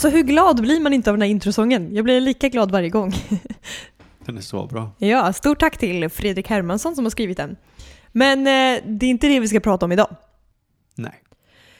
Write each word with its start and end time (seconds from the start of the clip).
Så 0.00 0.08
hur 0.08 0.22
glad 0.22 0.60
blir 0.60 0.80
man 0.80 0.92
inte 0.92 1.10
av 1.10 1.16
den 1.16 1.22
här 1.22 1.28
introsången? 1.28 1.94
Jag 1.94 2.04
blir 2.04 2.20
lika 2.20 2.48
glad 2.48 2.70
varje 2.70 2.88
gång. 2.88 3.12
Den 4.24 4.36
är 4.36 4.40
så 4.40 4.66
bra. 4.66 4.90
Ja, 4.98 5.32
stort 5.32 5.60
tack 5.60 5.78
till 5.78 6.08
Fredrik 6.08 6.48
Hermansson 6.48 6.94
som 6.96 7.04
har 7.04 7.10
skrivit 7.10 7.36
den. 7.36 7.56
Men 8.12 8.38
eh, 8.38 8.82
det 8.86 9.06
är 9.06 9.10
inte 9.10 9.28
det 9.28 9.40
vi 9.40 9.48
ska 9.48 9.60
prata 9.60 9.86
om 9.86 9.92
idag. 9.92 10.16
Nej. 10.94 11.22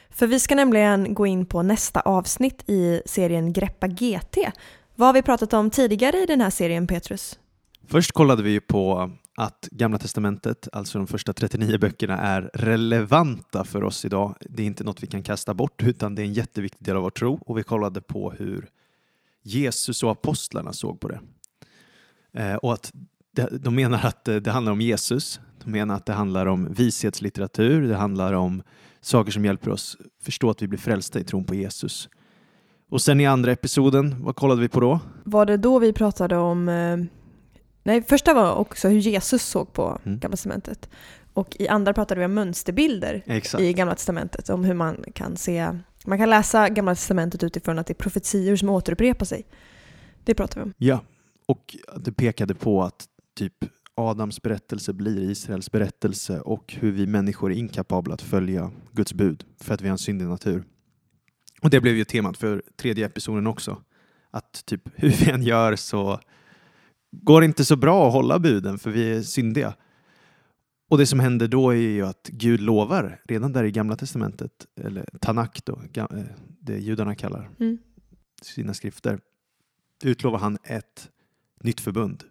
För 0.09 0.27
vi 0.27 0.39
ska 0.39 0.55
nämligen 0.55 1.13
gå 1.13 1.27
in 1.27 1.45
på 1.45 1.63
nästa 1.63 1.99
avsnitt 1.99 2.69
i 2.69 3.01
serien 3.05 3.53
Greppa 3.53 3.87
GT. 3.87 4.37
Vad 4.95 5.07
har 5.07 5.13
vi 5.13 5.21
pratat 5.21 5.53
om 5.53 5.69
tidigare 5.69 6.17
i 6.17 6.25
den 6.25 6.41
här 6.41 6.49
serien, 6.49 6.87
Petrus? 6.87 7.39
Först 7.87 8.11
kollade 8.11 8.43
vi 8.43 8.59
på 8.59 9.11
att 9.35 9.67
Gamla 9.71 9.97
Testamentet, 9.97 10.67
alltså 10.71 10.97
de 10.97 11.07
första 11.07 11.33
39 11.33 11.77
böckerna, 11.77 12.17
är 12.17 12.51
relevanta 12.53 13.63
för 13.63 13.83
oss 13.83 14.05
idag. 14.05 14.35
Det 14.49 14.63
är 14.63 14.67
inte 14.67 14.83
något 14.83 15.03
vi 15.03 15.07
kan 15.07 15.23
kasta 15.23 15.53
bort, 15.53 15.83
utan 15.83 16.15
det 16.15 16.21
är 16.21 16.25
en 16.25 16.33
jätteviktig 16.33 16.85
del 16.85 16.95
av 16.95 17.03
vår 17.03 17.09
tro. 17.09 17.39
Och 17.45 17.57
vi 17.57 17.63
kollade 17.63 18.01
på 18.01 18.31
hur 18.31 18.69
Jesus 19.43 20.03
och 20.03 20.11
apostlarna 20.11 20.73
såg 20.73 20.99
på 20.99 21.07
det. 21.07 21.19
Eh, 22.33 22.55
och 22.55 22.73
att 22.73 22.91
de 23.51 23.75
menar 23.75 24.05
att 24.05 24.27
eh, 24.27 24.35
det 24.35 24.51
handlar 24.51 24.71
om 24.71 24.81
Jesus. 24.81 25.39
De 25.63 25.71
menar 25.71 25.95
att 25.95 26.05
det 26.05 26.13
handlar 26.13 26.45
om 26.45 26.73
vishetslitteratur. 26.73 27.81
Det 27.81 27.95
handlar 27.95 28.33
om 28.33 28.63
saker 29.01 29.31
som 29.31 29.45
hjälper 29.45 29.71
oss 29.71 29.97
förstå 30.21 30.49
att 30.49 30.61
vi 30.61 30.67
blir 30.67 30.79
frälsta 30.79 31.19
i 31.19 31.23
tron 31.23 31.43
på 31.43 31.55
Jesus. 31.55 32.09
Och 32.89 33.01
sen 33.01 33.19
i 33.19 33.25
andra 33.25 33.51
episoden, 33.51 34.15
vad 34.19 34.35
kollade 34.35 34.61
vi 34.61 34.69
på 34.69 34.79
då? 34.79 34.99
Var 35.23 35.45
det 35.45 35.57
då 35.57 35.79
vi 35.79 35.93
pratade 35.93 36.37
om 36.37 36.69
eh, 36.69 36.97
Nej, 37.83 38.01
första 38.01 38.33
var 38.33 38.55
också 38.55 38.87
hur 38.87 38.99
Jesus 38.99 39.43
såg 39.43 39.73
på 39.73 39.99
mm. 40.05 40.19
Gamla 40.19 40.35
Testamentet. 40.35 40.89
Och 41.33 41.55
i 41.59 41.67
andra 41.67 41.93
pratade 41.93 42.19
vi 42.19 42.25
om 42.25 42.33
mönsterbilder 42.33 43.23
Exakt. 43.25 43.63
i 43.63 43.73
Gamla 43.73 43.95
Testamentet. 43.95 44.49
Om 44.49 44.63
hur 44.63 44.73
man 44.73 45.03
kan 45.13 45.37
se, 45.37 45.79
man 46.05 46.17
kan 46.17 46.29
läsa 46.29 46.69
Gamla 46.69 46.95
Testamentet 46.95 47.43
utifrån 47.43 47.79
att 47.79 47.87
det 47.87 47.93
är 47.93 47.95
profetior 47.95 48.55
som 48.55 48.69
återupprepar 48.69 49.25
sig. 49.25 49.45
Det 50.23 50.35
pratade 50.35 50.59
vi 50.59 50.63
om. 50.63 50.73
Ja, 50.77 50.99
och 51.45 51.77
det 51.97 52.11
pekade 52.11 52.55
på 52.55 52.83
att 52.83 53.05
typ 53.35 53.53
Adams 53.95 54.41
berättelse 54.41 54.93
blir 54.93 55.31
Israels 55.31 55.71
berättelse 55.71 56.39
och 56.39 56.75
hur 56.79 56.91
vi 56.91 57.07
människor 57.07 57.51
är 57.51 57.55
inkapabla 57.55 58.13
att 58.13 58.21
följa 58.21 58.71
Guds 58.91 59.13
bud 59.13 59.43
för 59.59 59.73
att 59.73 59.81
vi 59.81 59.87
har 59.87 59.91
en 59.91 59.97
syndig 59.97 60.27
natur. 60.27 60.63
Och 61.61 61.69
det 61.69 61.81
blev 61.81 61.95
ju 61.95 62.05
temat 62.05 62.37
för 62.37 62.63
tredje 62.75 63.05
episoden 63.05 63.47
också. 63.47 63.81
Att 64.31 64.65
typ 64.65 64.81
hur 64.95 65.09
vi 65.09 65.31
än 65.31 65.43
gör 65.43 65.75
så 65.75 66.19
går 67.11 67.43
inte 67.43 67.65
så 67.65 67.75
bra 67.75 68.07
att 68.07 68.13
hålla 68.13 68.39
buden 68.39 68.79
för 68.79 68.91
vi 68.91 69.11
är 69.11 69.21
syndiga. 69.21 69.75
Och 70.89 70.97
det 70.97 71.05
som 71.05 71.19
händer 71.19 71.47
då 71.47 71.69
är 71.69 71.75
ju 71.75 72.05
att 72.05 72.29
Gud 72.31 72.61
lovar, 72.61 73.21
redan 73.23 73.53
där 73.53 73.63
i 73.63 73.71
Gamla 73.71 73.95
Testamentet, 73.95 74.67
eller 74.81 75.05
Tanak 75.21 75.65
då, 75.65 75.81
eh, 75.93 76.05
det 76.59 76.77
judarna 76.77 77.15
kallar 77.15 77.49
mm. 77.59 77.77
sina 78.41 78.73
skrifter, 78.73 79.19
utlovar 80.03 80.39
han 80.39 80.57
ett 80.63 81.09
nytt 81.63 81.79
förbund. 81.79 82.23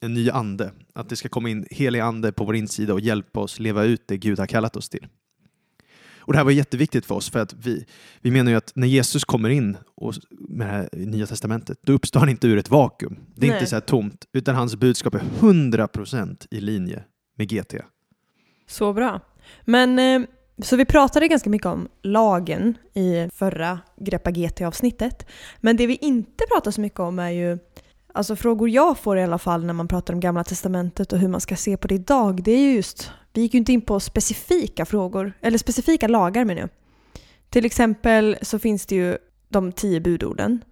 En 0.00 0.14
ny 0.14 0.30
ande, 0.30 0.72
att 0.92 1.08
det 1.08 1.16
ska 1.16 1.28
komma 1.28 1.50
in 1.50 1.66
helig 1.70 2.00
ande 2.00 2.32
på 2.32 2.44
vår 2.44 2.56
insida 2.56 2.92
och 2.92 3.00
hjälpa 3.00 3.40
oss 3.40 3.58
leva 3.58 3.84
ut 3.84 4.08
det 4.08 4.16
Gud 4.16 4.38
har 4.38 4.46
kallat 4.46 4.76
oss 4.76 4.88
till. 4.88 5.06
Och 6.28 6.32
det 6.32 6.38
här 6.38 6.44
var 6.44 6.52
jätteviktigt 6.52 7.06
för 7.06 7.14
oss 7.14 7.30
för 7.30 7.38
att 7.38 7.54
vi, 7.54 7.86
vi 8.20 8.30
menar 8.30 8.50
ju 8.50 8.56
att 8.56 8.72
när 8.74 8.86
Jesus 8.86 9.24
kommer 9.24 9.48
in 9.48 9.76
och, 9.96 10.14
med 10.30 10.66
det 10.66 10.72
här 10.72 10.88
Nya 10.92 11.26
Testamentet, 11.26 11.78
då 11.82 11.92
uppstår 11.92 12.20
han 12.20 12.28
inte 12.28 12.46
ur 12.46 12.58
ett 12.58 12.70
vakuum. 12.70 13.16
Det 13.34 13.46
är 13.46 13.50
Nej. 13.50 13.58
inte 13.58 13.70
så 13.70 13.76
här 13.76 13.80
tomt, 13.80 14.24
utan 14.32 14.54
hans 14.54 14.76
budskap 14.76 15.14
är 15.14 15.22
100% 15.40 16.46
i 16.50 16.60
linje 16.60 17.04
med 17.36 17.50
GT. 17.50 17.74
Så 18.66 18.92
bra. 18.92 19.20
Men 19.64 19.98
eh, 19.98 20.28
så 20.62 20.76
vi 20.76 20.84
pratade 20.84 21.28
ganska 21.28 21.50
mycket 21.50 21.66
om 21.66 21.88
lagen 22.02 22.74
i 22.94 23.28
förra 23.34 23.80
Greppa 23.96 24.30
GT-avsnittet. 24.30 25.26
Men 25.60 25.76
det 25.76 25.86
vi 25.86 25.94
inte 25.96 26.44
pratar 26.52 26.70
så 26.70 26.80
mycket 26.80 27.00
om 27.00 27.18
är 27.18 27.30
ju 27.30 27.58
Alltså 28.12 28.36
frågor 28.36 28.68
jag 28.68 28.98
får 28.98 29.18
i 29.18 29.22
alla 29.22 29.38
fall 29.38 29.64
när 29.64 29.74
man 29.74 29.88
pratar 29.88 30.14
om 30.14 30.20
Gamla 30.20 30.44
Testamentet 30.44 31.12
och 31.12 31.18
hur 31.18 31.28
man 31.28 31.40
ska 31.40 31.56
se 31.56 31.76
på 31.76 31.88
det 31.88 31.94
idag, 31.94 32.42
det 32.42 32.52
är 32.52 32.60
ju 32.60 32.74
just 32.74 33.10
vi 33.38 33.42
gick 33.42 33.54
ju 33.54 33.58
inte 33.58 33.72
in 33.72 33.80
på 33.80 34.00
specifika 34.00 34.84
frågor, 34.84 35.32
eller 35.40 35.58
specifika 35.58 36.08
lagar 36.08 36.44
menar 36.44 36.60
jag. 36.60 36.70
Till 37.50 37.64
exempel 37.64 38.36
så 38.42 38.58
finns 38.58 38.86
det 38.86 38.94
ju 38.94 39.18
de 39.48 39.72
tio 39.72 40.00
budorden. 40.00 40.64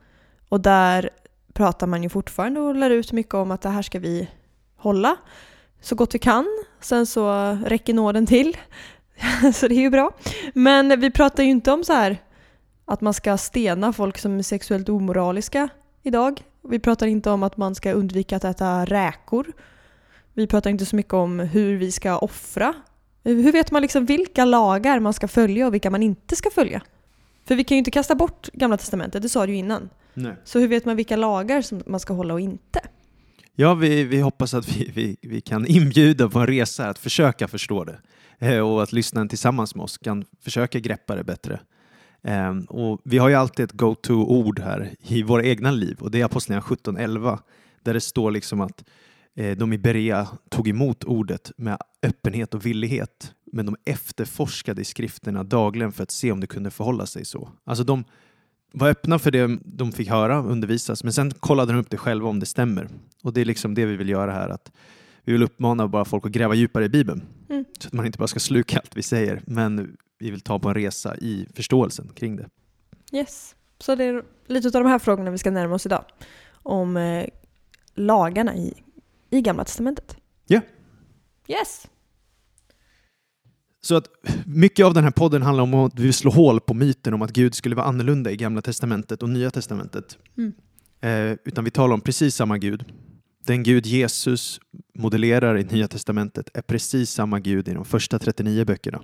Och 0.48 0.60
där 0.60 1.10
pratar 1.52 1.86
man 1.86 2.02
ju 2.02 2.08
fortfarande 2.08 2.60
och 2.60 2.74
lär 2.74 2.90
ut 2.90 3.12
mycket 3.12 3.34
om 3.34 3.50
att 3.50 3.62
det 3.62 3.68
här 3.68 3.82
ska 3.82 3.98
vi 3.98 4.28
hålla 4.76 5.16
så 5.80 5.94
gott 5.94 6.14
vi 6.14 6.18
kan. 6.18 6.46
Sen 6.80 7.06
så 7.06 7.52
räcker 7.66 7.94
nåden 7.94 8.26
till. 8.26 8.56
så 9.54 9.68
det 9.68 9.74
är 9.74 9.80
ju 9.80 9.90
bra. 9.90 10.10
Men 10.54 11.00
vi 11.00 11.10
pratar 11.10 11.42
ju 11.42 11.50
inte 11.50 11.72
om 11.72 11.84
så 11.84 11.92
här 11.92 12.22
att 12.84 13.00
man 13.00 13.14
ska 13.14 13.36
stena 13.36 13.92
folk 13.92 14.18
som 14.18 14.38
är 14.38 14.42
sexuellt 14.42 14.88
omoraliska 14.88 15.68
idag. 16.02 16.42
Vi 16.62 16.78
pratar 16.78 17.06
inte 17.06 17.30
om 17.30 17.42
att 17.42 17.56
man 17.56 17.74
ska 17.74 17.92
undvika 17.92 18.36
att 18.36 18.44
äta 18.44 18.84
räkor 18.84 19.52
vi 20.36 20.46
pratar 20.46 20.70
inte 20.70 20.86
så 20.86 20.96
mycket 20.96 21.12
om 21.12 21.38
hur 21.38 21.76
vi 21.76 21.92
ska 21.92 22.18
offra. 22.18 22.74
Hur 23.24 23.52
vet 23.52 23.70
man 23.70 23.82
liksom 23.82 24.06
vilka 24.06 24.44
lagar 24.44 25.00
man 25.00 25.12
ska 25.12 25.28
följa 25.28 25.66
och 25.66 25.74
vilka 25.74 25.90
man 25.90 26.02
inte 26.02 26.36
ska 26.36 26.50
följa? 26.50 26.82
För 27.44 27.54
vi 27.54 27.64
kan 27.64 27.74
ju 27.74 27.78
inte 27.78 27.90
kasta 27.90 28.14
bort 28.14 28.48
Gamla 28.52 28.76
Testamentet, 28.76 29.22
det 29.22 29.28
sa 29.28 29.46
du 29.46 29.52
ju 29.52 29.58
innan. 29.58 29.90
Nej. 30.14 30.36
Så 30.44 30.58
hur 30.58 30.68
vet 30.68 30.84
man 30.84 30.96
vilka 30.96 31.16
lagar 31.16 31.62
som 31.62 31.82
man 31.86 32.00
ska 32.00 32.14
hålla 32.14 32.34
och 32.34 32.40
inte? 32.40 32.80
Ja, 33.54 33.74
vi, 33.74 34.04
vi 34.04 34.20
hoppas 34.20 34.54
att 34.54 34.76
vi, 34.76 34.90
vi, 34.94 35.16
vi 35.22 35.40
kan 35.40 35.66
inbjuda 35.66 36.28
på 36.28 36.38
en 36.38 36.46
resa 36.46 36.88
att 36.88 36.98
försöka 36.98 37.48
förstå 37.48 37.84
det 37.84 37.98
eh, 38.38 38.60
och 38.60 38.82
att 38.82 38.92
lyssnaren 38.92 39.28
tillsammans 39.28 39.74
med 39.74 39.84
oss 39.84 39.98
kan 39.98 40.24
försöka 40.42 40.78
greppa 40.78 41.14
det 41.14 41.24
bättre. 41.24 41.60
Um, 42.22 42.64
och 42.64 43.00
vi 43.04 43.18
har 43.18 43.28
ju 43.28 43.34
alltid 43.34 43.64
ett 43.64 43.72
go-to-ord 43.72 44.60
här 44.60 44.94
i 45.02 45.22
våra 45.22 45.44
egna 45.44 45.70
liv 45.70 45.96
och 46.00 46.10
det 46.10 46.20
är 46.20 46.24
Apostlagärningarna 46.24 47.08
17.11 47.16 47.38
där 47.82 47.94
det 47.94 48.00
står 48.00 48.30
liksom 48.30 48.60
att 48.60 48.84
de 49.56 49.72
i 49.72 49.78
Berea 49.78 50.28
tog 50.48 50.68
emot 50.68 51.04
ordet 51.04 51.52
med 51.56 51.78
öppenhet 52.02 52.54
och 52.54 52.66
villighet, 52.66 53.34
men 53.52 53.66
de 53.66 53.76
efterforskade 53.84 54.80
i 54.80 54.84
skrifterna 54.84 55.44
dagligen 55.44 55.92
för 55.92 56.02
att 56.02 56.10
se 56.10 56.32
om 56.32 56.40
det 56.40 56.46
kunde 56.46 56.70
förhålla 56.70 57.06
sig 57.06 57.24
så. 57.24 57.48
Alltså 57.64 57.84
de 57.84 58.04
var 58.72 58.88
öppna 58.88 59.18
för 59.18 59.30
det 59.30 59.58
de 59.64 59.92
fick 59.92 60.08
höra, 60.08 60.42
undervisas, 60.42 61.04
men 61.04 61.12
sen 61.12 61.30
kollade 61.30 61.72
de 61.72 61.78
upp 61.78 61.90
det 61.90 61.96
själva 61.96 62.28
om 62.28 62.40
det 62.40 62.46
stämmer. 62.46 62.88
Och 63.22 63.32
det 63.32 63.40
är 63.40 63.44
liksom 63.44 63.74
det 63.74 63.86
vi 63.86 63.96
vill 63.96 64.08
göra 64.08 64.32
här, 64.32 64.48
att 64.48 64.72
vi 65.24 65.32
vill 65.32 65.42
uppmana 65.42 65.88
bara 65.88 66.04
folk 66.04 66.26
att 66.26 66.32
gräva 66.32 66.54
djupare 66.54 66.84
i 66.84 66.88
Bibeln, 66.88 67.22
mm. 67.48 67.64
så 67.78 67.86
att 67.86 67.92
man 67.92 68.06
inte 68.06 68.18
bara 68.18 68.28
ska 68.28 68.40
sluka 68.40 68.78
allt 68.78 68.96
vi 68.96 69.02
säger, 69.02 69.42
men 69.46 69.96
vi 70.18 70.30
vill 70.30 70.40
ta 70.40 70.58
på 70.58 70.68
en 70.68 70.74
resa 70.74 71.16
i 71.16 71.46
förståelsen 71.54 72.08
kring 72.14 72.36
det. 72.36 72.48
Yes, 73.12 73.56
så 73.78 73.94
det 73.94 74.04
är 74.04 74.22
lite 74.46 74.68
av 74.68 74.84
de 74.84 74.86
här 74.86 74.98
frågorna 74.98 75.30
vi 75.30 75.38
ska 75.38 75.50
närma 75.50 75.74
oss 75.74 75.86
idag. 75.86 76.04
Om 76.52 76.96
eh, 76.96 77.26
lagarna 77.94 78.56
i 78.56 78.74
i 79.36 79.42
Gamla 79.42 79.64
Testamentet. 79.64 80.16
Ja. 80.46 80.60
Yes. 81.48 81.86
Så 83.80 83.96
att 83.96 84.08
mycket 84.46 84.86
av 84.86 84.94
den 84.94 85.04
här 85.04 85.10
podden 85.10 85.42
handlar 85.42 85.64
om 85.64 85.74
att 85.74 85.98
vi 85.98 86.12
slår 86.12 86.32
hål 86.32 86.60
på 86.60 86.74
myten 86.74 87.14
om 87.14 87.22
att 87.22 87.30
Gud 87.30 87.54
skulle 87.54 87.76
vara 87.76 87.86
annorlunda 87.86 88.30
i 88.30 88.36
Gamla 88.36 88.62
Testamentet 88.62 89.22
och 89.22 89.28
Nya 89.28 89.50
Testamentet. 89.50 90.18
Mm. 90.38 90.52
Eh, 91.00 91.38
utan 91.44 91.64
vi 91.64 91.70
talar 91.70 91.94
om 91.94 92.00
precis 92.00 92.34
samma 92.34 92.58
Gud. 92.58 92.84
Den 93.46 93.62
Gud 93.62 93.86
Jesus 93.86 94.60
modellerar 94.98 95.58
i 95.58 95.64
Nya 95.64 95.88
Testamentet 95.88 96.50
är 96.54 96.62
precis 96.62 97.10
samma 97.10 97.40
Gud 97.40 97.68
i 97.68 97.74
de 97.74 97.84
första 97.84 98.18
39 98.18 98.64
böckerna. 98.64 99.02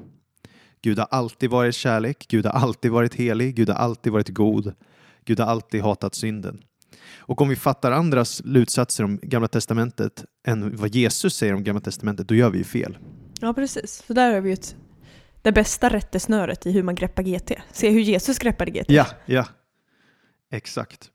Gud 0.83 0.99
har 0.99 1.09
alltid 1.11 1.51
varit 1.51 1.75
kärlek, 1.75 2.27
Gud 2.29 2.47
har 2.47 2.53
alltid 2.53 2.91
varit 2.91 3.15
helig, 3.15 3.55
Gud 3.55 3.69
har 3.69 3.77
alltid 3.77 4.13
varit 4.13 4.29
god, 4.29 4.73
Gud 5.25 5.41
har 5.41 5.47
alltid 5.47 5.83
hatat 5.83 6.15
synden. 6.15 6.63
Och 7.19 7.41
om 7.41 7.49
vi 7.49 7.57
fattar 7.57 7.93
andras 7.93 8.31
slutsatser 8.37 9.05
om 9.05 9.19
Gamla 9.23 9.49
Testamentet 9.49 10.25
än 10.47 10.77
vad 10.77 10.95
Jesus 10.95 11.37
säger 11.37 11.55
om 11.55 11.65
Gamla 11.65 11.81
Testamentet, 11.81 12.29
då 12.29 12.35
gör 12.35 12.51
vi 12.51 12.59
ju 12.59 12.65
fel. 12.65 12.99
Ja, 13.41 13.55
precis. 13.55 14.03
Så 14.07 14.13
där 14.13 14.35
har 14.35 14.41
vi 14.41 14.53
ett, 14.53 14.77
det 15.43 15.53
bästa 15.53 15.89
rättesnöret 15.89 16.67
i 16.67 16.73
hur 16.73 16.83
man 16.83 16.95
greppar 16.95 17.23
GT. 17.23 17.53
Se 17.73 17.91
hur 17.91 18.01
Jesus 18.01 18.39
greppade 18.39 18.71
GT. 18.71 18.85
Ja, 18.89 19.07
ja. 19.27 19.47
Exakt. 20.51 21.11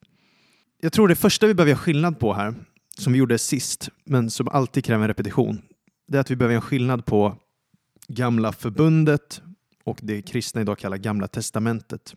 Jag 0.82 0.94
tror 0.94 1.08
det 1.08 1.16
första 1.16 1.48
vi 1.48 1.54
behöver 1.54 1.70
göra 1.70 1.80
skillnad 1.80 2.20
på 2.20 2.34
här, 2.34 2.56
som 2.98 3.14
vi 3.14 3.20
gjorde 3.20 3.38
sist, 3.38 3.90
men 4.06 4.30
som 4.30 4.48
alltid 4.48 4.86
kräver 4.86 5.04
en 5.04 5.08
repetition, 5.08 5.62
det 6.08 6.18
är 6.18 6.22
att 6.22 6.32
vi 6.32 6.36
behöver 6.36 6.54
göra 6.54 6.62
skillnad 6.62 7.06
på 7.06 7.36
Gamla 8.08 8.52
förbundet 8.52 9.42
och 9.84 10.00
det 10.02 10.22
kristna 10.22 10.62
idag 10.62 10.78
kallar 10.78 10.98
Gamla 10.98 11.28
Testamentet. 11.28 12.16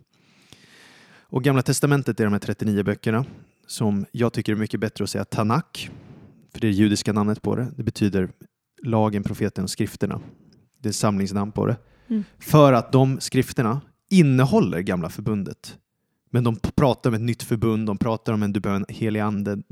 Och 1.21 1.45
Gamla 1.45 1.63
Testamentet 1.63 2.21
är 2.21 2.25
de 2.25 2.33
här 2.33 2.41
39 2.41 2.83
böckerna 2.83 3.25
som 3.71 4.07
jag 4.13 4.33
tycker 4.33 4.53
är 4.53 4.57
mycket 4.57 4.81
bättre 4.81 5.05
att 5.05 5.11
säga 5.11 5.25
Tanak, 5.25 5.91
för 6.53 6.61
det 6.61 6.67
är 6.67 6.71
det 6.71 6.77
judiska 6.77 7.13
namnet 7.13 7.43
på 7.43 7.57
det. 7.57 7.69
Det 7.77 7.83
betyder 7.83 8.31
lagen, 8.83 9.23
profeten 9.23 9.65
och 9.65 9.71
skrifterna. 9.71 10.21
Det 10.79 10.89
är 10.89 10.93
samlingsnamn 10.93 11.53
på 11.53 11.67
det. 11.67 11.77
Mm. 12.09 12.25
För 12.39 12.73
att 12.73 12.93
de 12.93 13.21
skrifterna 13.21 13.81
innehåller 14.11 14.81
gamla 14.81 15.11
förbundet. 15.11 15.77
Men 16.31 16.45
de 16.45 16.57
pratar 16.57 17.11
om 17.11 17.15
ett 17.15 17.21
nytt 17.21 17.43
förbund, 17.43 17.87
de 17.87 17.99
pratar 17.99 18.33
om 18.33 18.43
en 18.43 18.53
du 18.53 18.61
behöver 18.61 18.81
en 18.89 18.95
helig 18.95 19.21
ande 19.21 19.63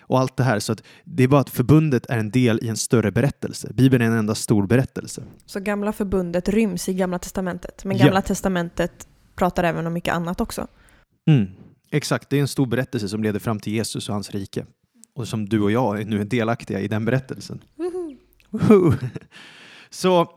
och 0.00 0.20
allt 0.20 0.36
det 0.36 0.44
här. 0.44 0.58
Så 0.58 0.72
att 0.72 0.82
det 1.04 1.22
är 1.22 1.28
bara 1.28 1.40
att 1.40 1.50
förbundet 1.50 2.06
är 2.06 2.18
en 2.18 2.30
del 2.30 2.58
i 2.62 2.68
en 2.68 2.76
större 2.76 3.12
berättelse. 3.12 3.72
Bibeln 3.74 4.02
är 4.02 4.06
en 4.06 4.18
enda 4.18 4.34
stor 4.34 4.66
berättelse. 4.66 5.22
Så 5.46 5.60
gamla 5.60 5.92
förbundet 5.92 6.48
ryms 6.48 6.88
i 6.88 6.94
gamla 6.94 7.18
testamentet. 7.18 7.84
Men 7.84 7.96
Ja. 7.96 8.04
gamla 8.04 8.22
testamentet 8.22 9.08
pratar 9.34 9.64
även 9.64 9.86
om 9.86 9.92
mycket 9.92 10.14
annat 10.14 10.40
också. 10.40 10.66
Mm. 11.26 11.46
Exakt, 11.94 12.30
det 12.30 12.36
är 12.36 12.40
en 12.40 12.48
stor 12.48 12.66
berättelse 12.66 13.08
som 13.08 13.22
leder 13.22 13.40
fram 13.40 13.60
till 13.60 13.72
Jesus 13.72 14.08
och 14.08 14.14
hans 14.14 14.30
rike. 14.30 14.66
Och 15.14 15.28
som 15.28 15.48
du 15.48 15.60
och 15.60 15.70
jag 15.70 16.00
är 16.00 16.04
nu 16.04 16.20
är 16.20 16.24
delaktiga 16.24 16.80
i 16.80 16.88
den 16.88 17.04
berättelsen. 17.04 17.64
Woho! 18.50 18.94
Så 19.90 20.28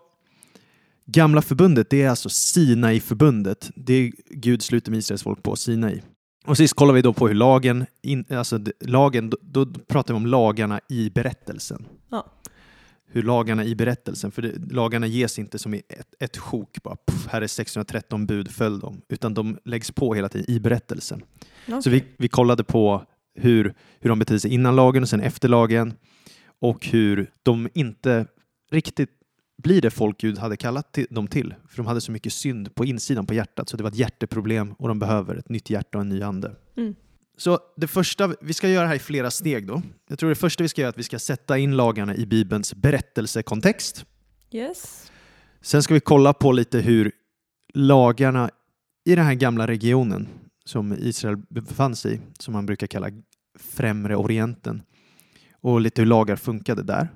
Gamla 1.06 1.42
förbundet, 1.42 1.90
det 1.90 2.02
är 2.02 2.10
alltså 2.10 2.30
Sinai-förbundet. 2.30 3.72
Det 3.76 3.94
är 3.94 4.12
Gud 4.30 4.62
sluter 4.62 4.92
med 4.92 4.98
Israels 4.98 5.24
folk 5.24 5.44
på 5.44 5.56
Sinai. 5.56 6.02
Och 6.46 6.58
sist 6.58 6.74
kollar 6.74 6.94
vi 6.94 7.02
då 7.02 7.14
på 7.14 7.28
hur 7.28 7.36
lagen, 7.36 7.86
in, 8.02 8.26
alltså 8.30 8.60
lagen, 8.80 9.30
då, 9.30 9.38
då 9.42 9.66
pratar 9.66 10.14
vi 10.14 10.18
om 10.18 10.26
lagarna 10.26 10.80
i 10.90 11.10
berättelsen. 11.10 11.86
Ja. 12.10 12.26
Hur 13.08 13.24
lagarna 13.24 13.66
i 13.66 13.76
berättelsen, 13.76 14.32
för 14.32 14.42
det, 14.42 14.74
lagarna 14.74 15.08
ges 15.08 15.40
inte 15.40 15.60
som 15.60 15.74
i 15.74 15.82
ett, 15.90 16.14
ett 16.20 16.38
sjok, 16.38 16.84
bara 16.84 16.98
puff, 17.08 17.28
här 17.28 17.42
är 17.42 17.48
613 17.48 18.26
bud, 18.26 18.52
följ 18.52 18.80
dem, 18.80 19.02
utan 19.10 19.34
de 19.34 19.58
läggs 19.66 19.92
på 19.92 20.14
hela 20.14 20.30
tiden 20.30 20.52
i 20.52 20.60
berättelsen. 20.60 21.22
Så 21.84 21.90
vi, 21.90 22.04
vi 22.18 22.28
kollade 22.28 22.64
på 22.64 23.06
hur, 23.36 23.74
hur 24.00 24.10
de 24.10 24.20
betedde 24.20 24.40
sig 24.40 24.54
innan 24.54 24.76
lagen 24.76 25.04
och 25.04 25.10
sen 25.10 25.22
efter 25.22 25.50
lagen 25.50 25.94
och 26.60 26.86
hur 26.86 27.32
de 27.44 27.70
inte 27.74 28.26
riktigt 28.72 29.10
blir 29.64 29.82
det 29.82 29.90
folk 29.90 30.18
Gud 30.18 30.38
hade 30.38 30.58
kallat 30.58 30.94
till, 30.94 31.08
dem 31.10 31.28
till. 31.28 31.56
För 31.68 31.78
de 31.78 31.86
hade 31.86 32.02
så 32.02 32.12
mycket 32.12 32.34
synd 32.34 32.76
på 32.76 32.86
insidan 32.86 33.26
på 33.26 33.34
hjärtat 33.34 33.70
så 33.70 33.78
det 33.78 33.84
var 33.84 33.90
ett 33.90 33.96
hjärteproblem 33.96 34.74
och 34.74 34.88
de 34.88 35.00
behöver 35.00 35.36
ett 35.36 35.50
nytt 35.50 35.70
hjärta 35.70 35.98
och 35.98 36.02
en 36.02 36.10
ny 36.10 36.22
ande. 36.22 36.56
Mm. 36.78 36.96
Så 37.38 37.60
det 37.78 37.88
första, 37.88 38.34
vi 38.42 38.54
ska 38.54 38.70
göra 38.70 38.88
här 38.88 38.96
i 38.96 39.00
flera 39.00 39.32
steg 39.32 39.68
då. 39.68 39.82
Jag 40.08 40.20
tror 40.20 40.30
det 40.30 40.36
första 40.36 40.64
vi 40.64 40.70
ska 40.70 40.82
göra 40.82 40.88
är 40.88 40.90
att 40.90 40.98
vi 40.98 41.04
ska 41.04 41.20
sätta 41.20 41.58
in 41.58 41.76
lagarna 41.78 42.16
i 42.16 42.26
Bibelns 42.26 42.74
berättelsekontext. 42.74 44.06
Yes. 44.52 45.12
Sen 45.62 45.84
ska 45.84 45.94
vi 45.94 46.00
kolla 46.00 46.34
på 46.34 46.52
lite 46.52 46.80
hur 46.80 47.12
lagarna 47.74 48.50
i 49.06 49.16
den 49.16 49.26
här 49.26 49.34
gamla 49.34 49.68
regionen 49.68 50.28
som 50.66 50.94
Israel 50.94 51.38
befann 51.50 51.96
sig 51.96 52.16
i, 52.16 52.20
som 52.40 52.54
man 52.54 52.66
brukar 52.66 52.88
kalla 52.88 53.10
Främre 53.60 54.16
Orienten, 54.16 54.82
och 55.62 55.82
lite 55.82 56.02
hur 56.02 56.08
lagar 56.08 56.36
funkade 56.36 56.84
där. 56.84 57.08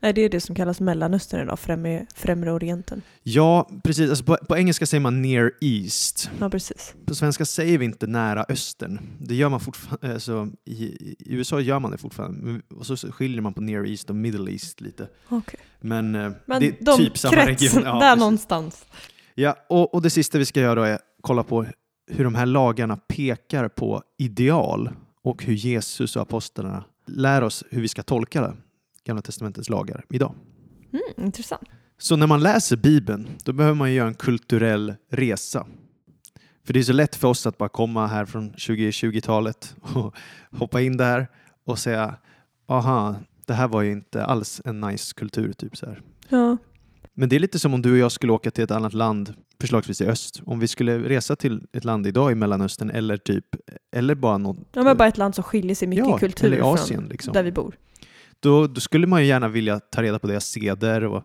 Är 0.00 0.12
det 0.12 0.28
det 0.28 0.40
som 0.40 0.54
kallas 0.54 0.80
Mellanöstern 0.80 1.42
idag? 1.42 1.58
Främre, 1.58 2.06
främre 2.14 2.52
Orienten? 2.52 3.02
Ja, 3.22 3.70
precis. 3.84 4.10
Alltså 4.10 4.24
på, 4.24 4.36
på 4.36 4.56
engelska 4.56 4.86
säger 4.86 5.00
man 5.00 5.22
near 5.22 5.52
east. 5.60 6.30
Ja, 6.40 6.50
precis. 6.50 6.94
På 7.06 7.14
svenska 7.14 7.44
säger 7.44 7.78
vi 7.78 7.84
inte 7.84 8.06
nära 8.06 8.44
östern. 8.48 9.00
Det 9.18 9.34
gör 9.34 9.48
man 9.48 9.60
fortfarande. 9.60 10.14
Alltså, 10.14 10.48
i, 10.64 10.84
I 11.18 11.34
USA 11.34 11.60
gör 11.60 11.78
man 11.78 11.90
det 11.90 11.98
fortfarande. 11.98 12.60
Och 12.70 12.86
så 12.86 12.96
skiljer 12.96 13.40
man 13.40 13.54
på 13.54 13.60
near 13.60 13.86
east 13.86 14.10
och 14.10 14.16
middle 14.16 14.52
east 14.52 14.80
lite. 14.80 15.08
Okej. 15.28 15.60
Men, 15.80 16.14
eh, 16.14 16.32
Men 16.46 16.60
det 16.60 16.66
är 16.66 16.84
de 16.84 16.96
typ 16.96 17.18
samma 17.18 17.46
region. 17.46 17.82
Ja, 17.84 17.92
där 17.92 18.00
precis. 18.00 18.20
någonstans. 18.20 18.86
Ja, 19.34 19.56
och, 19.68 19.94
och 19.94 20.02
det 20.02 20.10
sista 20.10 20.38
vi 20.38 20.44
ska 20.44 20.60
göra 20.60 20.74
då 20.74 20.82
är 20.82 20.98
kolla 21.20 21.42
på 21.42 21.66
hur 22.06 22.24
de 22.24 22.34
här 22.34 22.46
lagarna 22.46 22.96
pekar 22.96 23.68
på 23.68 24.02
ideal 24.18 24.90
och 25.22 25.44
hur 25.44 25.54
Jesus 25.54 26.16
och 26.16 26.22
apostlarna 26.22 26.84
lär 27.06 27.42
oss 27.42 27.64
hur 27.70 27.82
vi 27.82 27.88
ska 27.88 28.02
tolka 28.02 28.40
det, 28.40 28.56
Gamla 29.04 29.22
Testamentets 29.22 29.68
lagar 29.68 30.04
idag. 30.10 30.34
Mm, 30.92 31.26
intressant. 31.26 31.68
Så 31.98 32.16
när 32.16 32.26
man 32.26 32.40
läser 32.40 32.76
Bibeln, 32.76 33.28
då 33.44 33.52
behöver 33.52 33.74
man 33.74 33.92
göra 33.92 34.08
en 34.08 34.14
kulturell 34.14 34.94
resa. 35.10 35.66
För 36.64 36.72
det 36.72 36.78
är 36.78 36.82
så 36.82 36.92
lätt 36.92 37.16
för 37.16 37.28
oss 37.28 37.46
att 37.46 37.58
bara 37.58 37.68
komma 37.68 38.06
här 38.06 38.24
från 38.24 38.52
2020-talet 38.52 39.76
och 39.80 40.14
hoppa 40.50 40.80
in 40.80 40.96
där 40.96 41.28
och 41.64 41.78
säga 41.78 42.16
aha, 42.66 43.16
det 43.46 43.54
här 43.54 43.68
var 43.68 43.82
ju 43.82 43.92
inte 43.92 44.24
alls 44.24 44.62
en 44.64 44.80
nice 44.80 45.14
kultur. 45.14 45.52
Typ 45.52 45.76
så 45.76 45.86
här. 45.86 46.02
Ja. 46.28 46.56
Men 47.18 47.28
det 47.28 47.36
är 47.36 47.40
lite 47.40 47.58
som 47.58 47.74
om 47.74 47.82
du 47.82 47.92
och 47.92 47.98
jag 47.98 48.12
skulle 48.12 48.32
åka 48.32 48.50
till 48.50 48.64
ett 48.64 48.70
annat 48.70 48.94
land, 48.94 49.34
förslagsvis 49.60 50.00
i 50.00 50.06
öst. 50.06 50.40
Om 50.46 50.58
vi 50.58 50.68
skulle 50.68 50.98
resa 50.98 51.36
till 51.36 51.62
ett 51.72 51.84
land 51.84 52.06
idag 52.06 52.32
i 52.32 52.34
Mellanöstern 52.34 52.90
eller 52.90 53.16
typ, 53.16 53.44
eller 53.96 54.14
bara 54.14 54.38
något, 54.38 54.58
ja, 54.72 54.82
men 54.82 54.96
bara 54.96 55.08
ett 55.08 55.18
land 55.18 55.34
som 55.34 55.44
skiljer 55.44 55.74
sig 55.74 55.88
mycket 55.88 56.06
ja, 56.06 56.16
i 56.16 56.20
kultur 56.20 56.52
i 56.52 56.56
från 56.56 56.74
Asien 56.74 57.06
liksom. 57.10 57.32
där 57.32 57.42
vi 57.42 57.52
bor. 57.52 57.76
Då, 58.40 58.66
då 58.66 58.80
skulle 58.80 59.06
man 59.06 59.20
ju 59.22 59.28
gärna 59.28 59.48
vilja 59.48 59.80
ta 59.80 60.02
reda 60.02 60.18
på 60.18 60.26
deras 60.26 60.46
seder 60.46 61.04
och 61.04 61.24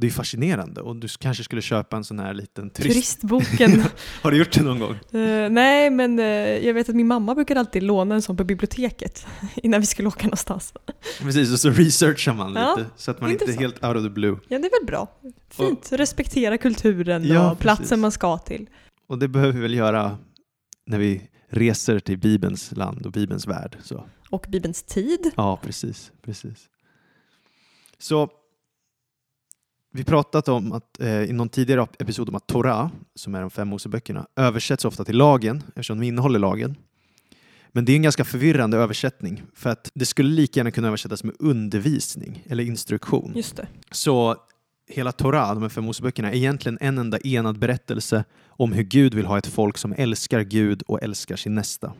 det 0.00 0.06
är 0.06 0.10
fascinerande 0.10 0.80
och 0.80 0.96
du 0.96 1.08
kanske 1.08 1.44
skulle 1.44 1.62
köpa 1.62 1.96
en 1.96 2.04
sån 2.04 2.18
här 2.18 2.34
liten 2.34 2.70
turist... 2.70 3.20
Turistboken. 3.20 3.82
Har 4.22 4.30
du 4.30 4.38
gjort 4.38 4.52
det 4.52 4.62
någon 4.62 4.78
gång? 4.78 4.90
Eh, 5.22 5.50
nej, 5.50 5.90
men 5.90 6.18
eh, 6.18 6.24
jag 6.66 6.74
vet 6.74 6.88
att 6.88 6.94
min 6.94 7.06
mamma 7.06 7.34
brukade 7.34 7.60
alltid 7.60 7.82
låna 7.82 8.14
en 8.14 8.22
sån 8.22 8.36
på 8.36 8.44
biblioteket 8.44 9.26
innan 9.54 9.80
vi 9.80 9.86
skulle 9.86 10.08
åka 10.08 10.26
någonstans. 10.26 10.74
Precis, 11.20 11.52
och 11.52 11.60
så 11.60 11.70
researchar 11.70 12.34
man 12.34 12.54
Ja, 12.54 12.74
lite 12.76 12.90
så 12.96 13.10
att 13.10 13.20
man 13.20 13.30
inte 13.30 13.44
är 13.44 13.58
helt 13.58 13.84
out 13.84 13.96
of 13.96 14.02
the 14.02 14.10
blue. 14.10 14.36
Ja, 14.48 14.58
det 14.58 14.66
är 14.66 14.80
väl 14.80 14.86
bra. 14.86 15.08
Fint. 15.50 15.92
Respektera 15.92 16.58
kulturen 16.58 17.24
Ja, 17.24 17.52
och 17.52 17.58
platsen 17.58 17.84
precis. 17.84 17.98
man 17.98 18.12
ska 18.12 18.38
till. 18.38 18.68
Och 19.08 19.18
det 19.18 19.28
behöver 19.28 19.52
vi 19.52 19.60
väl 19.60 19.74
göra 19.74 20.18
när 20.86 20.98
vi 20.98 21.22
reser 21.48 21.98
till 21.98 22.18
Bibelns 22.18 22.72
land 22.72 23.06
och 23.06 23.12
Bibelns 23.12 23.46
värld. 23.46 23.76
Så. 23.82 24.06
Och 24.30 24.46
Bibelns 24.48 24.82
tid. 24.82 25.30
Ja, 25.36 25.58
precis. 25.62 26.12
precis. 26.22 26.68
Så 27.98 28.30
vi 29.92 30.04
pratat 30.04 30.48
om 30.48 30.72
att, 30.72 31.00
eh, 31.00 31.22
i 31.22 31.32
någon 31.32 31.48
tidigare 31.48 31.86
episod 31.98 32.28
om 32.28 32.34
att 32.34 32.46
Torah, 32.46 32.90
som 33.14 33.34
är 33.34 33.40
de 33.40 33.50
fem 33.50 33.68
Moseböckerna, 33.68 34.26
översätts 34.36 34.84
ofta 34.84 35.04
till 35.04 35.16
lagen 35.16 35.62
eftersom 35.68 36.00
de 36.00 36.06
innehåller 36.06 36.38
lagen. 36.38 36.76
Men 37.72 37.84
det 37.84 37.92
är 37.92 37.96
en 37.96 38.02
ganska 38.02 38.24
förvirrande 38.24 38.76
översättning 38.76 39.42
för 39.54 39.70
att 39.70 39.90
det 39.94 40.06
skulle 40.06 40.28
lika 40.28 40.60
gärna 40.60 40.70
kunna 40.70 40.88
översättas 40.88 41.24
med 41.24 41.34
undervisning 41.38 42.44
eller 42.46 42.64
instruktion. 42.64 43.32
Just 43.36 43.56
det. 43.56 43.66
Så 43.90 44.36
hela 44.88 45.12
Torah, 45.12 45.54
de 45.54 45.62
här 45.62 45.68
fem 45.68 45.84
Moseböckerna, 45.84 46.30
är 46.30 46.36
egentligen 46.36 46.78
en 46.80 46.98
enda 46.98 47.18
enad 47.18 47.58
berättelse 47.58 48.24
om 48.48 48.72
hur 48.72 48.82
Gud 48.82 49.14
vill 49.14 49.26
ha 49.26 49.38
ett 49.38 49.46
folk 49.46 49.78
som 49.78 49.94
älskar 49.96 50.40
Gud 50.40 50.82
och 50.82 51.02
älskar 51.02 51.36
sin 51.36 51.54
nästa. 51.54 51.92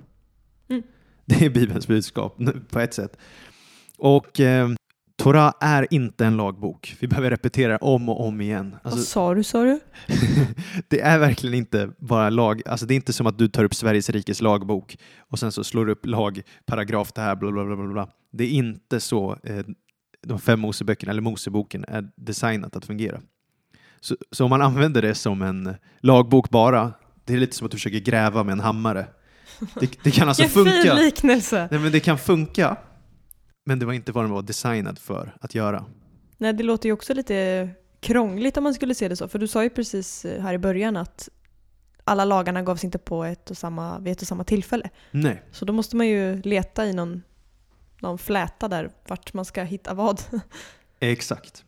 Mm. 0.68 0.82
Det 1.26 1.44
är 1.46 1.50
Bibelns 1.50 1.86
budskap 1.86 2.38
på 2.70 2.80
ett 2.80 2.94
sätt. 2.94 3.16
Och 3.98 4.40
eh, 4.40 4.68
Torah 5.22 5.54
är 5.60 5.86
inte 5.90 6.26
en 6.26 6.36
lagbok. 6.36 6.96
Vi 7.00 7.06
behöver 7.08 7.30
repetera 7.30 7.76
om 7.76 8.08
och 8.08 8.26
om 8.26 8.40
igen. 8.40 8.76
Vad 8.82 8.92
Alltså, 8.92 9.06
sa 9.06 9.34
du, 9.34 9.42
sa 9.44 9.62
du? 9.64 9.80
det 10.88 11.00
är 11.00 11.18
verkligen 11.18 11.54
inte 11.54 11.90
bara 11.98 12.30
lag. 12.30 12.62
Alltså, 12.68 12.86
det 12.86 12.94
är 12.94 12.96
inte 12.96 13.12
som 13.12 13.26
att 13.26 13.38
du 13.38 13.48
tar 13.48 13.64
upp 13.64 13.74
Sveriges 13.74 14.10
rikes 14.10 14.40
lagbok 14.40 14.96
och 15.18 15.38
sen 15.38 15.52
så 15.52 15.64
slår 15.64 15.86
du 15.86 15.92
upp 15.92 16.06
lagparagraf 16.06 17.12
det 17.12 17.20
här, 17.20 17.36
bla 17.36 17.52
bla 17.52 17.64
bla. 17.64 17.76
bla. 17.76 18.08
Det 18.32 18.44
är 18.44 18.48
inte 18.50 19.00
så 19.00 19.36
eh, 19.44 19.64
de 20.26 20.38
fem 20.40 20.60
Moseböckerna, 20.60 21.10
eller 21.12 21.22
Moseboken, 21.22 21.84
är 21.88 22.08
designat 22.16 22.76
att 22.76 22.84
fungera. 22.84 23.20
Så, 24.00 24.16
så 24.30 24.44
om 24.44 24.50
man 24.50 24.62
använder 24.62 25.02
det 25.02 25.14
som 25.14 25.42
en 25.42 25.74
lagbok 26.00 26.50
bara, 26.50 26.92
det 27.24 27.32
är 27.34 27.38
lite 27.38 27.56
som 27.56 27.64
att 27.64 27.70
du 27.70 27.76
försöker 27.76 27.98
gräva 28.00 28.44
med 28.44 28.52
en 28.52 28.60
hammare. 28.60 29.06
Det, 29.80 29.98
det 30.04 30.10
kan 30.10 30.28
alltså 30.28 30.42
Vilken 30.54 30.64
fin 30.64 30.72
funka. 30.82 30.94
liknelse! 30.94 31.68
Nej, 31.70 31.80
men 31.80 31.92
det 31.92 32.00
kan 32.00 32.18
funka, 32.18 32.76
men 33.70 33.78
det 33.78 33.86
var 33.86 33.92
inte 33.92 34.12
vad 34.12 34.24
den 34.24 34.30
var 34.30 34.42
designad 34.42 34.98
för 34.98 35.36
att 35.40 35.54
göra. 35.54 35.84
Nej, 36.38 36.52
det 36.52 36.62
låter 36.62 36.88
ju 36.88 36.92
också 36.92 37.14
lite 37.14 37.68
krångligt 38.00 38.56
om 38.56 38.64
man 38.64 38.74
skulle 38.74 38.94
se 38.94 39.08
det 39.08 39.16
så. 39.16 39.28
För 39.28 39.38
du 39.38 39.48
sa 39.48 39.62
ju 39.62 39.70
precis 39.70 40.24
eh, 40.24 40.42
här 40.42 40.54
i 40.54 40.58
början 40.58 40.96
att 40.96 41.28
alla 42.04 42.24
lagarna 42.24 42.62
gavs 42.62 42.84
inte 42.84 42.98
på 42.98 43.24
ett 43.24 43.50
och 43.50 43.56
samma, 43.56 43.98
vid 43.98 44.12
ett 44.12 44.22
och 44.22 44.28
samma 44.28 44.44
tillfälle. 44.44 44.90
Nej, 45.10 45.42
Så 45.52 45.64
då 45.64 45.72
måste 45.72 45.96
man 45.96 46.08
ju 46.08 46.42
leta 46.42 46.86
i 46.86 46.92
någon, 46.92 47.22
någon 48.00 48.18
fläta 48.18 48.68
där 48.68 48.90
vart 49.06 49.34
man 49.34 49.44
ska 49.44 49.62
hitta 49.62 49.94
vad. 49.94 50.22
exakt. 51.00 51.64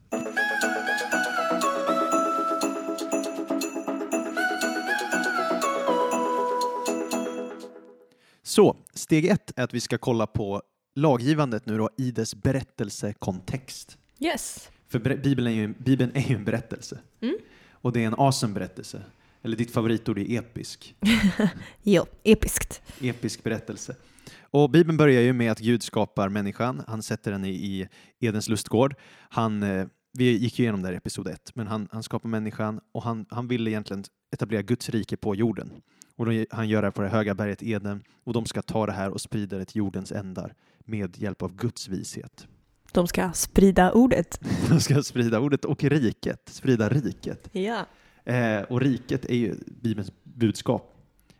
Så, 8.42 8.76
steg 8.94 9.26
ett 9.26 9.52
är 9.56 9.64
att 9.64 9.74
vi 9.74 9.80
ska 9.80 9.98
kolla 9.98 10.26
på 10.26 10.62
laggivandet 10.94 11.66
nu 11.66 11.78
då 11.78 11.90
i 11.98 12.10
dess 12.10 12.34
berättelsekontext. 12.34 13.98
Yes. 14.18 14.70
För 14.88 14.98
Bibeln 14.98 15.46
är 15.46 15.52
ju, 15.52 15.68
Bibeln 15.78 16.12
är 16.14 16.28
ju 16.28 16.34
en 16.34 16.44
berättelse. 16.44 16.98
Mm. 17.20 17.36
Och 17.72 17.92
det 17.92 18.02
är 18.02 18.06
en 18.06 18.14
awesome 18.18 18.54
berättelse. 18.54 19.02
Eller 19.42 19.56
ditt 19.56 19.70
favoritord 19.70 20.18
är 20.18 20.38
episk. 20.38 20.94
Jo, 21.82 22.06
episkt. 22.22 22.82
Episk 23.00 23.42
berättelse. 23.42 23.96
Och 24.40 24.70
Bibeln 24.70 24.96
börjar 24.96 25.22
ju 25.22 25.32
med 25.32 25.52
att 25.52 25.58
Gud 25.58 25.82
skapar 25.82 26.28
människan. 26.28 26.82
Han 26.86 27.02
sätter 27.02 27.32
henne 27.32 27.48
i 27.48 27.88
Edens 28.20 28.48
lustgård. 28.48 28.94
Han 29.28 29.62
eh, 29.62 29.86
vi 30.12 30.38
gick 30.38 30.58
ju 30.58 30.64
igenom 30.64 30.82
det 30.82 30.88
här 30.88 30.94
i 30.94 30.96
episod 30.96 31.28
1, 31.28 31.50
men 31.54 31.66
han, 31.66 31.88
han 31.92 32.02
skapar 32.02 32.28
människan 32.28 32.80
och 32.92 33.02
han, 33.02 33.26
han 33.30 33.48
ville 33.48 33.70
egentligen 33.70 34.04
etablera 34.32 34.62
Guds 34.62 34.88
rike 34.88 35.16
på 35.16 35.34
jorden. 35.34 35.72
Och 36.16 36.26
då, 36.26 36.44
han 36.50 36.68
gör 36.68 36.82
det 36.82 36.90
på 36.90 37.02
det 37.02 37.08
höga 37.08 37.34
berget 37.34 37.62
Eden 37.62 38.04
och 38.24 38.32
de 38.32 38.46
ska 38.46 38.62
ta 38.62 38.86
det 38.86 38.92
här 38.92 39.10
och 39.10 39.20
sprida 39.20 39.58
det 39.58 39.64
till 39.64 39.76
jordens 39.76 40.12
ändar 40.12 40.54
med 40.84 41.18
hjälp 41.18 41.42
av 41.42 41.56
Guds 41.56 41.88
vishet. 41.88 42.46
De 42.92 43.08
ska 43.08 43.32
sprida 43.32 43.92
ordet. 43.92 44.40
De 44.68 44.80
ska 44.80 45.02
sprida 45.02 45.40
ordet 45.40 45.64
och 45.64 45.84
riket, 45.84 46.48
sprida 46.48 46.88
riket. 46.88 47.48
Ja. 47.52 47.86
Eh, 48.24 48.62
och 48.62 48.80
riket 48.80 49.24
är 49.24 49.36
ju 49.36 49.54
Bibelns 49.66 50.12
budskap 50.22 50.94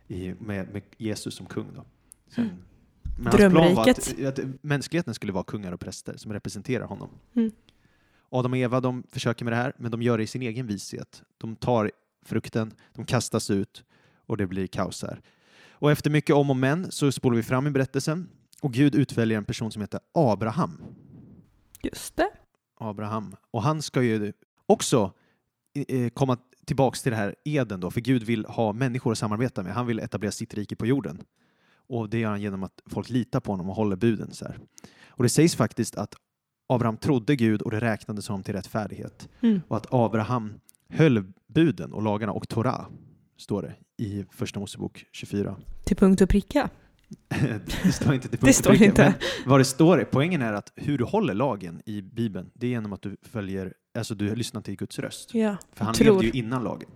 i, 0.07 0.33
med, 0.39 0.73
med 0.73 0.81
Jesus 0.97 1.35
som 1.35 1.45
kung. 1.45 1.67
Då. 1.75 1.85
Sen, 2.29 2.49
Mm. 3.15 3.23
men 3.23 3.31
Drömriket. 3.31 4.15
Att, 4.19 4.39
att 4.39 4.45
mänskligheten 4.61 5.13
skulle 5.13 5.33
vara 5.33 5.43
kungar 5.43 5.71
och 5.71 5.79
präster 5.79 6.17
som 6.17 6.33
representerar 6.33 6.85
honom. 6.85 7.09
Mm. 7.35 7.51
Adam 8.29 8.51
och 8.51 8.57
Eva 8.57 8.79
de 8.81 9.03
försöker 9.11 9.45
med 9.45 9.51
det 9.51 9.57
här, 9.57 9.73
men 9.77 9.91
de 9.91 10.01
gör 10.01 10.17
det 10.17 10.23
i 10.23 10.27
sin 10.27 10.41
egen 10.41 10.67
vishet. 10.67 11.23
De 11.37 11.55
tar 11.55 11.91
frukten, 12.25 12.73
de 12.93 13.05
kastas 13.05 13.49
ut 13.49 13.83
och 14.25 14.37
det 14.37 14.47
blir 14.47 14.67
kaos 14.67 15.01
här. 15.03 15.21
Och 15.71 15.91
efter 15.91 16.09
mycket 16.09 16.35
om 16.35 16.49
och 16.49 16.55
men 16.55 16.91
så 16.91 17.11
spolar 17.11 17.35
vi 17.37 17.43
fram 17.43 17.67
i 17.67 17.71
berättelsen 17.71 18.29
och 18.63 18.73
Gud 18.73 18.95
utväljer 18.95 19.37
en 19.37 19.45
person 19.45 19.71
som 19.71 19.81
heter 19.81 19.99
Abraham. 20.13 20.81
Just 21.81 22.15
det. 22.15 22.29
Abraham. 22.79 23.35
Och 23.51 23.63
han 23.63 23.81
ska 23.81 24.03
ju 24.03 24.33
också 24.65 25.11
eh, 25.87 26.09
komma 26.09 26.37
tillbaks 26.65 27.01
till 27.01 27.11
det 27.11 27.15
här 27.15 27.35
Eden 27.45 27.79
då, 27.79 27.91
för 27.91 28.01
Gud 28.01 28.23
vill 28.23 28.45
ha 28.45 28.73
människor 28.73 29.11
att 29.11 29.17
samarbeta 29.17 29.63
med. 29.63 29.73
Han 29.73 29.87
vill 29.87 29.99
etablera 29.99 30.31
sitt 30.31 30.53
rike 30.53 30.75
på 30.75 30.85
jorden. 30.85 31.23
Och 31.87 32.09
det 32.09 32.19
gör 32.19 32.29
han 32.29 32.41
genom 32.41 32.63
att 32.63 32.81
folk 32.85 33.09
litar 33.09 33.39
på 33.39 33.51
honom 33.51 33.69
och 33.69 33.75
håller 33.75 33.95
buden. 33.95 34.33
Så 34.33 34.45
här. 34.45 34.59
Och 35.07 35.23
det 35.23 35.29
sägs 35.29 35.55
faktiskt 35.55 35.95
att 35.95 36.15
Abraham 36.67 36.97
trodde 36.97 37.35
Gud 37.35 37.61
och 37.61 37.71
det 37.71 37.79
räknades 37.79 38.27
honom 38.27 38.43
till 38.43 38.53
rättfärdighet. 38.53 39.29
Mm. 39.41 39.61
Och 39.67 39.77
att 39.77 39.87
Abraham 39.89 40.53
höll 40.89 41.23
buden 41.47 41.93
och 41.93 42.01
lagarna 42.01 42.33
och 42.33 42.49
Torah, 42.49 42.87
står 43.37 43.61
det 43.61 43.75
i 44.03 44.25
Första 44.31 44.59
Mosebok 44.59 45.05
24. 45.11 45.55
Till 45.83 45.97
punkt 45.97 46.21
och 46.21 46.29
pricka. 46.29 46.69
Det 47.83 47.91
står 47.91 48.13
inte 48.13 48.27
till 48.27 48.39
punkt 48.39 48.47
Det 48.47 48.53
står 48.53 48.71
pricka, 48.71 48.85
inte. 48.85 49.13
Vad 49.45 49.59
det 49.59 49.65
står 49.65 49.99
är, 49.99 50.05
poängen 50.05 50.41
är 50.41 50.53
att 50.53 50.71
hur 50.75 50.97
du 50.97 51.03
håller 51.03 51.33
lagen 51.33 51.81
i 51.85 52.01
Bibeln, 52.01 52.51
det 52.53 52.67
är 52.67 52.71
genom 52.71 52.93
att 52.93 53.01
du 53.01 53.17
följer, 53.21 53.73
alltså 53.97 54.15
du 54.15 54.35
lyssnar 54.35 54.61
till 54.61 54.75
Guds 54.75 54.99
röst. 54.99 55.33
Ja. 55.33 55.57
För 55.73 55.85
han 55.85 55.93
tror. 55.93 56.21
levde 56.21 56.25
ju 56.25 56.43
innan 56.43 56.63
lagen. 56.63 56.89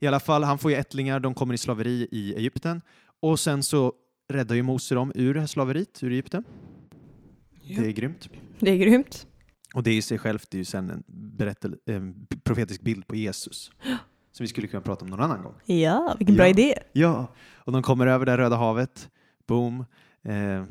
I 0.00 0.06
alla 0.06 0.20
fall, 0.20 0.44
han 0.44 0.58
får 0.58 0.70
ju 0.70 0.76
ättlingar, 0.76 1.20
de 1.20 1.34
kommer 1.34 1.54
i 1.54 1.58
slaveri 1.58 2.08
i 2.10 2.34
Egypten 2.34 2.82
och 3.20 3.40
sen 3.40 3.62
så 3.62 3.92
räddar 4.32 4.54
ju 4.54 4.62
Mose 4.62 4.94
dem 4.94 5.12
ur 5.14 5.46
slaveriet, 5.46 6.02
ur 6.02 6.12
Egypten. 6.12 6.44
Det 7.76 7.86
är 7.86 7.90
grymt. 7.90 8.28
Det 8.58 8.70
är 8.70 8.76
grymt. 8.76 9.26
Och 9.74 9.82
det 9.82 9.96
i 9.96 10.02
sig 10.02 10.18
självt 10.18 10.54
är 10.54 10.58
ju 10.58 10.64
sen 10.64 10.90
en, 10.90 11.02
berättel, 11.08 11.76
en 11.86 12.26
profetisk 12.44 12.82
bild 12.82 13.06
på 13.06 13.16
Jesus. 13.16 13.70
Som 14.38 14.44
vi 14.44 14.48
skulle 14.48 14.66
kunna 14.66 14.80
prata 14.80 15.04
om 15.04 15.10
någon 15.10 15.20
annan 15.20 15.42
gång. 15.42 15.54
Ja, 15.64 16.14
vilken 16.18 16.36
bra 16.36 16.44
Ja. 16.44 16.50
idé. 16.50 16.74
Ja, 16.92 17.26
och 17.54 17.72
de 17.72 17.82
kommer 17.82 18.06
över 18.06 18.26
det 18.26 18.36
Röda 18.38 18.56
havet. 18.56 19.10
Boom. 19.46 19.84
Eh, 20.22 20.64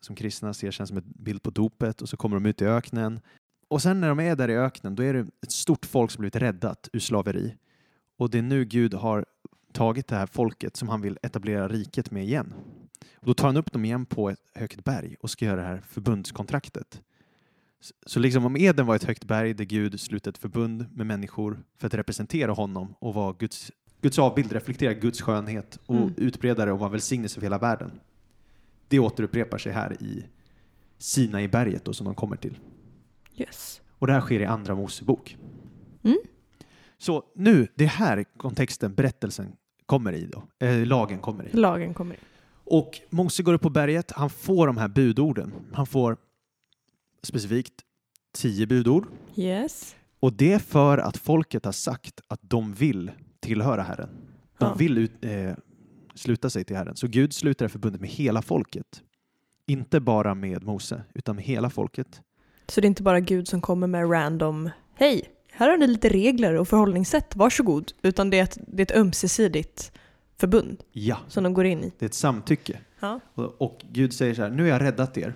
som 0.00 0.16
kristna 0.16 0.54
ser 0.54 0.70
sen 0.70 0.86
som 0.86 0.96
en 0.96 1.04
bild 1.06 1.42
på 1.42 1.50
dopet 1.50 2.02
och 2.02 2.08
så 2.08 2.16
kommer 2.16 2.36
de 2.36 2.46
ut 2.46 2.62
i 2.62 2.64
öknen. 2.64 3.20
Och 3.68 3.82
sen 3.82 4.00
när 4.00 4.08
de 4.08 4.20
är 4.20 4.36
där 4.36 4.48
i 4.50 4.56
öknen 4.56 4.94
då 4.94 5.02
är 5.02 5.14
det 5.14 5.26
ett 5.42 5.52
stort 5.52 5.86
folk 5.86 6.10
som 6.10 6.20
blivit 6.20 6.36
räddat 6.36 6.88
ur 6.92 6.98
slaveri. 6.98 7.56
Och 8.18 8.30
det 8.30 8.38
är 8.38 8.42
nu 8.42 8.64
Gud 8.64 8.94
har 8.94 9.24
tagit 9.72 10.06
det 10.08 10.16
här 10.16 10.26
folket 10.26 10.76
som 10.76 10.88
han 10.88 11.00
vill 11.00 11.18
etablera 11.22 11.68
riket 11.68 12.10
med 12.10 12.24
igen. 12.24 12.54
Och 13.14 13.26
då 13.26 13.34
tar 13.34 13.46
han 13.48 13.56
upp 13.56 13.72
dem 13.72 13.84
igen 13.84 14.06
på 14.06 14.30
ett 14.30 14.40
högt 14.54 14.84
berg 14.84 15.16
och 15.20 15.30
ska 15.30 15.44
göra 15.44 15.56
det 15.60 15.66
här 15.66 15.80
förbundskontraktet. 15.88 17.02
Så- 18.06 18.20
liksom 18.20 18.46
om 18.46 18.56
Eden 18.56 18.86
var 18.86 18.96
ett 18.96 19.04
högt 19.04 19.24
berg 19.24 19.54
där 19.54 19.64
Gud 19.64 20.00
slutade 20.00 20.30
ett 20.34 20.38
förbund 20.38 20.86
med 20.94 21.06
människor 21.06 21.62
för 21.78 21.86
att 21.86 21.94
representera 21.94 22.52
honom 22.52 22.94
och 22.98 23.14
vara 23.14 23.32
Guds, 23.38 23.72
Guds 24.00 24.18
avbild, 24.18 24.52
reflektera 24.52 24.92
Guds 24.94 25.20
skönhet 25.22 25.78
och 25.86 25.96
Mm. 25.96 26.14
utbreda 26.16 26.64
det 26.64 26.72
och 26.72 26.78
vara 26.78 26.90
välsignelse 26.90 27.34
för 27.34 27.42
hela 27.42 27.58
världen. 27.58 27.90
Det 28.88 28.98
återupprepar 28.98 29.58
sig 29.58 29.72
här 29.72 30.02
i 30.02 30.24
Sinai 30.98 31.48
berget 31.48 31.84
då, 31.84 31.92
som 31.92 32.04
de 32.04 32.14
kommer 32.14 32.36
till. 32.36 32.58
Yes. 33.36 33.80
Och 33.98 34.06
det 34.06 34.12
här 34.12 34.20
sker 34.20 34.40
i 34.40 34.44
Andra 34.44 34.74
Mosebok. 34.74 35.36
Mm. 36.02 36.18
Så 36.98 37.22
nu, 37.34 37.68
det 37.74 37.84
är 37.84 37.88
här 37.88 38.24
kontexten, 38.36 38.94
berättelsen 38.94 39.52
kommer 39.86 40.12
i 40.12 40.26
då. 40.26 40.66
Eh, 40.66 40.86
lagen 40.86 41.18
kommer 41.18 41.44
i. 41.48 41.56
Lagen 41.56 41.94
kommer 41.94 42.14
in. 42.14 42.20
Och 42.68 43.00
Mose 43.10 43.42
går 43.42 43.54
upp 43.54 43.62
på 43.62 43.70
berget, 43.70 44.12
han 44.12 44.30
får 44.30 44.66
de 44.66 44.76
här 44.76 44.88
budorden. 44.88 45.52
Han 45.72 45.86
får 45.86 46.16
specifikt 47.26 47.72
tio 48.34 48.66
budord. 48.66 49.06
Yes. 49.36 49.96
Och 50.20 50.32
det 50.32 50.52
är 50.52 50.58
för 50.58 50.98
att 50.98 51.16
folket 51.16 51.64
har 51.64 51.72
sagt 51.72 52.20
att 52.28 52.40
de 52.42 52.72
vill 52.74 53.10
tillhöra 53.40 53.82
Herren. 53.82 54.08
De 54.58 54.64
Ja. 54.68 54.74
vill 54.74 54.98
ut, 54.98 55.12
eh, 55.24 55.52
sluta 56.14 56.50
sig 56.50 56.64
till 56.64 56.76
Herren. 56.76 56.96
Så 56.96 57.06
Gud 57.06 57.32
sluter 57.34 57.64
det 57.64 57.68
förbundet 57.68 58.00
med 58.00 58.10
hela 58.10 58.42
folket. 58.42 59.02
Inte 59.66 60.00
bara 60.00 60.34
med 60.34 60.62
Mose, 60.64 61.02
utan 61.14 61.36
med 61.36 61.44
hela 61.44 61.70
folket. 61.70 62.20
Så 62.68 62.80
det 62.80 62.84
är 62.84 62.88
inte 62.88 63.02
bara 63.02 63.20
Gud 63.20 63.48
som 63.48 63.60
kommer 63.60 63.86
med 63.86 64.10
random 64.12 64.70
Hej, 64.94 65.24
här 65.52 65.70
har 65.70 65.76
ni 65.76 65.86
lite 65.86 66.08
regler 66.08 66.54
och 66.54 66.68
förhållningssätt, 66.68 67.36
varsågod. 67.36 67.92
Utan 68.02 68.30
det 68.30 68.38
är 68.38 68.42
ett, 68.42 68.58
det 68.66 68.80
är 68.82 68.84
ett 68.84 68.96
ömsesidigt 69.00 69.92
förbund 70.36 70.82
Ja, 70.92 71.18
som 71.28 71.44
de 71.44 71.54
går 71.54 71.64
in 71.66 71.84
i. 71.84 71.92
det 71.98 72.04
är 72.04 72.08
ett 72.08 72.14
samtycke. 72.14 72.78
Ja. 73.00 73.20
Och, 73.34 73.62
och 73.62 73.84
Gud 73.92 74.12
säger 74.12 74.34
så 74.34 74.42
här, 74.42 74.50
nu 74.50 74.62
har 74.62 74.68
jag 74.70 74.80
räddat 74.82 75.18
er. 75.18 75.34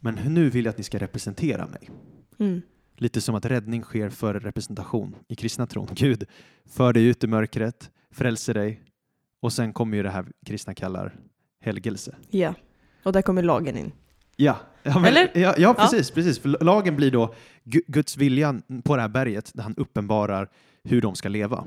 Men 0.00 0.14
nu 0.14 0.50
vill 0.50 0.64
jag 0.64 0.72
att 0.72 0.78
ni 0.78 0.84
ska 0.84 0.98
representera 0.98 1.66
mig. 1.66 1.90
Mm. 2.38 2.62
Lite 2.96 3.20
som 3.20 3.34
att 3.34 3.44
räddning 3.46 3.82
sker 3.82 4.10
före 4.10 4.38
representation 4.38 5.14
i 5.28 5.34
kristna 5.34 5.66
tron. 5.66 5.88
Gud 5.92 6.24
för 6.66 6.92
dig 6.92 7.04
ut 7.04 7.24
i 7.24 7.26
mörkret, 7.26 7.90
frälser 8.10 8.54
dig 8.54 8.82
och 9.40 9.52
sen 9.52 9.72
kommer 9.72 9.96
ju 9.96 10.02
det 10.02 10.10
här 10.10 10.26
kristna 10.46 10.74
kallar 10.74 11.14
helgelse. 11.60 12.16
Ja. 12.30 12.54
Och 13.02 13.12
där 13.12 13.22
kommer 13.22 13.42
lagen 13.42 13.76
in. 13.76 13.92
Ja, 14.36 14.56
ja, 14.82 14.98
men, 14.98 15.04
Eller? 15.04 15.30
ja, 15.34 15.54
ja 15.58 15.74
precis, 15.74 16.10
precis. 16.10 16.38
För 16.38 16.64
lagen 16.64 16.96
blir 16.96 17.10
då 17.10 17.34
Gu- 17.64 17.84
Guds 17.86 18.16
vilja 18.16 18.60
på 18.84 18.96
det 18.96 19.02
här 19.02 19.08
berget 19.08 19.50
där 19.54 19.62
han 19.62 19.74
uppenbarar 19.76 20.48
hur 20.84 21.00
de 21.00 21.14
ska 21.14 21.28
leva 21.28 21.64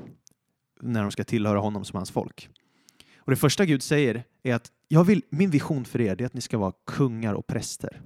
när 0.80 1.02
de 1.02 1.10
ska 1.10 1.24
tillhöra 1.24 1.58
honom 1.58 1.84
som 1.84 1.96
hans 1.96 2.10
folk. 2.10 2.48
Och 3.18 3.30
det 3.30 3.36
första 3.36 3.64
Gud 3.64 3.82
säger 3.82 4.24
är 4.42 4.54
att 4.54 4.72
jag 4.88 5.04
vill, 5.04 5.22
min 5.30 5.50
vision 5.50 5.84
för 5.84 6.00
er 6.00 6.22
är 6.22 6.26
att 6.26 6.34
ni 6.34 6.40
ska 6.40 6.58
vara 6.58 6.72
kungar 6.86 7.34
och 7.34 7.46
präster. 7.46 8.00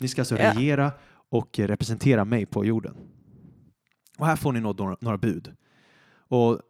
Ni 0.00 0.08
ska 0.08 0.20
alltså 0.20 0.38
Ja. 0.38 0.52
regera 0.54 0.92
och 1.30 1.58
representera 1.58 2.24
mig 2.24 2.46
på 2.46 2.64
jorden. 2.64 2.94
Och 4.18 4.26
här 4.26 4.36
får 4.36 4.52
ni 4.52 4.60
nå- 4.60 4.72
några, 4.72 4.96
några 5.00 5.18
bud. 5.18 5.52
Och 6.28 6.60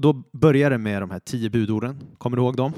då 0.00 0.12
börjar 0.32 0.70
det 0.70 0.78
med 0.78 1.02
de 1.02 1.10
här 1.10 1.18
tio 1.18 1.50
budorden. 1.50 2.00
Kommer 2.18 2.36
du 2.36 2.42
ihåg 2.42 2.56
dem? 2.56 2.72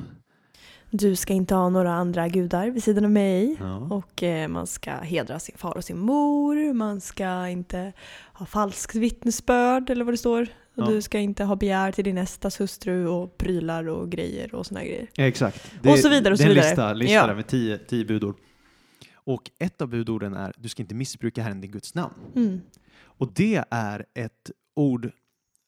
Du 0.90 1.16
ska 1.16 1.32
inte 1.32 1.54
ha 1.54 1.68
några 1.68 1.92
andra 1.94 2.28
gudar 2.28 2.70
vid 2.70 2.82
sidan 2.82 3.04
av 3.04 3.10
mig. 3.10 3.56
Ja. 3.60 3.76
Och 3.76 4.22
eh, 4.22 4.48
man 4.48 4.66
ska 4.66 4.90
hedra 4.90 5.38
sin 5.38 5.56
far 5.58 5.76
och 5.76 5.84
sin 5.84 5.98
mor. 5.98 6.72
Man 6.72 7.00
ska 7.00 7.48
inte 7.48 7.92
ha 8.32 8.46
falskt 8.46 8.94
vittnesbörd 8.94 9.90
eller 9.90 10.04
vad 10.04 10.14
det 10.14 10.18
står. 10.18 10.42
Och 10.42 10.48
Ja. 10.84 10.86
du 10.86 11.02
ska 11.02 11.18
inte 11.18 11.44
ha 11.44 11.56
begär 11.56 11.92
till 11.92 12.04
din 12.04 12.14
nästas 12.14 12.60
hustru 12.60 13.06
och 13.08 13.38
prylar 13.38 13.88
och 13.88 14.10
grejer 14.10 14.54
och 14.54 14.66
såna 14.66 14.84
grejer. 14.84 15.06
Ja, 15.14 15.24
exakt. 15.24 15.72
Och 15.88 15.98
så 15.98 16.08
vidare 16.08 16.32
och 16.34 16.38
det 16.38 16.44
är 16.44 16.46
så 16.46 16.50
en 16.50 16.54
vidare. 16.54 16.68
lista, 16.68 16.92
lista 16.92 17.34
med 17.34 17.46
tio, 17.46 17.78
tio 17.78 18.04
budord. 18.04 18.36
Och 19.28 19.50
ett 19.58 19.82
av 19.82 19.88
budorden 19.88 20.34
är 20.34 20.52
du 20.56 20.68
ska 20.68 20.82
inte 20.82 20.94
missbruka 20.94 21.42
Herren 21.42 21.60
din 21.60 21.70
Guds 21.70 21.94
namn. 21.94 22.14
Mm. 22.36 22.60
Och 23.00 23.32
det 23.32 23.64
är 23.70 24.06
ett 24.14 24.50
ord 24.74 25.10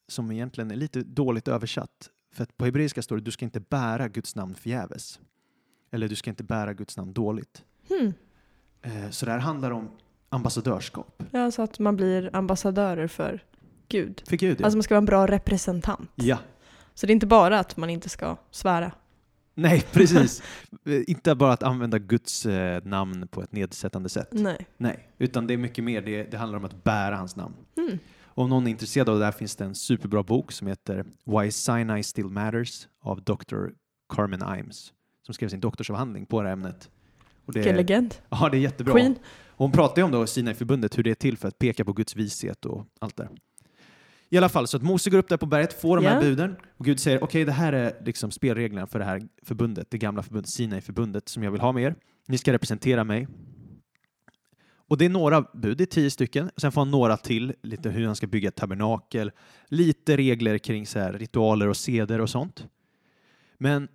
som 0.09 0.33
egentligen 0.33 0.71
är 0.71 0.77
lite 0.77 1.03
dåligt 1.03 1.49
översatt. 1.49 2.11
För 2.35 2.43
att 2.43 2.57
på 2.57 2.65
hebreiska 2.65 3.03
står 3.03 3.17
det 3.17 3.23
du 3.23 3.31
ska 3.31 3.45
inte 3.45 3.61
bära 3.61 4.09
Guds 4.09 4.37
namn 4.37 4.55
förgäves. 4.55 5.21
Eller 5.91 6.09
du 6.09 6.15
ska 6.17 6.31
inte 6.31 6.45
bära 6.45 6.73
Guds 6.75 6.97
namn 6.97 7.13
dåligt. 7.13 7.65
Eh, 8.83 9.11
Så 9.11 9.27
det 9.27 9.33
här 9.33 9.39
handlar 9.39 9.71
om 9.71 9.91
ambassadörskap. 10.29 11.23
Ja, 11.31 11.51
så 11.51 11.63
att 11.63 11.79
man 11.79 11.97
blir 11.97 12.37
ambassadörer 12.37 13.07
för 13.07 13.45
Gud. 13.89 14.23
För 14.29 14.37
Gud, 14.37 14.61
ja. 14.61 14.65
Alltså 14.65 14.77
man 14.77 14.83
ska 14.83 14.95
vara 14.95 14.99
en 14.99 15.05
bra 15.05 15.27
representant. 15.27 16.11
ja. 16.15 16.39
Så 16.95 17.07
det 17.07 17.11
är 17.11 17.15
inte 17.15 17.27
bara 17.27 17.59
att 17.59 17.77
man 17.77 17.91
inte 17.91 18.09
ska 18.09 18.37
svära. 18.51 18.93
Nej, 19.61 19.85
precis. 19.93 20.43
Inte 21.07 21.35
bara 21.35 21.53
att 21.53 21.63
använda 21.63 21.99
Guds 21.99 22.47
eh, 22.47 22.85
namn 22.85 23.29
på 23.29 23.43
ett 23.43 23.53
nedsättande 23.53 24.09
sätt. 24.09 24.29
Nej. 24.33 24.67
Nej, 24.77 25.09
utan 25.19 25.47
det 25.47 25.55
är 25.55 25.59
mycket 25.59 25.85
mer. 25.85 26.03
Det, 26.03 26.23
det 26.23 26.37
handlar 26.37 26.59
om 26.59 26.65
att 26.65 26.85
bära 26.85 27.17
hans 27.17 27.37
namn. 27.37 27.55
Mm. 27.77 27.99
Om 28.25 28.49
någon 28.49 28.67
är 28.67 28.71
intresserad 28.71 29.09
av 29.09 29.19
det 29.19 29.25
där 29.25 29.33
finns 29.33 29.57
det 29.57 29.65
en 29.65 29.75
superbra 29.75 30.23
bok 30.23 30.53
som 30.53 30.67
heter 30.67 31.05
Why 31.25 31.51
Sinai 31.51 32.03
Still 32.03 32.29
Matters 32.29 32.89
av 33.01 33.23
Dr. 33.23 33.67
Carmen 34.15 34.59
Imes 34.59 34.93
som 35.23 35.35
skrev 35.35 35.49
sin 35.49 35.61
doktorsavhandling 35.61 36.27
på 36.27 36.43
det 36.43 36.49
här 36.49 36.53
ämnet. 36.53 36.91
Och 37.47 37.53
det, 37.53 37.59
Vilken 37.59 37.77
legend. 37.77 38.15
ja, 38.29 38.49
det 38.49 38.57
är 38.57 38.61
jättebra. 38.61 38.95
Queen. 38.95 39.15
Hon 39.49 39.73
pratar 39.73 40.03
ju 40.03 40.05
om 40.05 40.11
då 40.11 40.27
Sinai-förbundet, 40.27 40.99
hur 40.99 41.03
det 41.03 41.11
är 41.11 41.15
till 41.15 41.37
för 41.37 41.49
att 41.49 41.59
peka 41.59 41.85
på 41.85 41.93
Guds 41.93 42.17
vishet 42.17 42.67
och 42.67 42.87
allt 43.01 43.17
det 43.17 43.29
I 44.33 44.37
alla 44.39 44.49
fall, 44.49 44.67
så 44.67 44.77
att 44.77 44.83
Mose 44.83 45.11
går 45.11 45.19
upp 45.19 45.29
där 45.29 45.37
på 45.37 45.47
berget, 45.47 45.81
får 45.81 45.97
de 45.97 46.05
här 46.07 46.15
Ja. 46.15 46.21
buden 46.21 46.57
och 46.77 46.85
Gud 46.85 47.01
säger 47.01 47.25
okej, 47.25 47.45
det 47.45 47.53
här 47.53 47.73
är 47.73 48.03
liksom 48.05 48.31
spelreglerna 48.31 48.87
för 48.87 48.99
det 48.99 49.05
här 49.05 49.23
förbundet, 49.43 49.91
det 49.91 49.99
gamla 49.99 50.23
förbundet, 50.23 50.51
Sinai-förbundet 50.51 51.29
som 51.29 51.43
jag 51.43 51.51
vill 51.51 51.61
ha 51.61 51.73
med 51.73 51.83
er. 51.85 51.95
Ni 52.29 52.39
ska 52.39 52.53
representera 52.53 53.05
mig. 53.05 53.29
Och 54.89 54.99
det 54.99 55.05
är 55.05 55.09
några 55.09 55.43
bud, 55.43 55.79
det 55.79 55.85
är 55.85 55.87
tio 55.87 56.11
stycken. 56.11 56.51
Sen 56.57 56.73
får 56.73 56.81
han 56.81 56.91
några 56.91 57.17
till, 57.17 57.55
lite 57.63 57.91
hur 57.91 58.07
han 58.07 58.17
ska 58.17 58.27
bygga 58.27 58.49
ett 58.49 58.57
tabernakel, 58.57 59.31
lite 59.69 60.17
regler 60.17 60.59
kring 60.59 60.87
så 60.87 60.99
här, 60.99 61.13
ritualer 61.13 61.69
och 61.69 61.77
seder 61.77 62.21
och 62.21 62.31
sånt. 62.31 62.67
Men 63.59 63.89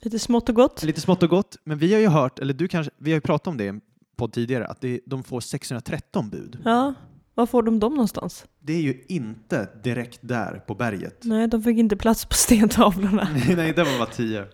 Lite 0.00 0.18
smått 0.18 0.48
och 0.48 0.54
gott. 0.54 0.82
lite 0.82 1.00
smått 1.00 1.22
och 1.22 1.28
gott. 1.30 1.56
Men 1.64 1.78
vi 1.78 1.92
har 1.92 2.00
ju 2.00 2.06
hört, 2.08 2.38
eller 2.38 2.54
du 2.54 2.68
kanske, 2.68 2.92
vi 2.98 3.10
har 3.10 3.16
ju 3.16 3.20
pratat 3.20 3.46
om 3.46 3.56
det 3.56 3.64
i 3.64 3.68
en 3.68 3.80
podd 4.16 4.32
tidigare, 4.32 4.66
att 4.66 4.80
det, 4.80 5.00
de 5.06 5.24
får 5.24 5.40
613 5.40 6.30
bud. 6.30 6.58
Ja, 6.64 6.94
var 7.34 7.46
får 7.46 7.62
de 7.62 7.80
dem 7.80 7.92
någonstans? 7.94 8.46
Det 8.60 8.72
är 8.72 8.80
ju 8.80 9.04
inte 9.08 9.68
direkt 9.84 10.18
där 10.22 10.58
på 10.66 10.74
berget. 10.74 11.24
Nej, 11.24 11.48
de 11.48 11.62
fick 11.62 11.78
inte 11.78 11.96
plats 11.96 12.24
på 12.24 12.34
stentavlorna. 12.34 13.28
Nej, 13.56 13.72
det 13.72 13.84
var 13.84 13.98
bara 13.98 14.10
tio. 14.10 14.46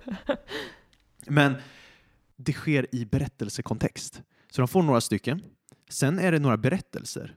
Men 1.26 1.54
det 2.36 2.52
sker 2.52 2.86
i 2.94 3.04
berättelsekontext. 3.04 4.22
Så 4.50 4.60
de 4.62 4.68
får 4.68 4.82
några 4.82 5.00
stycken. 5.00 5.42
Sen 5.90 6.18
är 6.18 6.32
det 6.32 6.38
några 6.38 6.56
berättelser. 6.56 7.34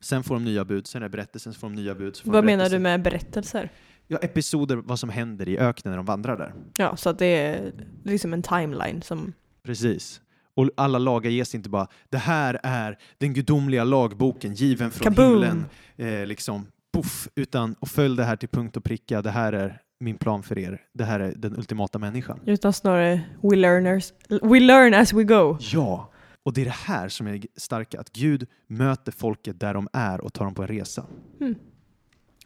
Sen 0.00 0.22
får 0.22 0.34
de 0.34 0.44
nya 0.44 0.64
bud, 0.64 0.86
sen 0.86 1.02
är 1.02 1.06
det 1.06 1.10
berättelsen, 1.10 1.52
sen 1.52 1.60
får 1.60 1.68
de 1.68 1.74
nya 1.74 1.94
bud. 1.94 2.20
Vad 2.24 2.44
menar 2.44 2.68
du 2.68 2.78
med 2.78 3.02
berättelser? 3.02 3.72
Ja, 4.06 4.18
episoder, 4.18 4.76
vad 4.76 4.98
som 4.98 5.08
händer 5.08 5.48
i 5.48 5.58
öknen 5.58 5.92
när 5.92 5.96
de 5.96 6.06
vandrar 6.06 6.36
där. 6.38 6.54
Ja, 6.78 6.96
så 6.96 7.10
att 7.10 7.18
det 7.18 7.26
är 7.26 7.72
liksom 8.04 8.32
en 8.32 8.42
timeline 8.42 9.02
som... 9.02 9.32
Precis. 9.62 10.20
Och 10.54 10.70
alla 10.76 10.98
lagar 10.98 11.30
ges 11.30 11.54
inte 11.54 11.68
bara 11.68 11.86
det 12.08 12.18
här 12.18 12.60
är 12.62 12.98
den 13.18 13.34
gudomliga 13.34 13.84
lagboken 13.84 14.54
given 14.54 14.90
från 14.90 15.04
Kaboom! 15.04 15.32
himlen. 15.32 15.64
Eh, 15.96 16.26
liksom, 16.26 16.66
puff, 16.92 17.28
utan 17.34 17.74
och 17.80 17.88
följ 17.88 18.16
det 18.16 18.24
här 18.24 18.36
till 18.36 18.48
punkt 18.48 18.76
och 18.76 18.84
pricka. 18.84 19.22
Det 19.22 19.30
här 19.30 19.52
är 19.52 19.80
min 20.00 20.16
plan 20.16 20.42
för 20.42 20.58
er. 20.58 20.80
Det 20.92 21.04
här 21.04 21.20
är 21.20 21.34
den 21.36 21.56
ultimata 21.56 21.98
människan. 21.98 22.40
Utan 22.46 22.72
snarare 22.72 23.20
we 23.42 23.56
learners, 23.56 24.12
we 24.28 24.60
learn 24.60 24.94
as 24.94 25.12
we 25.12 25.24
go. 25.24 25.58
Ja, 25.60 26.10
och 26.42 26.52
det 26.52 26.60
är 26.60 26.64
det 26.64 26.70
här 26.70 27.08
som 27.08 27.26
är 27.26 27.42
starka, 27.56 28.00
att 28.00 28.12
Gud 28.12 28.46
möter 28.66 29.12
folket 29.12 29.60
där 29.60 29.74
de 29.74 29.88
är 29.92 30.20
och 30.20 30.32
tar 30.32 30.44
dem 30.44 30.54
på 30.54 30.62
en 30.62 30.68
resa. 30.68 31.06
Mm. 31.40 31.54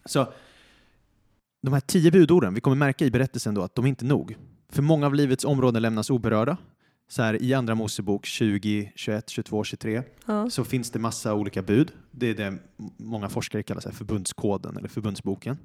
Så 0.05 0.33
de 1.63 1.73
här 1.73 1.81
tio 1.81 2.11
budorden, 2.11 2.55
vi 2.55 2.61
kommer 2.61 2.77
märka 2.77 3.05
i 3.05 3.11
berättelsen 3.11 3.55
då 3.55 3.63
att 3.63 3.75
de 3.75 3.85
är 3.85 3.89
inte 3.89 4.05
nog. 4.05 4.37
För 4.73 4.83
många 4.83 5.07
av 5.07 5.15
livets 5.15 5.45
områden 5.45 5.83
lämnas 5.83 6.11
oberörda. 6.11 6.57
Så 7.09 7.23
här 7.23 7.43
i 7.43 7.55
Andra 7.55 7.75
Mosebok 7.75 8.27
20, 8.27 8.93
21, 8.95 9.29
22, 9.31 9.65
23 9.65 10.03
Ja. 10.27 10.51
så 10.51 10.65
finns 10.65 10.91
det 10.91 10.99
massa 10.99 11.35
olika 11.35 11.63
bud. 11.63 11.93
Det 12.11 12.27
är 12.27 12.35
det 12.35 12.59
många 12.97 13.29
forskare 13.29 13.63
kallar 13.63 13.81
så 13.81 13.89
här 13.89 13.97
förbundskoden 13.97 14.77
eller 14.77 14.89
förbundsboken. 14.89 15.59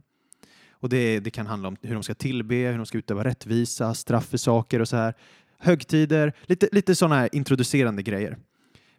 Och 0.72 0.90
det, 0.90 1.20
det 1.20 1.32
kan 1.32 1.48
handla 1.48 1.68
om 1.68 1.78
hur 1.82 1.94
de 1.94 2.04
ska 2.04 2.16
tillbe, 2.16 2.56
hur 2.56 2.78
de 2.78 2.86
ska 2.86 2.98
utöva 2.98 3.24
rättvisa, 3.24 3.94
straff 3.94 4.26
för 4.26 4.38
saker 4.38 4.80
och 4.80 4.88
så 4.88 4.96
här. 4.96 5.14
Högtider, 5.58 6.34
lite, 6.46 6.70
lite 6.72 6.96
sådana 6.96 7.16
här 7.16 7.30
introducerande 7.32 8.04
grejer. 8.04 8.38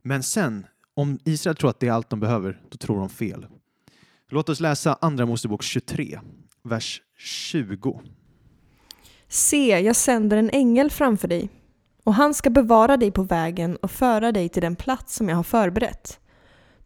Men 0.02 0.22
sen, 0.22 0.66
om 0.94 1.18
Israel 1.24 1.56
tror 1.56 1.70
att 1.70 1.80
det 1.80 1.88
är 1.88 1.92
allt 1.92 2.10
de 2.10 2.20
behöver, 2.20 2.60
då 2.70 2.76
tror 2.76 2.98
de 2.98 3.08
fel. 3.08 3.46
Låt 4.30 4.48
oss 4.48 4.60
läsa 4.60 4.98
Andra 5.00 5.26
Mosebok 5.26 5.62
23, 5.62 6.20
vers 6.62 7.02
20. 7.18 8.00
Se, 9.28 9.80
jag 9.80 9.96
sänder 9.96 10.36
en 10.36 10.50
ängel 10.50 10.90
framför 10.90 11.28
dig 11.28 11.48
och 12.04 12.14
han 12.14 12.34
ska 12.34 12.50
bevara 12.50 12.96
dig 12.96 13.10
på 13.10 13.22
vägen 13.22 13.76
och 13.76 13.90
föra 13.90 14.32
dig 14.32 14.48
till 14.48 14.62
den 14.62 14.76
plats 14.76 15.14
som 15.14 15.28
jag 15.28 15.36
har 15.36 15.42
förberett. 15.42 16.18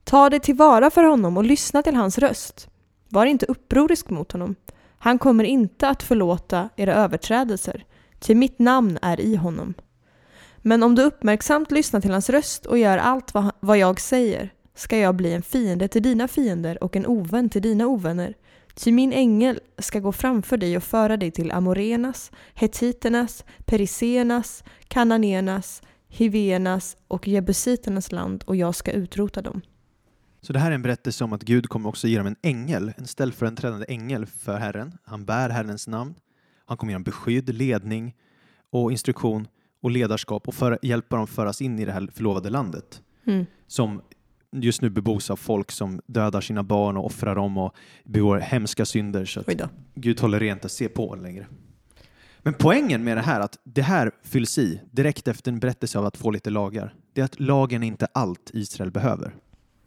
Ta 0.05 0.31
dig 0.31 0.41
tillvara 0.41 0.91
för 0.91 1.05
honom 1.05 1.37
och 1.37 1.45
lyssna 1.45 1.83
till 1.83 1.97
hans 1.97 2.19
röst. 2.19 2.69
Var 3.09 3.27
inte 3.27 3.47
upprorisk 3.47 4.11
mot 4.11 4.33
honom. 4.33 4.55
Han 4.99 5.19
kommer 5.19 5.45
inte 5.45 5.89
att 5.89 6.03
förlåta 6.03 6.69
era 6.77 6.95
överträdelser, 6.95 7.85
ty 8.19 8.35
mitt 8.35 8.59
namn 8.59 8.99
är 9.03 9.21
i 9.21 9.37
honom. 9.37 9.75
Men 10.59 10.83
om 10.83 10.95
du 10.95 11.03
uppmärksamt 11.03 11.71
lyssnar 11.71 12.01
till 12.01 12.11
hans 12.11 12.31
röst 12.31 12.67
och 12.67 12.79
gör 12.79 12.99
allt 12.99 13.35
vad, 13.35 13.51
vad 13.61 13.79
jag 13.79 14.01
säger 14.01 14.53
ska 14.75 14.99
jag 14.99 15.15
bli 15.15 15.33
en 15.33 15.43
fiende 15.43 15.89
till 15.89 16.03
dina 16.03 16.29
fiender 16.29 16.85
och 16.85 16.97
en 16.97 17.07
ovän 17.07 17.51
till 17.51 17.63
dina 17.63 17.87
ovänner. 17.87 18.35
Ty 18.79 18.93
min 18.93 19.13
ängel 19.13 19.61
ska 19.79 20.01
gå 20.01 20.13
framför 20.13 20.57
dig 20.57 20.77
och 20.77 20.83
föra 20.83 21.17
dig 21.17 21.31
till 21.31 21.53
amorenas, 21.53 22.33
hetiternas, 22.55 23.45
periseernas, 23.65 24.65
kananéernas, 24.89 25.83
hiveernas 26.09 26.97
och 27.09 27.29
jebusiternas 27.29 28.13
land 28.13 28.45
och 28.47 28.57
jag 28.57 28.75
ska 28.75 28.91
utrota 28.93 29.43
dem. 29.43 29.61
Så 30.41 30.53
det 30.53 30.59
här 30.59 30.71
är 30.71 30.75
en 30.75 30.83
berättelse 30.83 31.25
om 31.25 31.33
att 31.33 31.43
Gud 31.43 31.69
kommer 31.69 31.89
också 31.89 32.09
ge 32.09 32.19
dem 32.19 32.27
en 32.27 32.37
ängel, 32.43 32.93
en 32.97 33.07
ställföreträdande 33.07 33.87
ängel 33.89 34.27
för 34.27 34.57
Herren. 34.59 34.93
Han 35.05 35.25
bär 35.25 35.51
Herrens 35.51 35.89
namn. 35.89 36.15
Han 36.67 36.77
kommer 36.77 36.93
ge 36.93 36.95
dem 36.95 37.03
beskydd, 37.03 37.55
ledning 37.55 38.15
och 38.71 38.93
instruktion 38.93 39.49
och 39.83 39.91
ledarskap 39.91 40.49
och 40.49 40.55
för, 40.55 40.79
hjälpa 40.83 41.17
dem 41.17 41.27
föras 41.27 41.63
in 41.63 41.79
i 41.79 41.85
det 41.85 41.93
här 41.93 42.09
förlovade 42.15 42.51
landet 42.51 43.03
Mm. 43.27 43.47
som 43.67 44.03
just 44.53 44.83
nu 44.83 44.91
bebos 44.91 45.31
av 45.31 45.37
folk 45.37 45.71
som 45.71 46.01
dödar 46.07 46.41
sina 46.41 46.63
barn 46.63 46.97
och 46.97 47.07
offrar 47.07 47.35
dem 47.35 47.59
och 47.59 47.75
begår 48.05 48.39
hemska 48.39 48.85
synder 48.85 49.25
så 49.25 49.41
att. 49.41 49.71
Gud 49.95 50.17
tolererar 50.17 50.53
inte 50.53 50.67
att 50.67 50.73
se 50.73 50.89
på 50.89 51.15
längre. 51.15 51.47
Men 52.39 52.55
poängen 52.55 53.05
med 53.05 53.17
det 53.17 53.23
här, 53.23 53.41
att 53.41 53.59
det 53.65 53.83
här 53.83 54.11
fylls 54.23 54.59
i 54.59 54.81
direkt 54.91 55.29
efter 55.29 55.53
en 55.53 55.59
berättelse 55.59 55.99
av 55.99 56.07
att 56.07 56.17
få 56.17 56.31
lite 56.31 56.51
lagar, 56.51 56.95
det 57.13 57.21
är 57.21 57.25
att 57.25 57.41
lagen 57.41 57.83
är 57.83 57.87
inte 57.87 58.07
allt 58.13 58.51
Israel 58.55 58.91
behöver. 58.91 59.35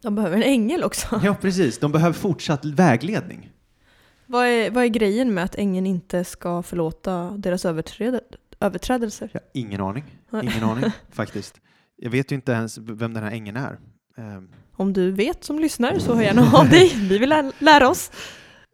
De 0.02 0.16
behöver 0.16 0.38
en 0.38 0.44
ängel 0.44 0.84
också. 0.84 1.22
Ja, 1.24 1.36
precis. 1.42 1.80
De 1.80 1.92
behöver 1.92 2.14
fortsatt 2.14 2.66
vägledning. 2.66 3.52
Vad 4.26 4.48
är, 4.48 4.72
vad 4.72 4.84
är 4.84 4.88
grejen 4.88 5.34
med 5.34 5.44
att 5.44 5.56
ängeln 5.56 5.88
inte 5.88 6.24
ska 6.24 6.64
förlåta 6.64 7.32
deras 7.32 7.66
överträd, 7.66 8.20
överträdelser? 8.60 9.30
Har 9.34 9.42
ingen 9.54 9.82
aning. 9.82 10.04
Ingen 10.44 10.64
aning, 10.64 10.92
faktiskt. 11.10 11.62
Jag 11.96 12.12
vet 12.12 12.32
ju 12.32 12.36
inte 12.36 12.52
ens 12.52 12.78
vem 12.78 13.14
den 13.14 13.24
här 13.24 13.32
ängeln 13.32 13.58
är. 13.58 13.80
Ehm, 14.18 14.50
Om 14.76 14.94
du 14.94 15.12
vet 15.12 15.44
som 15.44 15.60
lyssnar 15.60 16.00
så 16.00 16.16
hör 16.16 16.22
gärna 16.22 16.52
av 16.58 16.70
dig. 16.70 16.96
Vi 17.10 17.18
vill 17.18 17.30
lä- 17.30 17.52
lära 17.60 17.90
oss. 17.90 18.12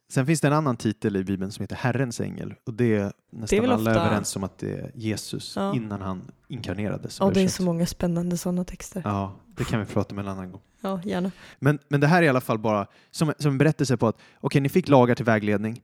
Sen 0.09 0.25
finns 0.25 0.41
det 0.41 0.47
en 0.47 0.53
annan 0.53 0.77
titel 0.77 1.15
i 1.15 1.23
Bibeln 1.23 1.51
som 1.51 1.63
heter 1.63 1.75
Herrens 1.75 2.21
ängel 2.21 2.53
och 2.65 2.73
det 2.73 2.95
är 2.95 3.11
nästan 3.31 3.59
väl 3.61 3.71
alla 3.71 3.91
ofta- 3.91 4.05
överens 4.05 4.35
om 4.35 4.43
att 4.43 4.57
det 4.57 4.71
är 4.73 4.91
Jesus 4.95 5.53
Ja. 5.55 5.75
innan 5.75 6.01
han 6.01 6.31
inkarnerades. 6.47 7.17
Ja, 7.19 7.31
det 7.33 7.41
är 7.41 7.47
så 7.47 7.63
många 7.63 7.85
spännande 7.85 8.37
sådana 8.37 8.63
texter. 8.63 9.01
Ja, 9.05 9.35
det 9.57 9.63
kan 9.63 9.79
vi 9.79 9.85
prata 9.85 10.15
om 10.15 10.19
en 10.19 10.27
annan 10.27 10.51
gång. 10.51 10.61
Ja, 10.81 11.01
gärna. 11.05 11.31
Men, 11.59 11.79
men 11.87 11.99
det 12.01 12.07
här 12.07 12.17
är 12.21 12.25
i 12.25 12.29
alla 12.29 12.41
fall 12.41 12.59
bara 12.59 12.87
som, 13.11 13.33
som 13.39 13.51
en 13.51 13.57
berättelse 13.57 13.97
på 13.97 14.07
att 14.07 14.17
okej, 14.39 14.61
ni 14.61 14.69
fick 14.69 14.87
lagar 14.87 15.15
till 15.15 15.25
vägledning, 15.25 15.81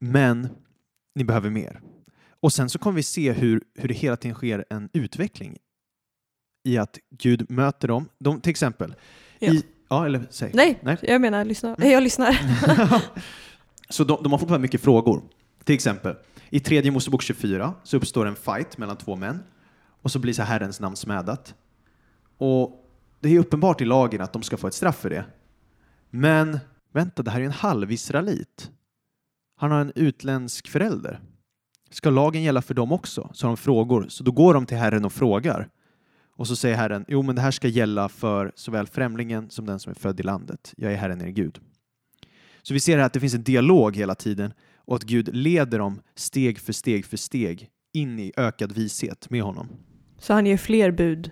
men 0.00 0.48
ni 1.14 1.24
behöver 1.24 1.50
mer. 1.50 1.80
Och 2.40 2.52
sen 2.52 2.70
så 2.70 2.78
kommer 2.78 2.96
vi 2.96 3.02
se 3.02 3.32
hur, 3.32 3.62
hur 3.74 3.88
det 3.88 3.94
hela 3.94 4.16
tiden 4.16 4.34
sker 4.34 4.64
en 4.70 4.88
utveckling 4.92 5.56
i 6.68 6.78
att 6.78 6.98
Gud 7.18 7.50
möter 7.50 7.88
dem. 7.88 8.08
De, 8.18 8.40
till 8.40 8.50
exempel, 8.50 8.94
Ja. 9.38 9.52
i, 9.52 9.62
ja 9.88 10.06
eller 10.06 10.26
säg. 10.30 10.50
Nej, 10.54 10.78
Nej. 10.82 10.96
jag 11.02 11.20
menar 11.20 11.44
lyssna. 11.44 11.74
Nej, 11.78 11.92
jag 11.92 12.02
lyssnar. 12.02 12.38
så 13.88 14.04
de, 14.04 14.22
de 14.22 14.32
har 14.32 14.38
fortfarande 14.38 14.62
mycket 14.62 14.80
frågor. 14.80 15.22
Till 15.64 15.74
exempel, 15.74 16.14
i 16.50 16.60
tredje 16.60 16.90
Mosebok 16.90 17.22
24 17.22 17.74
så 17.84 17.96
uppstår 17.96 18.26
en 18.26 18.36
fight 18.36 18.78
mellan 18.78 18.96
två 18.96 19.16
män 19.16 19.38
och 20.02 20.10
så 20.12 20.18
blir 20.18 20.32
så 20.32 20.42
Herrens 20.42 20.80
namn 20.80 20.96
smädat. 20.96 21.54
Och 22.38 22.84
det 23.20 23.28
är 23.28 23.38
uppenbart 23.38 23.80
i 23.80 23.84
lagen 23.84 24.20
att 24.20 24.32
de 24.32 24.42
ska 24.42 24.56
få 24.56 24.66
ett 24.66 24.74
straff 24.74 24.96
för 24.96 25.10
det. 25.10 25.24
Men 26.10 26.58
vänta, 26.92 27.22
det 27.22 27.30
här 27.30 27.38
är 27.38 27.40
ju 27.40 27.46
en 27.46 27.52
halv-israelit. 27.52 28.70
Han 29.56 29.70
har 29.70 29.80
en 29.80 29.92
utländsk 29.94 30.68
förälder. 30.68 31.20
Ska 31.90 32.10
lagen 32.10 32.42
gälla 32.42 32.62
för 32.62 32.74
dem 32.74 32.92
också? 32.92 33.30
Så 33.32 33.46
har 33.46 33.50
de 33.50 33.56
frågor. 33.56 34.06
Så 34.08 34.24
då 34.24 34.30
går 34.30 34.54
de 34.54 34.66
till 34.66 34.76
Herren 34.76 35.04
och 35.04 35.12
frågar. 35.12 35.68
Och 36.38 36.46
så 36.46 36.56
säger 36.56 36.76
Herren, 36.76 37.04
jo 37.08 37.22
men 37.22 37.34
det 37.34 37.42
här 37.42 37.50
ska 37.50 37.68
gälla 37.68 38.08
för 38.08 38.52
såväl 38.54 38.86
främlingen 38.86 39.50
som 39.50 39.66
den 39.66 39.80
som 39.80 39.90
är 39.90 39.94
född 39.94 40.20
i 40.20 40.22
landet. 40.22 40.74
Jag 40.76 40.92
är 40.92 40.96
Herren 40.96 41.20
er 41.20 41.28
Gud. 41.28 41.60
Så 42.62 42.74
vi 42.74 42.80
ser 42.80 42.98
här 42.98 43.04
att 43.04 43.12
det 43.12 43.20
finns 43.20 43.34
en 43.34 43.42
dialog 43.42 43.96
hela 43.96 44.14
tiden 44.14 44.52
och 44.76 44.96
att 44.96 45.02
Gud 45.02 45.34
leder 45.34 45.78
dem 45.78 46.00
steg 46.14 46.58
för 46.58 46.72
steg 46.72 47.06
för 47.06 47.16
steg 47.16 47.68
in 47.92 48.18
i 48.18 48.32
ökad 48.36 48.72
vishet 48.72 49.30
med 49.30 49.42
honom. 49.42 49.68
Så 50.18 50.32
han 50.32 50.46
ger 50.46 50.56
fler 50.56 50.90
bud. 50.90 51.30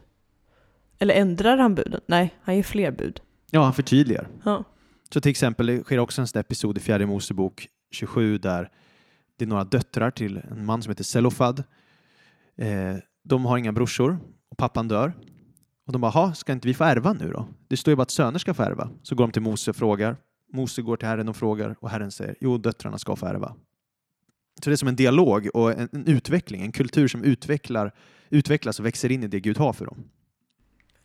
Eller 0.99 1.15
ändrar 1.15 1.59
han 1.59 1.75
buden? 1.75 2.01
Nej, 2.07 2.35
han 2.43 2.57
ger 2.57 2.63
fler 2.63 2.91
bud. 2.91 3.21
Ja, 3.51 3.63
han 3.63 3.75
förtydligar. 3.75 4.29
Ja. 4.45 4.65
Så 5.13 5.21
till 5.21 5.31
exempel, 5.31 5.67
det 5.67 5.83
sker 5.85 5.99
också 5.99 6.21
en 6.21 6.27
sån 6.27 6.41
episod 6.41 6.79
i 6.79 6.81
fjärde 6.81 7.07
Mosebok 7.07 7.69
27 7.91 8.39
där 8.39 8.71
det 9.37 9.45
är 9.45 9.49
några 9.49 9.65
döttrar 9.65 10.11
till 10.11 10.37
en 10.51 10.67
man 10.67 10.83
som 10.83 10.91
heter 10.91 11.05
Selofad. 11.05 11.65
Eh, 12.57 12.97
de 13.25 13.45
har 13.45 13.59
inga 13.59 13.73
brorsor 13.73 14.19
pappan 14.57 14.89
dör. 14.89 15.13
Och 15.87 15.93
de 15.93 16.01
bara, 16.01 16.35
ska 16.35 16.53
inte 16.53 16.69
vi 16.69 16.75
få 16.75 16.85
ärva 16.85 17.13
nu 17.13 17.31
då? 17.31 17.49
Det 17.69 17.77
står 17.77 17.93
ju 17.93 17.97
bara 17.97 18.03
att 18.03 18.11
söner 18.11 18.39
ska 18.39 18.55
få 18.55 18.63
ärva. 18.63 18.91
Så 19.03 19.15
går 19.15 19.25
de 19.25 19.33
till 19.33 19.43
Mose 19.43 19.71
och 19.71 19.77
frågar. 19.77 20.17
Mose 20.53 20.83
går 20.83 20.97
till 20.97 21.09
Herren 21.09 21.29
och 21.29 21.37
frågar 21.37 21.77
och 21.81 21.91
Herren 21.91 22.11
säger, 22.11 22.37
jo, 22.41 22.59
döttrarna 22.59 22.99
ska 22.99 23.17
få 23.17 23.27
ärva. 23.27 23.55
Så 24.63 24.71
det 24.71 24.75
är 24.75 24.77
som 24.77 24.89
en 24.89 24.97
dialog 24.97 25.49
och 25.55 25.73
en, 25.73 25.89
en 25.93 26.07
utveckling, 26.07 26.63
en 26.63 26.73
kultur 26.73 27.09
som 27.09 27.25
utvecklar, 27.25 27.93
utvecklas 28.31 28.81
och 28.81 28.87
växer 28.87 29.13
in 29.13 29.23
i 29.23 29.29
det 29.29 29.41
Gud 29.41 29.59
har 29.59 29.73
för 29.73 29.87
dem. 29.87 30.05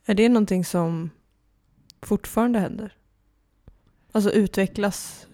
Är 0.06 0.14
det 0.14 0.30
någonting 0.30 0.66
som 0.66 1.10
fortfarande 2.02 2.60
händer? 2.60 2.96
Alltså 4.12 4.32
utvecklas? 4.32 5.28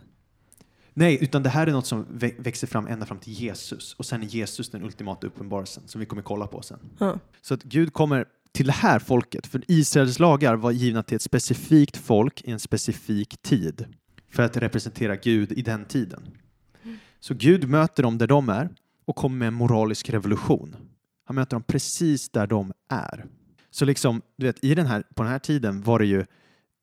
Nej, 0.99 1.17
utan 1.21 1.43
det 1.43 1.49
här 1.49 1.67
är 1.67 1.71
något 1.71 1.85
som 1.87 2.05
vä- 2.05 2.35
växer 2.37 2.67
fram 2.67 2.87
ända 2.87 3.05
fram 3.05 3.19
till 3.19 3.33
Jesus 3.33 3.93
och 3.93 4.05
sen 4.05 4.23
är 4.23 4.27
Jesus 4.27 4.69
den 4.69 4.83
ultimata 4.83 5.27
uppenbarelsen 5.27 5.83
som 5.87 5.99
vi 5.99 6.05
kommer 6.05 6.21
kolla 6.21 6.47
på 6.47 6.61
sen. 6.61 6.79
Ja. 6.99 7.19
Så 7.41 7.53
att 7.53 7.63
Gud 7.63 7.93
kommer 7.93 8.25
till 8.51 8.65
det 8.65 8.73
här 8.73 8.99
folket. 8.99 9.47
För 9.47 9.61
Israels 9.67 10.19
lagar 10.19 10.55
var 10.55 10.71
givna 10.71 11.03
till 11.03 11.15
ett 11.15 11.21
specifikt 11.21 11.97
folk 11.97 12.41
i 12.41 12.51
en 12.51 12.59
specifik 12.59 13.41
tid 13.41 13.85
för 14.31 14.43
att 14.43 14.57
representera 14.57 15.15
Gud 15.15 15.51
i 15.51 15.61
den 15.61 15.85
tiden. 15.85 16.27
Så 17.19 17.33
Gud 17.33 17.69
möter 17.69 18.03
dem 18.03 18.17
där 18.17 18.27
de 18.27 18.49
är 18.49 18.69
och 19.05 19.15
kommer 19.15 19.37
med 19.37 19.47
en 19.47 19.53
moralisk 19.53 20.09
revolution. 20.09 20.75
Han 21.25 21.35
möter 21.35 21.55
dem 21.55 21.63
precis 21.63 22.29
där 22.29 22.47
de 22.47 22.73
är. 22.89 23.25
Så 23.71 23.85
liksom, 23.85 24.21
du 24.37 24.45
vet, 24.45 24.63
i 24.63 24.75
den 24.75 24.85
här, 24.85 25.03
på 25.15 25.23
den 25.23 25.31
här 25.31 25.39
tiden 25.39 25.81
var 25.81 25.99
det 25.99 26.05
ju 26.05 26.25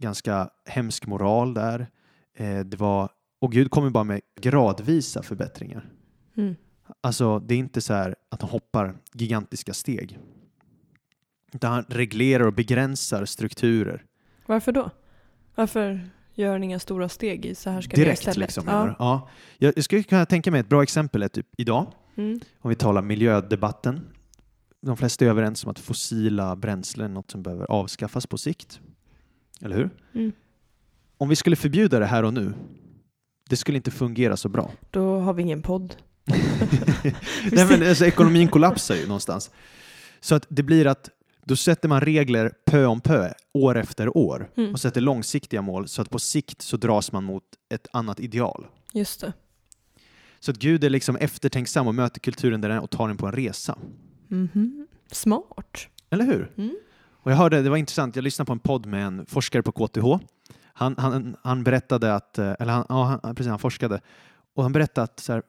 ganska 0.02 0.50
hemsk 0.66 1.06
moral 1.06 1.54
där. 1.54 1.86
Eh, 2.36 2.60
det 2.60 2.76
var, 2.76 3.08
och 3.44 3.52
Gud 3.52 3.70
kommer 3.70 3.90
bara 3.90 4.04
med 4.04 4.20
gradvisa 4.40 5.22
förbättringar. 5.22 5.90
Mm. 6.36 6.56
Alltså, 7.00 7.38
det 7.38 7.54
är 7.54 7.58
inte 7.58 7.80
så 7.80 7.94
här 7.94 8.14
att 8.28 8.40
han 8.42 8.50
hoppar 8.50 8.94
gigantiska 9.14 9.74
steg. 9.74 10.18
Utan 11.52 11.72
han 11.72 11.84
reglerar 11.88 12.46
och 12.46 12.52
begränsar 12.52 13.24
strukturer. 13.24 14.04
Varför 14.46 14.72
då? 14.72 14.90
Varför 15.54 16.08
gör 16.34 16.52
han 16.52 16.62
inga 16.64 16.78
stora 16.78 17.08
steg 17.08 17.46
i 17.46 17.54
så 17.54 17.70
här 17.70 17.80
ska 17.80 17.96
det 17.96 18.02
Direkt 18.02 18.18
istället? 18.18 18.36
liksom. 18.36 18.64
du? 18.64 18.70
Ja. 18.98 19.28
Jag, 19.58 19.72
jag 19.76 19.84
skulle 19.84 20.02
kunna 20.02 20.26
tänka 20.26 20.50
mig 20.50 20.60
ett 20.60 20.68
bra 20.68 20.82
exempel 20.82 21.22
är 21.22 21.28
typ 21.28 21.46
idag, 21.56 21.92
Mm. 22.16 22.40
om 22.60 22.68
vi 22.68 22.74
talar 22.76 23.02
miljödebatten. 23.02 24.00
De 24.80 24.96
flesta 24.96 25.24
är 25.24 25.28
överens 25.28 25.64
om 25.64 25.70
att 25.70 25.78
fossila 25.78 26.56
bränslen 26.56 27.10
är 27.10 27.14
något 27.14 27.30
som 27.30 27.42
behöver 27.42 27.66
avskaffas 27.70 28.26
på 28.26 28.38
sikt. 28.38 28.80
Eller 29.60 29.76
hur? 29.76 29.90
Mm. 30.14 30.32
Om 31.18 31.28
vi 31.28 31.36
skulle 31.36 31.56
förbjuda 31.56 31.98
det 31.98 32.06
här 32.06 32.22
och 32.22 32.34
nu, 32.34 32.54
det 33.48 33.56
skulle 33.56 33.76
inte 33.76 33.90
fungera 33.90 34.36
så 34.36 34.48
bra. 34.48 34.70
Då 34.90 35.18
har 35.20 35.34
vi 35.34 35.42
ingen 35.42 35.62
podd. 35.62 35.96
Nej, 37.52 37.66
men 37.68 37.88
alltså, 37.88 38.06
ekonomin 38.06 38.48
kollapsar 38.48 38.94
ju 38.94 39.06
någonstans. 39.06 39.50
Så 40.20 40.34
att 40.34 40.46
det 40.48 40.62
blir 40.62 40.86
att 40.86 41.10
då 41.44 41.56
sätter 41.56 41.88
man 41.88 42.00
regler 42.00 42.52
pö 42.64 42.84
om 42.86 43.00
pö, 43.00 43.32
år 43.54 43.76
efter 43.78 44.16
år 44.16 44.50
Mm. 44.56 44.72
och 44.72 44.80
sätter 44.80 45.00
långsiktiga 45.00 45.62
mål 45.62 45.88
så 45.88 46.02
att 46.02 46.10
på 46.10 46.18
sikt 46.18 46.62
så 46.62 46.76
dras 46.76 47.12
man 47.12 47.24
mot 47.24 47.42
ett 47.74 47.86
annat 47.92 48.20
ideal. 48.20 48.66
Just 48.92 49.20
det. 49.20 49.32
Så 50.40 50.50
att 50.50 50.56
Gud 50.58 50.84
är 50.84 50.90
liksom 50.90 51.16
eftertänksam 51.16 51.86
och 51.86 51.94
möter 51.94 52.20
kulturen 52.20 52.60
där 52.60 52.68
den 52.68 52.78
är 52.78 52.82
och 52.82 52.90
tar 52.90 53.08
den 53.08 53.16
på 53.16 53.26
en 53.26 53.32
resa. 53.32 53.78
Mhm. 54.28 54.86
Smart. 55.12 55.78
Eller 56.10 56.24
hur? 56.24 56.50
Mm. 56.56 56.76
Och 57.22 57.30
jag 57.32 57.36
hörde, 57.36 57.62
det 57.62 57.70
var 57.70 57.76
intressant, 57.76 58.16
jag 58.16 58.22
lyssnade 58.22 58.46
på 58.46 58.52
en 58.52 58.58
podd 58.58 58.86
med 58.86 59.06
en 59.06 59.26
forskare 59.26 59.62
på 59.62 59.72
KTH. 59.72 60.04
Han, 60.76 60.94
han, 60.98 61.36
han 61.42 61.64
berättade 61.64 62.14
att, 62.14 62.38
eh, 62.38 62.54
eller 62.58 62.72
han, 62.72 62.86
ja, 62.88 63.20
han, 63.22 63.34
precis, 63.34 63.50
han 63.50 63.58
forskade, 63.58 64.00
och 64.54 64.62
han 64.62 64.72
berättade 64.72 65.04
att 65.04 65.20
så 65.20 65.32
här, 65.32 65.42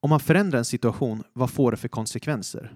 om 0.00 0.10
man 0.10 0.20
förändrar 0.20 0.58
en 0.58 0.64
situation, 0.64 1.22
vad 1.32 1.50
får 1.50 1.70
det 1.70 1.76
för 1.76 1.88
konsekvenser? 1.88 2.72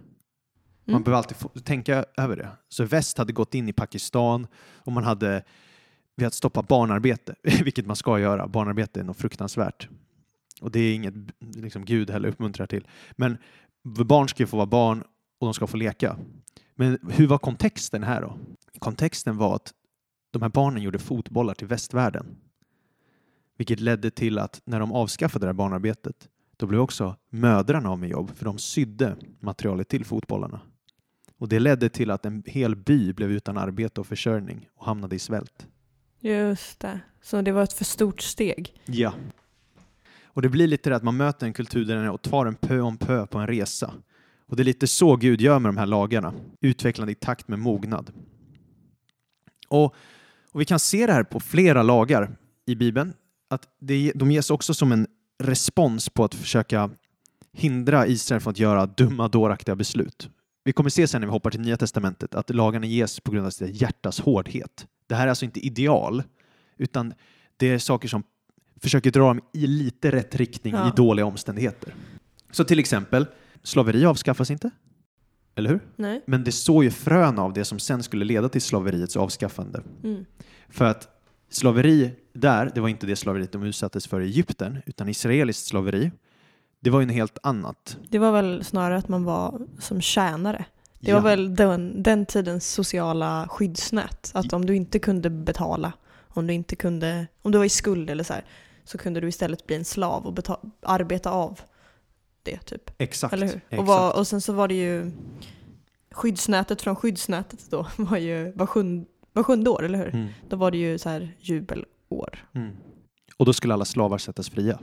Man 0.87 0.95
Mm. 0.95 1.03
behöver 1.03 1.19
alltid 1.19 1.37
få, 1.37 1.49
tänka 1.49 2.05
över 2.17 2.37
det. 2.37 2.49
Så 2.69 2.85
väst 2.85 3.19
hade 3.19 3.33
gått 3.33 3.55
in 3.55 3.69
i 3.69 3.73
Pakistan 3.73 4.47
och 4.77 4.93
man 4.93 5.05
hade 5.05 5.43
velat 6.17 6.35
stoppa 6.35 6.63
barnarbete, 6.63 7.35
vilket 7.65 7.87
man 7.87 7.97
ska 7.97 8.19
göra. 8.19 8.49
Barnarbete 8.49 9.01
är 9.01 9.05
något 9.05 9.17
fruktansvärt. 9.17 9.89
Och 10.61 10.71
det 10.71 10.81
är 10.81 10.95
inget 10.95 11.15
liksom, 11.55 11.85
Gud 11.85 12.11
heller 12.11 12.29
uppmuntrar 12.29 12.67
till. 12.67 12.87
Men 13.13 13.39
barn 13.85 14.29
ska 14.29 14.43
ju 14.43 14.47
få 14.47 14.57
vara 14.57 14.67
barn 14.67 15.03
och 15.41 15.47
de 15.47 15.55
ska 15.55 15.67
få 15.67 15.77
leka. 15.77 16.17
Men 16.75 16.99
hur 17.11 17.27
var 17.27 17.39
kontexten 17.39 18.03
här 18.03 18.21
då? 18.21 18.39
Kontexten 18.79 19.37
var 19.37 19.55
att 19.57 19.73
de 20.35 20.43
här 20.43 20.49
barnen 20.49 20.83
gjorde 20.83 20.99
fotbollar 20.99 21.55
till 21.55 21.67
västvärlden. 21.67 22.37
Vilket 23.57 23.81
ledde 23.81 24.11
till 24.11 24.39
att 24.39 24.63
när 24.65 24.81
de 24.81 24.93
avskaffade 24.93 25.47
det 25.47 25.49
här 25.49 25.53
barnarbetet 25.53 26.29
då 26.57 26.67
blev 26.67 26.81
också 26.81 27.17
mödrarna 27.31 27.91
av 27.91 27.99
med 27.99 28.09
jobb 28.09 28.31
för 28.35 28.45
de 28.45 28.59
sydde 28.59 29.17
materialet 29.41 29.89
till 29.89 30.05
fotbollarna. 30.05 30.61
Och 31.39 31.49
det 31.49 31.61
ledde 31.61 31.89
till 31.89 32.11
att 32.11 32.27
en 32.27 32.43
hel 32.47 32.77
by 32.77 33.13
blev 33.13 33.31
utan 33.31 33.59
arbete 33.59 34.01
och 34.01 34.07
försörjning 34.07 34.69
och 34.75 34.87
hamnade 34.87 35.17
i 35.17 35.19
svält. 35.19 35.67
Just 36.21 36.81
det. 36.81 37.01
Så 37.23 37.43
det 37.43 37.53
var 37.53 37.63
ett 37.63 37.73
för 37.73 37.85
stort 37.85 38.21
steg. 38.21 38.83
Ja. 38.87 39.13
Och 40.25 40.43
det 40.43 40.49
blir 40.49 40.67
lite 40.67 40.91
det 40.91 40.97
att 40.97 41.03
man 41.03 41.17
möter 41.17 41.47
en 41.47 41.53
kultur 41.53 41.85
där 41.85 42.11
och 42.11 42.23
tar 42.23 42.47
en 42.47 42.55
pö 42.55 42.81
om 42.81 42.97
pö 42.97 43.27
på 43.27 43.39
en 43.39 43.47
resa. 43.47 43.95
Och 44.47 44.57
det 44.57 44.63
är 44.63 44.65
lite 44.65 44.87
så 44.87 45.17
Gud 45.17 45.41
gör 45.41 45.59
med 45.59 45.69
de 45.69 45.77
här 45.77 45.87
lagarna, 45.87 46.35
utvecklande 46.61 47.13
i 47.13 47.15
takt 47.15 47.49
med 47.49 47.59
mognad. 47.59 48.13
Och, 49.69 49.95
och 50.55 50.61
vi 50.61 50.65
kan 50.65 50.79
se 50.79 51.07
det 51.07 51.13
här 51.13 51.23
på 51.23 51.41
flera 51.41 51.83
lagar 51.83 52.37
i 52.67 52.75
Bibeln, 52.75 53.13
att 53.51 53.69
det, 53.81 54.13
de 54.15 54.31
ges 54.31 54.51
också 54.51 54.75
som 54.75 54.93
en 54.93 55.07
respons 55.39 56.09
på 56.09 56.25
att 56.25 56.35
försöka 56.35 56.91
hindra 57.53 58.07
Israel 58.07 58.41
från 58.41 58.51
att 58.51 58.59
göra 58.59 58.87
dumma, 58.87 59.29
dåraktiga 59.29 59.77
beslut. 59.77 60.31
Vi 60.65 60.73
kommer 60.73 60.91
se 60.91 61.07
sen 61.09 61.21
när 61.21 61.27
vi 61.29 61.33
hoppar 61.33 61.51
till 61.51 61.61
Nya 61.61 61.77
Testamentet 61.77 62.35
att 62.35 62.51
lagarna 62.51 62.87
ges 62.87 63.21
på 63.21 63.31
grund 63.33 63.47
av 63.47 63.51
sitt 63.51 63.81
hjärtas 63.81 64.21
hårdhet. 64.21 64.87
Det 65.07 65.15
här 65.15 65.25
är 65.25 65.29
alltså 65.29 65.45
inte 65.45 65.67
ideal, 65.67 66.23
utan 66.77 67.15
det 67.57 67.67
är 67.67 67.79
saker 67.79 68.09
som 68.09 68.23
försöker 68.81 69.11
dra 69.11 69.27
dem 69.29 69.41
i 69.53 69.67
lite 69.67 70.11
rätt 70.11 70.35
riktning 70.35 70.75
Ja. 70.75 70.89
i 70.89 70.93
dåliga 70.97 71.27
omständigheter. 71.27 71.95
Så 72.51 72.65
till 72.65 72.79
exempel, 72.79 73.27
slaveri 73.63 74.05
avskaffas 74.05 74.51
inte, 74.51 74.71
eller 75.55 75.71
hur? 75.71 75.81
Nej. 75.97 76.23
Men 76.27 76.45
det 76.45 76.53
såg 76.53 76.85
ju 76.85 76.91
frön 76.91 77.39
av 77.39 77.53
det 77.53 77.65
som 77.65 77.79
sen 77.79 78.03
skulle 78.03 78.25
leda 78.25 78.49
till 78.49 78.63
slaveriets 78.63 79.17
avskaffande. 79.17 79.83
Mm. 80.05 80.25
För 80.69 80.85
att 80.85 81.09
slaveri 81.51 82.11
där, 82.33 82.71
det 82.75 82.81
var 82.81 82.89
inte 82.89 83.07
det 83.07 83.17
slaveriet 83.17 83.53
de 83.53 83.63
utsattes 83.63 84.07
för 84.07 84.21
i 84.21 84.25
Egypten, 84.25 84.79
utan 84.87 85.09
israeliskt 85.09 85.67
slaveri, 85.67 86.11
det 86.81 86.91
var 86.91 87.01
ju 87.01 87.07
något 87.07 87.15
helt 87.15 87.39
annat. 87.43 87.99
Det 88.09 88.19
var 88.19 88.33
väl 88.33 88.65
snarare 88.65 88.97
att 88.99 89.09
man 89.09 89.25
var 89.25 89.67
som 89.79 90.01
tjänare. 90.01 90.65
Det 91.01 91.11
Ja. 91.11 91.17
var 91.21 91.23
väl 91.31 91.55
den, 91.55 92.03
den 92.03 92.27
tidens 92.27 92.73
sociala 92.73 93.49
skyddsnät. 93.51 94.31
Att 94.35 94.53
om 94.53 94.67
du 94.67 94.77
inte 94.77 94.99
kunde 94.99 95.31
betala, 95.31 95.93
om 96.29 96.47
du 96.47 96.53
inte 96.53 96.77
kunde, 96.77 97.27
om 97.43 97.53
du 97.53 97.59
var 97.59 97.65
i 97.65 97.69
skuld 97.69 98.11
eller 98.11 98.25
så 98.25 98.33
här, 98.33 98.45
så 98.85 98.99
kunde 98.99 99.21
du 99.21 99.29
istället 99.29 99.67
bli 99.67 99.77
en 99.77 99.85
slav 99.85 100.27
och 100.27 100.33
beta- 100.35 100.61
arbeta 100.83 101.31
av 101.31 101.61
det 102.45 102.59
typ. 102.59 102.91
Exakt. 102.99 103.35
Eller 103.35 103.47
hur? 103.47 103.57
exakt. 103.57 103.81
Och, 103.81 103.87
var, 103.87 104.19
och 104.19 104.27
sen 104.27 104.41
så 104.41 104.53
var 104.53 104.69
det 104.69 104.75
ju 104.75 105.11
skyddsnätet 106.11 106.83
från 106.83 106.97
skyddsnätet 106.97 107.71
då 107.71 107.87
var 107.97 108.17
ju 108.17 108.53
var, 108.53 108.67
sjund, 108.67 109.07
var 109.33 109.43
sjunde 109.43 109.71
år, 109.71 109.85
eller 109.85 109.99
hur? 109.99 110.15
Mm. 110.15 110.29
Då 110.49 110.57
var 110.57 110.71
det 110.71 110.79
ju 110.79 110.99
så 110.99 111.09
här 111.09 111.37
jubelår. 111.41 112.49
Mm. 112.55 112.77
Och 113.37 113.47
då 113.47 113.53
skulle 113.53 113.75
alla 113.75 113.85
slavar 113.85 114.19
sättas 114.19 114.51
fria. 114.51 114.79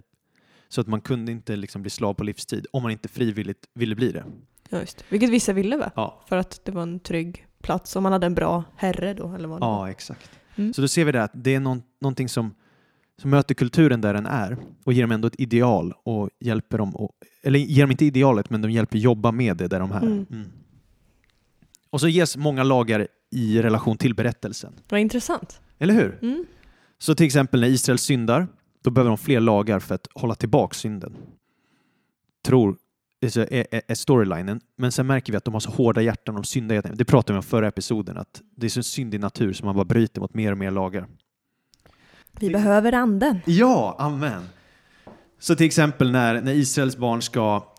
Så 0.69 0.81
att 0.81 0.87
man 0.87 1.01
kunde 1.01 1.31
inte 1.31 1.55
liksom 1.55 1.81
bli 1.81 1.89
slav 1.89 2.13
på 2.13 2.23
livstid 2.23 2.67
om 2.71 2.83
man 2.83 2.91
inte 2.91 3.09
frivilligt 3.09 3.69
ville 3.73 3.95
bli 3.95 4.11
det. 4.11 4.23
Ja, 4.69 4.79
just. 4.79 5.03
Vilket 5.09 5.29
vissa 5.29 5.53
ville 5.53 5.77
va? 5.77 5.91
Ja, 5.95 6.23
För 6.27 6.37
att 6.37 6.65
det 6.65 6.71
var 6.71 6.81
en 6.81 6.99
trygg 6.99 7.47
plats 7.61 7.95
om 7.95 8.03
man 8.03 8.11
hade 8.11 8.25
en 8.25 8.35
bra 8.35 8.63
herre 8.75 9.13
då 9.13 9.33
eller 9.33 9.47
vad 9.47 9.61
ja 9.61 9.89
exakt. 9.89 10.31
Mm. 10.55 10.73
Så 10.73 10.81
då 10.81 10.87
ser 10.87 11.05
vi 11.05 11.11
det 11.11 11.23
att 11.23 11.31
det 11.33 11.55
är 11.55 11.59
någon, 11.59 11.83
någonting 12.01 12.29
som, 12.29 12.55
som 13.21 13.29
möter 13.29 13.55
kulturen 13.55 14.01
där 14.01 14.13
den 14.13 14.25
är 14.25 14.57
och 14.83 14.93
ger 14.93 15.01
dem 15.01 15.11
ändå 15.11 15.27
ett 15.27 15.39
ideal 15.39 15.93
och 16.03 16.29
hjälper 16.39 16.77
dem, 16.77 16.95
och, 16.95 17.11
eller 17.43 17.59
ger 17.59 17.83
dem 17.83 17.91
inte 17.91 18.05
idealet 18.05 18.49
men 18.49 18.61
de 18.61 18.71
hjälper 18.71 18.97
jobba 18.97 19.31
med 19.31 19.57
det 19.57 19.67
där 19.67 19.79
de 19.79 19.91
är. 19.91 20.01
Mm. 20.01 20.25
Mm. 20.31 20.49
Och 21.89 22.01
så 22.01 22.07
ges 22.07 22.37
många 22.37 22.63
lagar 22.63 23.07
i 23.31 23.61
relation 23.61 23.97
till 23.97 24.15
berättelsen. 24.15 24.73
Vad 24.89 24.99
intressant. 24.99 25.61
Eller 25.79 25.93
hur? 25.93 26.19
Mm. 26.21 26.45
Så 26.97 27.15
till 27.15 27.25
exempel 27.25 27.61
när 27.61 27.67
Israel 27.67 27.97
syndar, 27.97 28.47
då 28.83 28.89
behöver 28.91 29.09
de 29.09 29.17
fler 29.17 29.39
lagar 29.39 29.79
för 29.79 29.95
att 29.95 30.07
hålla 30.13 30.35
tillbaka 30.35 30.73
synden. 30.73 31.15
Tror 32.45 32.77
är, 33.21 33.95
storylinen. 33.95 34.61
Men 34.77 34.91
sen 34.91 35.07
märker 35.07 35.33
vi 35.33 35.37
att 35.37 35.45
de 35.45 35.53
har 35.53 35.59
så 35.59 35.71
hårda 35.71 36.01
hjärtan, 36.01 36.35
de 36.35 36.43
syndar. 36.43 36.91
Det 36.93 37.05
pratade 37.05 37.33
vi 37.33 37.37
om 37.37 37.43
förra 37.43 37.67
episoden, 37.67 38.17
att 38.17 38.41
det 38.55 38.67
är 38.67 38.69
så 38.69 38.83
syndig 38.83 39.19
natur 39.19 39.53
som 39.53 39.65
man 39.65 39.75
bara 39.75 39.85
bryter 39.85 40.21
mot 40.21 40.33
mer 40.33 40.51
och 40.51 40.57
mer 40.57 40.71
lagar. 40.71 41.07
Vi 42.39 42.49
behöver 42.49 42.93
anden. 42.93 43.39
Ja, 43.45 43.95
amen. 43.99 44.43
Så 45.39 45.55
till 45.55 45.65
exempel 45.65 46.11
när, 46.11 46.41
när 46.41 46.53
Israels 46.53 46.97
barn 46.97 47.21
ska 47.21 47.73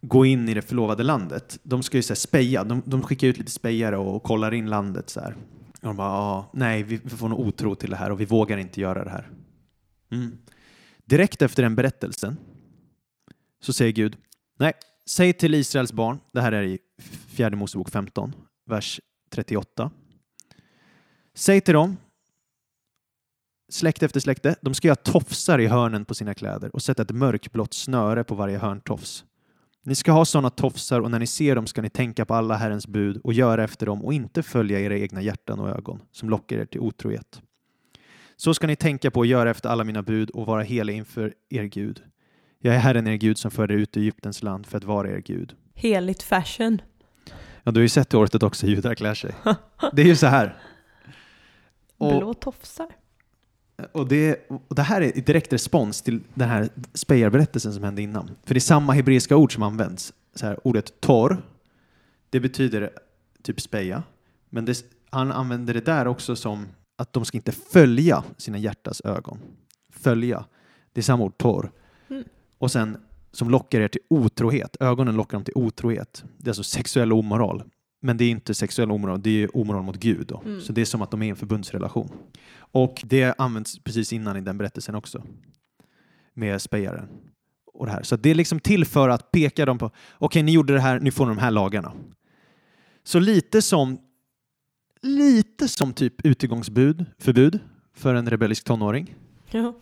gå 0.00 0.26
in 0.26 0.48
i 0.48 0.54
det 0.54 0.62
förlovade 0.62 1.02
landet, 1.02 1.58
de 1.62 1.82
ska 1.82 1.96
ju 1.96 2.02
så 2.02 2.12
här 2.12 2.16
speja, 2.16 2.64
de, 2.64 2.82
de 2.86 3.02
skickar 3.02 3.28
ut 3.28 3.38
lite 3.38 3.50
spejare 3.50 3.96
och 3.96 4.22
kollar 4.22 4.54
in 4.54 4.66
landet 4.66 5.10
så 5.10 5.20
här. 5.20 5.36
Och 5.72 5.86
de 5.86 5.96
bara, 5.96 6.10
ah, 6.10 6.50
nej, 6.52 6.82
vi, 6.82 7.00
vi 7.04 7.10
får 7.10 7.28
nog 7.28 7.40
otro 7.40 7.74
till 7.74 7.90
det 7.90 7.96
här 7.96 8.10
och 8.10 8.20
vi 8.20 8.24
vågar 8.24 8.58
inte 8.58 8.80
göra 8.80 9.04
det 9.04 9.10
här. 9.10 9.30
Mm. 10.10 10.38
Direkt 11.04 11.42
efter 11.42 11.62
den 11.62 11.76
berättelsen 11.76 12.36
så 13.60 13.72
säger 13.72 13.92
Gud, 13.92 14.16
nej, 14.58 14.72
säg 15.06 15.32
till 15.32 15.54
Israels 15.54 15.92
barn, 15.92 16.18
det 16.32 16.40
här 16.40 16.52
är 16.52 16.62
i 16.62 16.78
fjärde 17.28 17.56
Mosebok 17.56 17.90
15, 17.90 18.34
vers 18.66 19.00
38. 19.30 19.90
Säg 21.34 21.60
till 21.60 21.74
dem, 21.74 21.96
släkte 23.70 24.06
efter 24.06 24.20
släkte, 24.20 24.56
de 24.60 24.74
ska 24.74 24.88
göra 24.88 24.96
tofsar 24.96 25.58
i 25.58 25.66
hörnen 25.66 26.04
på 26.04 26.14
sina 26.14 26.34
kläder 26.34 26.74
och 26.74 26.82
sätta 26.82 27.02
ett 27.02 27.10
mörkblått 27.10 27.74
snöre 27.74 28.24
på 28.24 28.34
varje 28.34 28.58
hörntofs. 28.58 29.24
Ni 29.84 29.94
ska 29.94 30.12
ha 30.12 30.24
sådana 30.24 30.50
tofsar 30.50 31.00
och 31.00 31.10
när 31.10 31.18
ni 31.18 31.26
ser 31.26 31.54
dem 31.54 31.66
ska 31.66 31.82
ni 31.82 31.90
tänka 31.90 32.24
på 32.24 32.34
alla 32.34 32.56
Herrens 32.56 32.86
bud 32.86 33.20
och 33.24 33.32
göra 33.32 33.64
efter 33.64 33.86
dem 33.86 34.04
och 34.04 34.14
inte 34.14 34.42
följa 34.42 34.80
era 34.80 34.98
egna 34.98 35.22
hjärtan 35.22 35.60
och 35.60 35.68
ögon 35.68 36.02
som 36.12 36.30
lockar 36.30 36.56
er 36.56 36.64
till 36.64 36.80
otrohet. 36.80 37.42
Så 38.36 38.54
ska 38.54 38.66
ni 38.66 38.76
tänka 38.76 39.10
på 39.10 39.20
att 39.20 39.28
göra 39.28 39.50
efter 39.50 39.68
alla 39.68 39.84
mina 39.84 40.02
bud 40.02 40.30
och 40.30 40.46
vara 40.46 40.62
heliga 40.62 40.96
inför 40.96 41.34
er 41.48 41.64
Gud. 41.64 42.02
Jag 42.58 42.74
är 42.74 42.78
Herren 42.78 43.06
er 43.06 43.16
Gud 43.16 43.38
som 43.38 43.50
förde 43.50 43.74
ut 43.74 43.96
Egyptens 43.96 44.42
land 44.42 44.66
för 44.66 44.78
att 44.78 44.84
vara 44.84 45.10
er 45.10 45.18
Gud. 45.18 45.54
Heligt 45.74 46.22
fashion. 46.22 46.82
Ja, 47.62 47.72
du 47.72 47.80
har 47.80 47.82
ju 47.82 47.88
sett 47.88 48.14
hur 48.14 48.24
ortodoxa 48.24 48.66
judar 48.66 48.94
klär 48.94 49.14
sig. 49.14 49.34
Det 49.92 50.02
är 50.02 50.06
ju 50.06 50.16
så 50.16 50.26
här. 50.26 50.58
Och, 51.98 52.18
Blå 52.18 52.34
tofsar. 52.34 52.88
Och, 53.92 54.08
det, 54.08 54.50
och 54.68 54.74
det 54.74 54.82
här 54.82 55.00
är 55.00 55.12
direkt 55.12 55.52
respons 55.52 56.02
till 56.02 56.20
den 56.34 56.48
här 56.48 56.68
spejarberättelsen 56.94 57.72
som 57.72 57.84
hände 57.84 58.02
innan. 58.02 58.30
För 58.44 58.54
det 58.54 58.58
är 58.58 58.60
samma 58.60 58.92
hebreiska 58.92 59.36
ord 59.36 59.54
som 59.54 59.62
används. 59.62 60.12
Så 60.34 60.46
här, 60.46 60.66
ordet 60.66 61.00
torr, 61.00 61.42
det 62.30 62.40
betyder 62.40 62.90
typ 63.42 63.60
speja. 63.60 64.02
Men 64.50 64.64
det, 64.64 64.84
han 65.10 65.32
använder 65.32 65.74
det 65.74 65.84
där 65.84 66.06
också 66.06 66.36
som 66.36 66.66
att 66.96 67.12
de 67.12 67.24
ska 67.24 67.38
inte 67.38 67.52
följa 67.52 68.24
sina 68.36 68.58
hjärtas 68.58 69.00
ögon. 69.04 69.38
Följa. 69.92 70.44
Det 70.92 71.00
är 71.00 71.02
samma 71.02 71.24
ord, 71.24 71.38
torr. 71.38 71.70
Mm. 72.10 72.24
Och 72.58 72.70
sen 72.70 72.96
som 73.32 73.50
lockar 73.50 73.80
er 73.80 73.88
till 73.88 74.00
otrohet. 74.10 74.76
Ögonen 74.80 75.16
lockar 75.16 75.36
dem 75.36 75.44
till 75.44 75.56
otrohet. 75.56 76.24
Det 76.38 76.46
är 76.46 76.50
alltså 76.50 76.62
sexuell 76.62 77.12
omoral. 77.12 77.62
Men 78.00 78.16
det 78.16 78.24
är 78.24 78.30
inte 78.30 78.54
sexuell 78.54 78.90
omoral, 78.90 79.22
det 79.22 79.42
är 79.42 79.56
omoral 79.56 79.82
mot 79.82 79.96
Gud. 79.96 80.26
Då. 80.26 80.42
Mm. 80.44 80.60
Så 80.60 80.72
det 80.72 80.80
är 80.80 80.84
som 80.84 81.02
att 81.02 81.10
de 81.10 81.22
är 81.22 81.26
i 81.26 81.28
en 81.28 81.36
förbundsrelation. 81.36 82.08
Och 82.56 83.02
det 83.04 83.34
används 83.38 83.78
precis 83.78 84.12
innan 84.12 84.36
i 84.36 84.40
den 84.40 84.58
berättelsen 84.58 84.94
också. 84.94 85.22
Med 86.34 86.62
spejaren. 86.62 87.08
Och 87.74 87.86
det 87.86 87.92
här. 87.92 88.02
Så 88.02 88.16
det 88.16 88.30
är 88.30 88.34
liksom 88.34 88.60
till 88.60 88.84
för 88.84 89.08
att 89.08 89.30
peka 89.30 89.66
dem 89.66 89.78
på, 89.78 89.90
okej 90.18 90.42
ni 90.42 90.52
gjorde 90.52 90.72
det 90.72 90.80
här, 90.80 91.00
nu 91.00 91.10
får 91.10 91.26
ni 91.26 91.30
de 91.34 91.38
här 91.38 91.50
lagarna. 91.50 91.92
Så 93.04 93.18
lite 93.18 93.62
som 93.62 93.98
lite 95.02 95.68
som 95.68 95.92
typ 95.92 96.26
utegångsbud, 96.26 97.04
förbud 97.18 97.58
för 97.94 98.14
en 98.14 98.30
rebellisk 98.30 98.64
tonåring. 98.64 99.14
Ja. 99.50 99.74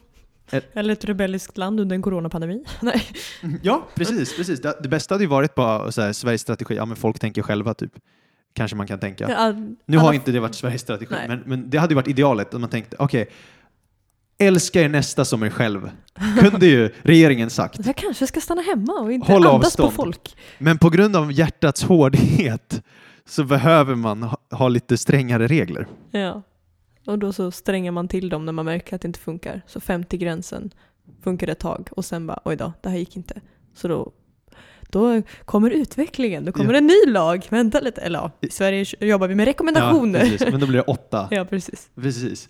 Ett- 0.50 0.76
Eller 0.76 0.92
ett 0.92 1.04
rebelliskt 1.04 1.58
land 1.58 1.80
under 1.80 1.96
en 1.96 2.02
coronapandemi. 2.02 2.64
Nej. 2.82 3.02
Ja, 3.62 3.87
precis. 3.94 4.37
precis. 4.37 4.62
Det, 4.62 4.78
det 4.82 4.88
bästa 4.88 5.14
hade 5.14 5.24
ju 5.24 5.28
varit 5.30 5.54
bara 5.54 5.92
så 5.92 6.02
här, 6.02 6.12
Sveriges 6.12 6.40
strategi, 6.40 6.74
ja 6.76 6.84
men 6.84 6.96
folk 6.96 7.18
tänker 7.18 7.42
själva 7.42 7.74
typ. 7.74 7.92
Kanske 8.52 8.76
man 8.76 8.87
kan 8.87 8.98
tänka. 8.98 9.30
Ja, 9.30 9.52
Nu 9.87 9.96
har 9.96 10.04
alla- 10.06 10.14
inte 10.14 10.32
det 10.32 10.40
varit 10.40 10.54
Sveriges 10.54 10.82
strategi, 10.82 11.14
Nej. 11.14 11.28
men, 11.28 11.42
men 11.46 11.70
det 11.70 11.78
hade 11.78 11.90
ju 11.90 11.94
varit 11.96 12.08
idealet 12.08 12.54
om 12.54 12.61
man 12.61 12.70
tänkte, 12.70 12.96
okej, 12.98 13.28
älska 14.38 14.80
er 14.80 14.88
nästa 14.88 15.24
som 15.24 15.42
er 15.42 15.50
själv. 15.50 15.90
Kunde 16.40 16.66
ju 16.66 16.90
regeringen 17.02 17.50
sagt. 17.50 17.87
Jag 17.87 17.96
kanske 17.96 18.26
ska 18.26 18.40
stanna 18.40 18.62
hemma 18.62 18.92
och 18.92 19.12
inte 19.12 19.32
Håll 19.32 19.46
andas 19.46 19.66
avstånd. 19.66 19.88
på 19.90 19.94
folk. 20.02 20.37
Men 20.58 20.78
på 20.78 20.90
grund 20.90 21.16
av 21.16 21.32
hjärtats 21.32 21.82
hårdhet 21.84 22.82
så 23.26 23.44
behöver 23.44 23.94
man 23.94 24.22
ha, 24.22 24.37
ha 24.50 24.68
lite 24.68 24.98
strängare 24.98 25.46
regler. 25.46 25.87
Ja. 26.11 26.42
Och 27.09 27.18
då 27.18 27.33
så 27.33 27.51
stränger 27.51 27.90
man 27.90 28.09
till 28.09 28.29
dem 28.29 28.44
när 28.44 28.53
man 28.53 28.64
märker 28.64 28.94
att 28.97 29.03
det 29.03 29.09
inte 29.09 29.21
funkar. 29.21 29.62
Så 29.66 29.79
50-gränsen 29.81 30.71
funkar 31.23 31.49
ett 31.49 31.59
tag 31.59 31.88
och 31.92 32.05
sen 32.05 32.27
bara 32.27 32.40
oj 32.44 32.57
då, 32.57 32.73
det 32.81 32.88
här 32.88 32.97
gick 32.99 33.16
inte. 33.16 33.40
Så 33.75 33.88
då, 33.88 34.12
då 34.90 35.23
kommer 35.44 35.71
utvecklingen, 35.71 36.44
då 36.44 36.53
kommer 36.53 36.73
Ja. 36.73 36.79
en 36.79 36.87
ny 36.87 37.12
lag. 37.12 37.47
Vänta 37.51 37.81
lite. 37.81 38.01
Eller 38.01 38.18
ja, 38.18 38.31
i 38.40 38.51
Sverige 38.51 38.85
jobbar 39.01 39.29
vi 39.29 39.35
med 39.35 39.44
rekommendationer. 39.47 40.18
Ja, 40.18 40.31
precis. 40.31 40.49
Men 40.51 40.61
då 40.61 40.66
blir 40.66 40.77
det 40.79 40.83
åtta. 40.85 41.29
Ja, 41.31 41.44
precis. 41.44 41.90
Precis. 41.94 42.49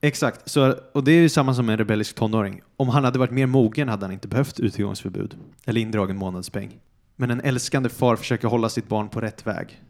Exakt, 0.00 0.50
så, 0.50 0.74
och 0.92 1.04
det 1.04 1.12
är 1.12 1.20
ju 1.20 1.28
samma 1.28 1.54
som 1.54 1.68
en 1.68 1.78
rebellisk 1.78 2.14
tonåring. 2.14 2.60
Om 2.76 2.88
han 2.88 3.04
hade 3.04 3.18
varit 3.18 3.30
mer 3.30 3.46
mogen 3.46 3.88
hade 3.88 4.04
han 4.04 4.12
inte 4.12 4.28
behövt 4.28 4.60
utegångsförbud 4.60 5.36
eller 5.66 5.80
indragen 5.80 6.16
månadspeng. 6.16 6.78
Men 7.16 7.30
en 7.30 7.40
älskande 7.40 7.88
far 7.88 8.16
försöker 8.16 8.48
hålla 8.48 8.68
sitt 8.68 8.88
barn 8.88 9.08
på 9.08 9.20
rätt 9.20 9.46
väg. 9.46 9.82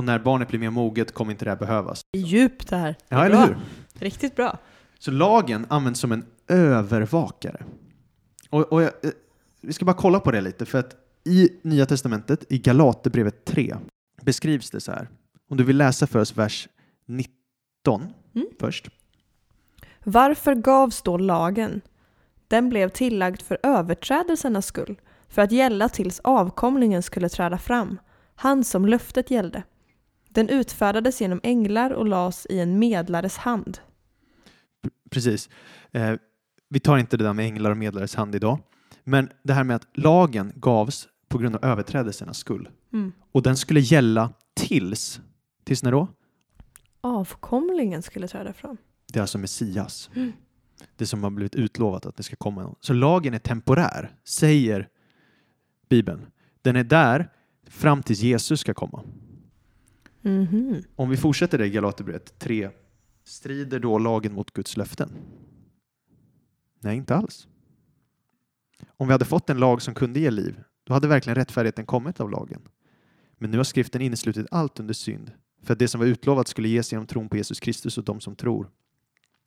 Och 0.00 0.04
när 0.04 0.18
barnet 0.18 0.48
blir 0.48 0.58
mer 0.60 0.70
moget 0.70 1.14
kommer 1.14 1.32
inte 1.32 1.44
det 1.44 1.50
här 1.50 1.58
behövas. 1.58 2.00
Det 2.12 2.18
är 2.18 2.22
djupt 2.22 2.68
det 2.68 2.76
här. 2.76 2.96
Ja, 3.08 3.24
eller 3.24 3.36
Bra. 3.36 3.46
hur? 3.46 3.56
Riktigt 3.94 4.36
bra. 4.36 4.58
Så 4.98 5.10
lagen 5.10 5.66
används 5.68 6.00
som 6.00 6.12
en 6.12 6.24
övervakare. 6.48 7.62
Och, 8.50 8.72
och 8.72 8.82
jag, 8.82 8.90
eh, 9.04 9.10
vi 9.60 9.72
ska 9.72 9.84
bara 9.84 9.96
kolla 9.96 10.20
på 10.20 10.30
det 10.30 10.40
lite, 10.40 10.66
för 10.66 10.78
att 10.78 10.96
i 11.24 11.48
Nya 11.62 11.86
Testamentet, 11.86 12.44
i 12.52 12.58
Galaterbrevet 12.58 13.44
3, 13.44 13.76
beskrivs 14.22 14.70
det 14.70 14.80
så 14.80 14.92
här. 14.92 15.08
Om 15.50 15.56
du 15.56 15.64
vill 15.64 15.76
läsa 15.76 16.06
för 16.06 16.18
oss 16.18 16.36
vers 16.36 16.68
19 17.06 18.06
Mm. 18.34 18.46
först. 18.60 18.88
Varför 20.04 20.54
gavs 20.54 21.02
då 21.02 21.16
lagen? 21.16 21.80
Den 22.48 22.68
blev 22.68 22.88
tillagd 22.88 23.42
för 23.42 23.58
överträdelsernas 23.62 24.66
skull, 24.66 25.00
för 25.28 25.42
att 25.42 25.52
gälla 25.52 25.88
tills 25.88 26.20
avkomlingen 26.20 27.02
skulle 27.02 27.28
träda 27.28 27.58
fram, 27.58 27.98
han 28.34 28.64
som 28.64 28.86
löftet 28.86 29.30
gällde. 29.30 29.62
Den 30.32 30.48
utfärdades 30.48 31.20
genom 31.20 31.40
änglar 31.42 31.90
och 31.90 32.06
lades 32.06 32.46
i 32.50 32.58
en 32.58 32.78
medlares 32.78 33.36
hand. 33.36 33.78
Precis. 35.10 35.48
Eh, 35.92 36.14
vi 36.68 36.80
tar 36.80 36.98
inte 36.98 37.16
det 37.16 37.24
där 37.24 37.32
med 37.32 37.44
änglar 37.44 37.70
och 37.70 37.76
medlares 37.76 38.14
hand 38.14 38.34
idag. 38.34 38.58
Men 39.04 39.28
det 39.42 39.52
här 39.52 39.64
med 39.64 39.76
att 39.76 39.86
lagen 39.94 40.52
gavs 40.56 41.08
på 41.28 41.38
grund 41.38 41.56
av 41.56 41.64
överträdelsernas 41.64 42.38
skull. 42.38 42.68
Mm. 42.92 43.12
Och 43.32 43.42
den 43.42 43.56
skulle 43.56 43.80
gälla 43.80 44.32
tills, 44.54 45.20
tills 45.64 45.82
när 45.82 45.92
då? 45.92 46.08
Avkomlingen 47.00 48.02
skulle 48.02 48.28
träda 48.28 48.52
fram. 48.52 48.76
Det 49.12 49.18
är 49.18 49.20
alltså 49.20 49.38
Messias. 49.38 50.10
Mm. 50.14 50.32
Det 50.96 51.06
som 51.06 51.22
har 51.22 51.30
blivit 51.30 51.54
utlovat 51.54 52.06
att 52.06 52.16
det 52.16 52.22
ska 52.22 52.36
komma. 52.36 52.74
Så 52.80 52.92
lagen 52.92 53.34
är 53.34 53.38
temporär, 53.38 54.14
säger 54.24 54.88
Bibeln. 55.88 56.26
Den 56.62 56.76
är 56.76 56.84
där 56.84 57.28
fram 57.68 58.02
tills 58.02 58.20
Jesus 58.20 58.60
ska 58.60 58.74
komma. 58.74 59.02
Mhm. 60.22 60.82
Om 60.96 61.10
vi 61.10 61.16
fortsätter 61.16 61.58
det 61.58 61.66
i 61.66 61.70
Galaterbrevet 61.70 62.38
3. 62.38 62.70
Strider 63.24 63.80
då 63.80 63.98
lagen 63.98 64.32
mot 64.32 64.50
Guds 64.52 64.76
löften? 64.76 65.10
Nej, 66.80 66.96
inte 66.96 67.14
alls. 67.14 67.48
Om 68.96 69.06
vi 69.08 69.12
hade 69.12 69.24
fått 69.24 69.50
en 69.50 69.58
lag 69.58 69.82
som 69.82 69.94
kunde 69.94 70.20
ge 70.20 70.30
liv, 70.30 70.60
då 70.84 70.94
hade 70.94 71.08
verkligen 71.08 71.34
rättfärdigheten 71.34 71.86
kommit 71.86 72.20
av 72.20 72.30
lagen. 72.30 72.62
Men 73.38 73.50
nu 73.50 73.56
har 73.56 73.64
skriften 73.64 74.02
inneslutit 74.02 74.46
allt 74.50 74.80
under 74.80 74.94
synd, 74.94 75.32
för 75.62 75.72
att 75.72 75.78
det 75.78 75.88
som 75.88 75.98
var 75.98 76.06
utlovat 76.06 76.48
skulle 76.48 76.68
ges 76.68 76.92
genom 76.92 77.06
tron 77.06 77.28
på 77.28 77.36
Jesus 77.36 77.60
Kristus 77.60 77.98
och 77.98 78.04
de 78.04 78.20
som 78.20 78.36
tror. 78.36 78.70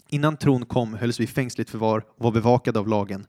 Innan 0.09 0.37
tron 0.37 0.65
kom 0.65 0.93
hölls 0.93 1.19
vi 1.19 1.27
fängsligt 1.27 1.69
förvar 1.69 2.05
och 2.07 2.23
var 2.23 2.31
bevakade 2.31 2.79
av 2.79 2.87
lagen, 2.87 3.25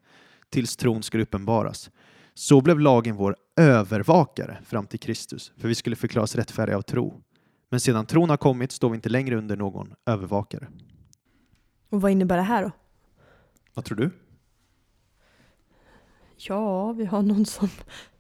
tills 0.51 0.77
tron 0.77 1.03
skulle 1.03 1.23
uppenbaras. 1.23 1.91
Så 2.35 2.61
blev 2.61 2.81
lagen 2.81 3.17
vår 3.17 3.37
övervakare 3.57 4.59
fram 4.65 4.87
till 4.87 5.01
Kristus, 5.01 5.53
för 5.57 5.69
vi 5.69 5.75
skulle 5.75 5.97
förklaras 5.97 6.37
rättfärdiga 6.37 6.77
av 6.77 6.83
tro. 6.83 7.23
Men 7.75 7.81
sedan 7.81 8.07
tron 8.07 8.31
har 8.31 8.37
kommit 8.37 8.73
står 8.73 8.91
vi 8.91 8.95
inte 8.95 9.09
längre 9.09 9.37
under 9.37 9.57
någon 9.57 9.95
övervakare. 10.07 10.69
Och 11.91 12.01
vad 12.01 12.11
innebär 12.11 12.37
det 12.37 12.43
här 12.43 12.63
då? 12.63 12.71
Vad 13.75 13.85
tror 13.85 13.99
du? 13.99 14.11
Ja, 16.37 16.93
vi 16.93 17.05
har 17.05 17.23
någon 17.23 17.47
som 17.47 17.69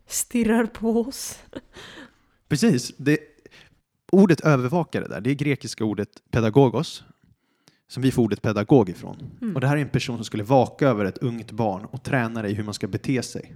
stirrar 0.07 0.67
på 0.67 1.01
oss. 1.01 1.39
Precis. 2.49 2.93
Det, 2.97 3.19
ordet 4.13 4.41
övervakare 4.41 5.09
där, 5.09 5.21
det 5.21 5.31
är 5.31 5.35
grekiska 5.35 5.85
ordet 5.85 6.31
pedagogos, 6.31 7.05
som 7.89 8.03
vi 8.03 8.11
får 8.11 8.23
ordet 8.23 8.43
pedagog 8.43 8.89
ifrån. 8.89 9.31
Mm. 9.43 9.55
Och 9.55 9.61
det 9.61 9.67
här 9.67 9.77
är 9.77 9.81
en 9.81 9.89
person 9.89 10.17
som 10.17 10.25
skulle 10.25 10.43
vaka 10.43 10.89
över 10.89 11.05
ett 11.05 11.19
ungt 11.19 11.51
barn 11.51 11.85
och 11.85 12.03
träna 12.03 12.43
dig 12.43 12.53
i 12.53 12.55
hur 12.55 12.65
man 12.65 12.75
ska 12.75 12.89
bete 12.89 13.23
sig. 13.23 13.55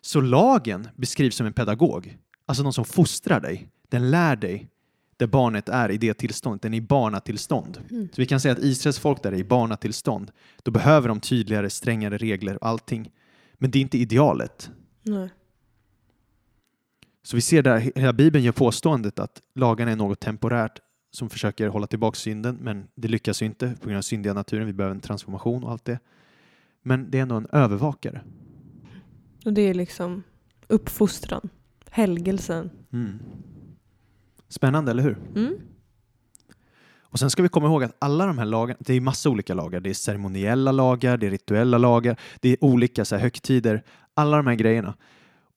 Så 0.00 0.20
lagen 0.20 0.88
beskrivs 0.96 1.36
som 1.36 1.46
en 1.46 1.52
pedagog, 1.52 2.18
alltså 2.46 2.62
någon 2.62 2.72
som 2.72 2.84
fostrar 2.84 3.40
dig. 3.40 3.68
Den 3.88 4.10
lär 4.10 4.36
dig 4.36 4.68
där 5.16 5.26
barnet 5.26 5.68
är 5.68 5.90
i 5.90 5.98
det 5.98 6.14
tillståndet, 6.14 6.62
den 6.62 6.74
är 6.74 6.78
i 6.78 6.80
barnatillstånd. 6.80 7.80
Mm. 7.90 8.08
Så 8.12 8.20
vi 8.20 8.26
kan 8.26 8.40
säga 8.40 8.52
att 8.52 8.62
Israels 8.62 8.98
folk 8.98 9.22
där 9.22 9.32
är 9.32 9.36
i 9.36 9.44
barnatillstånd. 9.44 10.30
Då 10.62 10.70
behöver 10.70 11.08
de 11.08 11.20
tydligare, 11.20 11.70
strängare 11.70 12.18
regler 12.18 12.56
och 12.56 12.68
allting. 12.68 13.10
Men 13.54 13.70
det 13.70 13.78
är 13.78 13.80
inte 13.80 13.98
idealet. 13.98 14.70
Nej. 15.02 15.28
Så 17.22 17.36
vi 17.36 17.40
ser 17.40 17.62
där, 17.62 17.78
hela 17.94 18.12
Bibeln 18.12 18.44
gör 18.44 18.52
påståendet 18.52 19.18
att 19.18 19.42
lagarna 19.54 19.90
är 19.90 19.96
något 19.96 20.20
temporärt 20.20 20.80
som 21.10 21.30
försöker 21.30 21.68
hålla 21.68 21.86
tillbaka 21.86 22.16
synden, 22.16 22.58
men 22.60 22.88
det 22.94 23.08
lyckas 23.08 23.42
ju 23.42 23.46
inte 23.46 23.74
på 23.80 23.86
grund 23.86 23.98
av 23.98 24.02
syndiga 24.02 24.34
naturen. 24.34 24.66
Vi 24.66 24.72
behöver 24.72 24.94
en 24.94 25.00
transformation 25.00 25.64
och 25.64 25.70
allt 25.70 25.84
det. 25.84 25.98
Men 26.82 27.10
det 27.10 27.18
är 27.18 27.22
ändå 27.22 27.34
en 27.34 27.46
övervakare. 27.52 28.20
Och 29.44 29.52
det 29.52 29.62
är 29.62 29.74
liksom 29.74 30.22
uppfostran, 30.68 31.48
helgelsen. 31.90 32.70
Mm. 32.92 33.18
Spännande, 34.48 34.90
eller 34.90 35.02
hur? 35.02 35.18
Mm. 35.36 35.54
Och 37.16 37.18
sen 37.18 37.30
ska 37.30 37.42
vi 37.42 37.48
komma 37.48 37.66
ihåg 37.66 37.84
att 37.84 37.96
alla 37.98 38.26
de 38.26 38.38
här 38.38 38.44
lagarna, 38.44 38.78
det 38.80 38.94
är 38.94 39.00
massa 39.00 39.30
olika 39.30 39.54
lagar. 39.54 39.80
Det 39.80 39.90
är 39.90 39.94
ceremoniella 39.94 40.72
lagar, 40.72 41.16
det 41.16 41.26
är 41.26 41.30
rituella 41.30 41.78
lagar, 41.78 42.20
det 42.40 42.48
är 42.48 42.64
olika 42.64 43.04
så 43.04 43.14
här, 43.14 43.22
högtider, 43.22 43.82
alla 44.14 44.36
de 44.36 44.46
här 44.46 44.54
grejerna. 44.54 44.94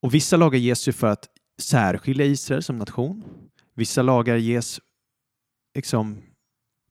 Och 0.00 0.14
vissa 0.14 0.36
lagar 0.36 0.58
ges 0.58 0.88
ju 0.88 0.92
för 0.92 1.06
att 1.06 1.28
särskilja 1.62 2.26
Israel 2.26 2.62
som 2.62 2.78
nation. 2.78 3.24
Vissa 3.74 4.02
lagar 4.02 4.36
ges 4.36 4.80
liksom, 5.74 6.22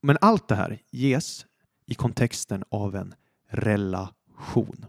men 0.02 0.18
allt 0.20 0.48
det 0.48 0.54
här 0.54 0.78
ges 0.90 1.46
i 1.86 1.94
kontexten 1.94 2.64
av 2.70 2.96
en 2.96 3.14
relation. 3.50 4.86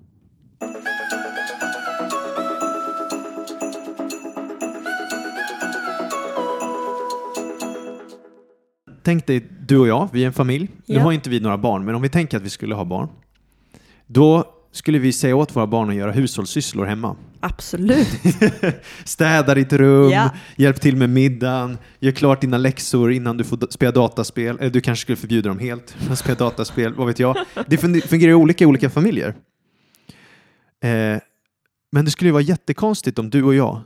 Tänk 9.04 9.28
dig 9.28 9.48
du 9.68 9.78
och 9.78 9.88
jag, 9.88 10.10
vi 10.14 10.24
är 10.24 10.28
en 10.28 10.34
familj. 10.34 10.68
Nu 10.86 10.96
Ja. 10.96 11.02
har 11.02 11.12
inte 11.12 11.30
vi 11.30 11.40
några 11.40 11.58
barn, 11.58 11.86
men 11.86 11.96
om 11.96 12.02
vi 12.02 12.10
tänker 12.10 12.38
att 12.38 12.44
vi 12.44 12.50
skulle 12.50 12.76
ha 12.76 12.86
barn. 12.86 13.10
Då 14.08 14.54
skulle 14.72 15.00
vi 15.00 15.14
säga 15.14 15.36
åt 15.36 15.56
våra 15.56 15.68
barn 15.68 15.90
att 15.90 15.96
göra 15.96 16.12
hushållssysslor 16.12 16.86
hemma. 16.86 17.16
Absolut. 17.40 18.08
Städa 19.04 19.56
ditt 19.56 19.74
rum, 19.74 20.10
Ja. 20.12 20.30
hjälp 20.56 20.82
till 20.82 20.96
med 20.96 21.10
middagen, 21.10 21.78
gör 22.00 22.12
klart 22.12 22.42
dina 22.42 22.58
läxor 22.58 23.12
innan 23.12 23.38
du 23.38 23.44
får 23.44 23.68
spela 23.72 23.92
dataspel. 23.92 24.58
Eller 24.60 24.70
du 24.70 24.82
kanske 24.82 25.02
skulle 25.02 25.16
förbjuda 25.16 25.50
dem 25.50 25.60
helt 25.60 25.96
att 26.10 26.20
spela 26.20 26.36
dataspel, 26.36 26.94
vad 26.94 27.08
vet 27.08 27.20
jag. 27.20 27.38
Det 27.68 27.78
fun- 27.78 28.08
fungerar 28.08 28.34
olika 28.34 28.64
i 28.64 28.68
olika 28.68 28.90
familjer. 28.90 29.30
Eh, 30.84 31.20
men 31.92 32.06
det 32.06 32.12
skulle 32.12 32.28
ju 32.28 32.32
vara 32.34 32.44
jättekonstigt 32.44 33.20
om 33.20 33.30
du 33.30 33.44
och 33.44 33.56
jag 33.56 33.82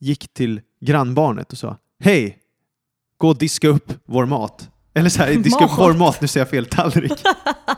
gick 0.00 0.34
till 0.34 0.60
grannbarnet 0.80 1.52
och 1.52 1.58
sa 1.58 1.76
Hej! 2.04 2.38
Gå 3.24 3.28
och 3.30 3.38
diska 3.38 3.68
upp 3.68 3.92
vår 4.04 4.26
mat. 4.26 4.70
Eller 4.94 5.08
så 5.08 5.22
här, 5.22 5.34
diska 5.42 5.64
upp 5.64 5.70
Mat. 5.70 5.78
vår 5.78 5.92
mat, 5.92 6.20
nu 6.20 6.28
säger 6.28 6.46
jag 6.46 6.50
fel, 6.50 6.66
tallrik. 6.66 7.12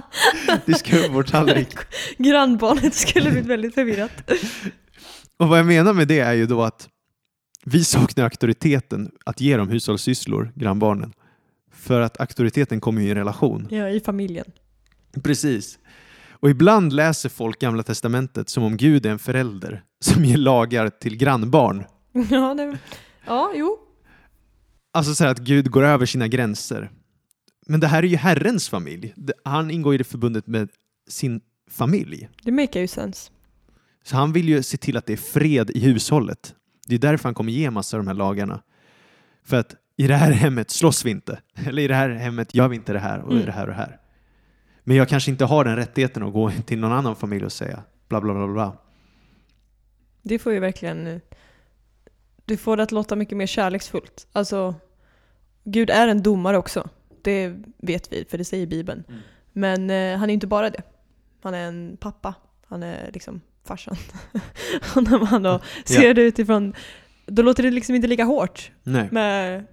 diska 0.67 0.99
upp 0.99 1.11
vår 1.11 1.23
tallrik. 1.23 1.69
Grannbarnet 2.19 2.95
skulle 2.95 3.31
bli 3.31 3.41
väldigt 3.41 3.75
förvirrat. 3.75 4.31
Och 5.39 5.49
vad 5.49 5.59
jag 5.59 5.67
menar 5.67 5.93
med 5.93 6.09
det 6.09 6.19
är 6.19 6.33
ju 6.33 6.47
då 6.47 6.63
att 6.63 6.89
vi 7.65 7.85
saknar 7.85 8.25
auktoriteten 8.25 9.11
att 9.27 9.41
ge 9.41 9.57
dem 9.57 9.69
hushållssysslor, 9.69 10.53
grannbarnen. 10.55 11.13
För 11.73 12.01
att 12.01 12.21
auktoriteten 12.21 12.81
kommer 12.81 13.03
ju 13.03 13.09
i 13.09 13.11
en 13.11 13.17
relation. 13.17 13.69
Ja, 13.71 13.89
i 13.89 14.01
familjen. 14.01 14.47
Precis. 15.23 15.79
Och 16.31 16.51
ibland 16.51 16.93
läser 16.93 17.29
folk 17.29 17.59
Gamla 17.59 17.83
Testamentet 17.83 18.49
som 18.49 18.65
om 18.65 18.77
Gud 18.77 19.07
är 19.07 19.11
en 19.11 19.19
förälder 19.19 19.83
som 20.01 20.25
ger 20.25 20.37
lagar 20.37 20.89
till 20.89 21.17
grannbarn. 21.17 21.85
Ja, 22.31 22.55
det, 22.55 22.79
ja 23.27 23.53
jo. 23.55 23.86
Alltså 24.97 25.15
så 25.15 25.25
här 25.25 25.31
att 25.31 25.39
Gud 25.39 25.71
går 25.71 25.83
över 25.85 26.07
sina 26.07 26.29
gränser. 26.29 26.91
Men 27.67 27.81
det 27.81 27.87
här 27.87 28.03
är 28.03 28.07
ju 28.07 28.17
Herrens 28.17 28.69
familj. 28.69 29.15
Han 29.45 29.71
ingår 29.71 29.95
i 29.95 29.99
det 29.99 30.05
förbundet 30.05 30.47
med 30.47 30.69
sin 31.09 31.41
familj. 31.71 32.29
Det 32.43 32.53
make 32.53 32.81
ju 32.81 32.87
sense. 32.87 33.31
Så 34.05 34.17
han 34.17 34.33
vill 34.33 34.49
ju 34.49 34.63
se 34.63 34.77
till 34.77 34.97
att 34.97 35.07
det 35.07 35.13
är 35.13 35.17
fred 35.17 35.71
i 35.71 35.81
hushållet. 35.81 36.55
Det 36.87 36.95
är 36.95 36.99
därför 36.99 37.25
han 37.29 37.35
kommer 37.35 37.53
ge 37.53 37.71
massa 37.71 37.97
av 37.97 38.03
de 38.05 38.09
här 38.09 38.15
lagarna. 38.15 38.63
För 39.45 39.57
att 39.57 39.75
i 39.97 40.07
det 40.07 40.15
här 40.17 40.33
hemmet 40.33 40.71
slåss 40.71 41.05
vi 41.05 41.11
inte. 41.11 41.41
Eller 41.67 41.83
i 41.83 41.89
det 41.89 41.95
här 41.95 42.09
hemmet 42.11 42.55
gör 42.55 42.69
vi 42.69 42.77
inte 42.77 42.93
det 42.93 42.99
här 42.99 43.19
och 43.21 43.33
Mm. 43.33 43.47
det 43.47 43.53
här 43.53 43.63
och 43.63 43.69
det 43.69 43.75
här. 43.75 44.01
Men 44.85 44.97
jag 44.97 45.09
kanske 45.09 45.31
inte 45.31 45.45
har 45.45 45.65
den 45.65 45.77
rättigheten 45.77 46.23
att 46.23 46.33
gå 46.33 46.51
till 46.67 46.79
någon 46.79 46.93
annan 46.93 47.17
familj 47.17 47.45
och 47.45 47.53
säga 47.53 47.83
bla 48.09 48.21
bla 48.21 48.35
bla 48.35 48.47
bla. 48.49 48.77
Det 50.23 50.39
får 50.39 50.53
ju 50.53 50.61
verkligen... 50.61 51.07
eh, 51.07 51.19
Du 52.45 52.57
får 52.57 52.77
det 52.77 52.83
att 52.83 52.93
låta 52.93 53.17
mycket 53.17 53.37
mer 53.39 53.47
kärleksfullt. 53.47 54.27
Alltså, 54.33 54.75
Gud 55.69 55.91
är 55.91 56.09
en 56.09 56.23
domare 56.23 56.59
också. 56.59 56.89
Det 57.23 57.55
vet 57.79 58.13
vi, 58.13 58.25
för 58.25 58.39
det 58.39 58.45
säger 58.45 58.67
Bibeln. 58.67 59.05
Mm. 59.09 59.21
Men 59.53 59.91
eh, 59.91 60.19
han 60.19 60.31
är 60.31 60.35
inte 60.35 60.47
bara 60.47 60.71
det. 60.71 60.83
Han 61.43 61.55
är 61.55 61.69
en 61.69 61.97
pappa. 62.01 62.35
Han 62.67 62.83
är 62.83 63.11
liksom 63.13 63.41
farsan. 63.65 63.97
och 64.97 65.03
när 65.03 65.31
man 65.31 65.43
då 65.43 65.61
ser 65.85 66.15
det 66.15 66.23
utifrån... 66.23 66.75
Då 67.27 67.43
låter 67.43 67.63
det 67.63 67.71
liksom 67.71 67.95
inte 67.95 68.09
lika 68.09 68.25
hårt. 68.25 68.71
Nej. 68.83 69.09
Men 69.13 69.67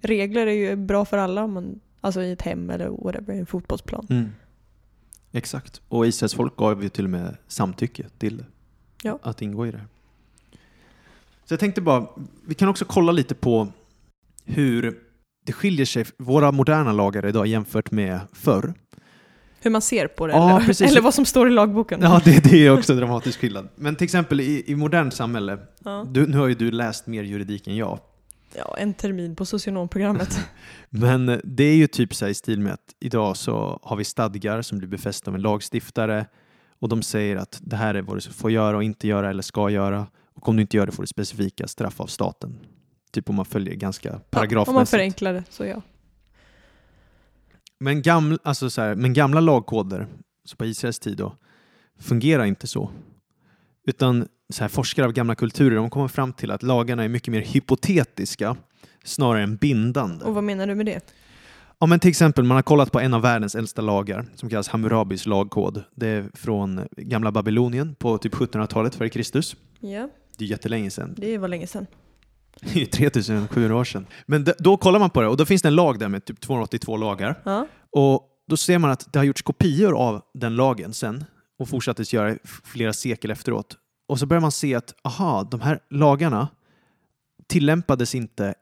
regler 0.00 0.46
är 0.46 0.52
ju 0.52 0.76
bra 0.76 1.04
för 1.04 1.18
alla. 1.18 1.44
Om 1.44 1.52
man, 1.52 1.80
alltså 2.00 2.22
i 2.22 2.32
ett 2.32 2.42
hem 2.42 2.70
eller 2.70 2.88
whatever, 2.88 3.34
en 3.34 3.46
fotbollsplan. 3.46 4.06
Mm. 4.10 4.28
Exakt. 5.32 5.80
Och 5.88 6.06
Israels 6.06 6.34
folk 6.34 6.56
gav 6.56 6.82
ju 6.82 6.88
till 6.88 7.04
och 7.04 7.10
med 7.10 7.36
samtycke 7.48 8.06
till 8.18 8.44
Ja. 9.02 9.18
att 9.22 9.42
ingå 9.42 9.66
i 9.66 9.70
det 9.70 9.78
här. 9.78 9.86
Så 11.44 11.52
jag 11.52 11.60
tänkte 11.60 11.80
bara, 11.80 12.06
vi 12.46 12.54
kan 12.54 12.68
också 12.68 12.84
kolla 12.84 13.12
lite 13.12 13.34
på 13.34 13.68
hur 14.44 14.98
det 15.44 15.52
skiljer 15.52 15.86
sig, 15.86 16.04
våra 16.18 16.52
moderna 16.52 16.92
lagar 16.92 17.26
idag 17.26 17.46
jämfört 17.46 17.90
med 17.90 18.20
förr. 18.32 18.74
Hur 19.60 19.70
man 19.70 19.82
ser 19.82 20.06
på 20.06 20.26
det. 20.26 20.32
Ja, 20.32 20.56
eller, 20.56 20.66
precis. 20.66 20.90
eller 20.90 21.00
vad 21.00 21.14
som 21.14 21.24
står 21.24 21.48
i 21.48 21.50
lagboken. 21.50 22.00
Ja, 22.02 22.20
det, 22.24 22.44
det 22.44 22.66
är 22.66 22.70
också 22.78 22.92
en 22.92 22.98
dramatisk 22.98 23.40
skillnad. 23.40 23.68
Men 23.76 23.96
till 23.96 24.04
exempel 24.04 24.40
i, 24.40 24.64
i 24.66 24.76
modernt 24.76 25.14
samhälle, 25.14 25.58
Ja. 25.84 26.06
du, 26.10 26.26
nu 26.26 26.38
har 26.38 26.46
ju 26.46 26.54
du 26.54 26.70
läst 26.70 27.06
mer 27.06 27.22
juridik 27.22 27.66
än 27.66 27.76
jag, 27.76 27.98
ja, 28.56 28.76
en 28.78 28.94
termin 28.94 29.36
på 29.36 29.44
socionomprogrammet. 29.44 30.40
men 30.90 31.40
det 31.44 31.64
är 31.64 31.74
ju 31.76 31.86
typ 31.86 32.14
så 32.14 32.26
i 32.26 32.34
stil 32.34 32.60
med 32.60 32.72
att 32.72 32.94
idag 33.00 33.36
så 33.36 33.80
har 33.82 33.96
vi 33.96 34.04
stadgar 34.04 34.62
som 34.62 34.78
blir 34.78 34.88
befästa 34.88 35.30
av 35.30 35.34
en 35.34 35.42
lagstiftare 35.42 36.26
och 36.78 36.88
de 36.88 37.02
säger 37.02 37.36
att 37.36 37.58
det 37.62 37.76
här 37.76 37.94
är 37.94 38.02
vad 38.02 38.16
du 38.16 38.20
får 38.20 38.50
göra 38.50 38.76
och 38.76 38.84
inte 38.84 39.08
göra 39.08 39.30
eller 39.30 39.42
ska 39.42 39.70
göra 39.70 40.06
och 40.34 40.48
om 40.48 40.56
du 40.56 40.62
inte 40.62 40.76
gör 40.76 40.86
det 40.86 40.92
får 40.92 41.02
du 41.02 41.06
specifika 41.06 41.68
straff 41.68 42.00
av 42.00 42.06
staten. 42.06 42.58
Typ 43.14 43.28
om 43.30 43.34
man 43.34 43.44
följer 43.44 43.74
ganska 43.74 44.08
Ja, 44.08 44.14
om 44.14 44.20
man 44.20 44.30
paragrafmässigt. 44.30 44.90
förenklar 44.90 45.32
det, 45.32 45.44
så 45.50 45.64
ja. 45.64 45.82
Men, 47.80 48.02
gamla, 48.02 48.38
alltså 48.42 48.70
så 48.70 48.80
här, 48.82 48.94
men 48.94 49.12
gamla 49.12 49.40
lagkoder, 49.40 50.06
så 50.44 50.56
på 50.56 50.64
Israels 50.64 50.98
tid 50.98 51.16
då, 51.16 51.36
fungerar 51.98 52.44
inte 52.44 52.66
så. 52.66 52.90
Utan 53.86 54.28
så 54.52 54.60
här, 54.64 54.68
forskare 54.68 55.06
av 55.06 55.12
gamla 55.12 55.34
kulturer 55.34 55.76
de 55.76 55.90
kommer 55.90 56.08
fram 56.08 56.32
till 56.32 56.50
att 56.50 56.62
lagarna 56.62 57.04
är 57.04 57.08
mycket 57.08 57.32
mer 57.32 57.40
hypotetiska 57.40 58.56
snarare 59.04 59.42
än 59.42 59.56
bindande. 59.56 60.24
Och 60.24 60.34
vad 60.34 60.44
menar 60.44 60.66
du 60.66 60.74
med 60.74 60.86
det? 60.86 61.00
Ja, 61.78 61.86
men 61.86 62.00
till 62.00 62.10
exempel, 62.10 62.44
man 62.44 62.54
har 62.54 62.62
kollat 62.62 62.92
på 62.92 63.00
en 63.00 63.14
av 63.14 63.22
världens 63.22 63.54
äldsta 63.54 63.82
lagar 63.82 64.26
som 64.34 64.48
kallas 64.50 64.68
Hammurabis 64.68 65.26
lagkod. 65.26 65.84
Det 65.94 66.06
är 66.08 66.30
från 66.34 66.88
gamla 66.96 67.32
Babylonien 67.32 67.94
på 67.94 68.18
typ 68.18 68.34
1700-talet 68.34 68.94
före 68.94 69.08
Kristus. 69.08 69.56
Ja, 69.80 70.08
Det 70.38 70.44
är 70.44 70.48
jättelänge 70.48 70.90
sedan. 70.90 71.14
det 71.18 71.38
var 71.38 71.48
länge 71.48 71.66
sedan. 71.66 71.86
Det 72.60 72.70
är 72.70 72.80
ju 72.80 72.86
3700 72.86 73.76
år 73.76 73.84
sedan. 73.84 74.06
Men 74.26 74.46
då 74.58 74.76
kollar 74.76 74.98
man 74.98 75.10
på 75.10 75.20
det 75.20 75.28
och 75.28 75.36
då 75.36 75.44
finns 75.44 75.62
det 75.62 75.68
en 75.68 75.74
lag 75.74 75.98
där 75.98 76.08
med 76.08 76.24
typ 76.24 76.40
282 76.40 76.96
lagar. 76.96 77.40
Ja. 77.44 77.66
Och 77.90 78.28
då 78.48 78.56
ser 78.56 78.78
man 78.78 78.90
att 78.90 79.12
det 79.12 79.18
har 79.18 79.24
gjorts 79.24 79.42
kopior 79.42 79.98
av 79.98 80.22
den 80.34 80.56
lagen 80.56 80.92
sen 80.92 81.24
och 81.58 81.68
fortsattes 81.68 82.12
göra 82.12 82.36
flera 82.64 82.92
sekel 82.92 83.30
efteråt. 83.30 83.76
Och 84.08 84.18
så 84.18 84.26
börjar 84.26 84.40
man 84.40 84.52
se 84.52 84.74
att 84.74 84.94
aha, 85.04 85.48
de 85.50 85.60
här 85.60 85.78
lagarna 85.90 86.48
tillämpades 87.46 88.14
inte 88.14 88.54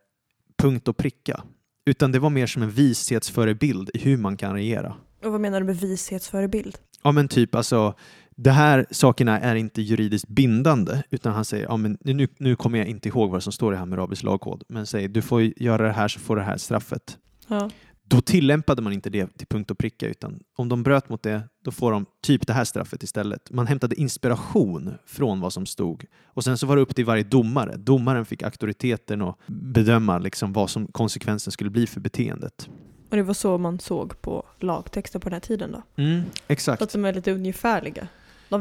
punkt 0.59 0.88
och 0.88 0.96
pricka, 0.96 1.42
utan 1.87 2.12
det 2.12 2.18
var 2.18 2.31
mer 2.31 2.46
som 2.46 2.62
en 2.62 2.70
vishetsförebild 2.70 3.90
i 3.94 3.98
hur 3.98 4.16
man 4.16 4.37
kan 4.37 4.55
regera. 4.55 4.94
Och 5.24 5.33
vad 5.33 5.40
menar 5.40 5.61
du 5.61 5.66
med 5.66 5.76
vishetsförebild? 5.76 6.78
Ja 7.02 7.12
men 7.12 7.28
typ 7.28 7.55
alltså, 7.55 7.94
de 8.42 8.50
här 8.50 8.87
sakerna 8.90 9.40
är 9.40 9.55
inte 9.55 9.83
juridiskt 9.83 10.28
bindande, 10.28 11.02
utan 11.11 11.33
han 11.33 11.44
säger, 11.44 11.64
ja 11.64 11.76
men 11.76 11.98
nu, 12.00 12.28
nu 12.38 12.57
kommer 12.57 12.78
jag 12.78 12.88
inte 12.88 13.09
ihåg 13.09 13.31
vad 13.31 13.42
som 13.42 13.52
står 13.52 13.74
i 13.74 13.76
Hammurabis 13.76 14.22
lagkod, 14.22 14.64
men 14.68 14.87
säger 14.87 15.09
du 15.09 15.22
får 15.22 15.42
göra 15.42 15.87
det 15.87 15.92
här 15.92 16.09
så 16.09 16.20
får 16.20 16.37
du 16.37 16.42
det 16.42 16.46
här 16.46 16.57
straffet. 16.57 17.18
Ja. 17.48 17.70
Då 18.05 18.20
tillämpade 18.20 18.83
man 18.83 18.92
inte 18.92 19.11
det 19.11 19.38
till 19.38 19.46
punkt 19.46 19.70
och 19.70 19.78
pricka, 19.78 20.07
utan 20.07 20.40
om 20.57 20.68
de 20.68 20.83
bröt 20.83 21.09
mot 21.09 21.22
det, 21.22 21.42
då 21.64 21.70
får 21.70 21.92
de 21.92 22.07
typ 22.22 22.46
det 22.46 22.52
här 22.52 22.64
straffet 22.64 23.02
istället. 23.02 23.50
Man 23.50 23.66
hämtade 23.66 24.00
inspiration 24.00 24.94
från 25.07 25.40
vad 25.40 25.52
som 25.52 25.66
stod. 25.66 26.05
Och 26.24 26.44
sen 26.44 26.59
så 26.59 26.66
var 26.66 26.76
det 26.76 26.83
upp 26.83 26.94
till 26.94 27.05
varje 27.05 27.22
domare. 27.22 27.76
Domaren 27.76 28.24
fick 28.24 28.42
auktoriteten 28.42 29.22
att 29.22 29.38
bedöma 29.46 30.18
liksom 30.18 30.52
vad 30.52 30.70
som 30.70 30.87
konsekvensen 30.87 31.52
skulle 31.52 31.70
bli 31.70 31.87
för 31.87 32.00
beteendet. 32.00 32.68
Och 33.11 33.16
det 33.16 33.22
var 33.22 33.35
så 33.35 33.59
man 33.59 33.81
såg 33.81 34.22
på 34.22 34.46
lagtexter 34.61 35.18
på 35.18 35.28
den 35.28 35.35
här 35.35 35.40
tiden 35.40 35.72
då? 35.72 36.02
Mm, 36.02 36.22
exakt. 36.46 36.78
Så 36.78 36.85
att 36.85 36.92
de 36.92 37.05
är 37.05 37.12
lite 37.12 37.33
ungefärliga. 37.33 38.09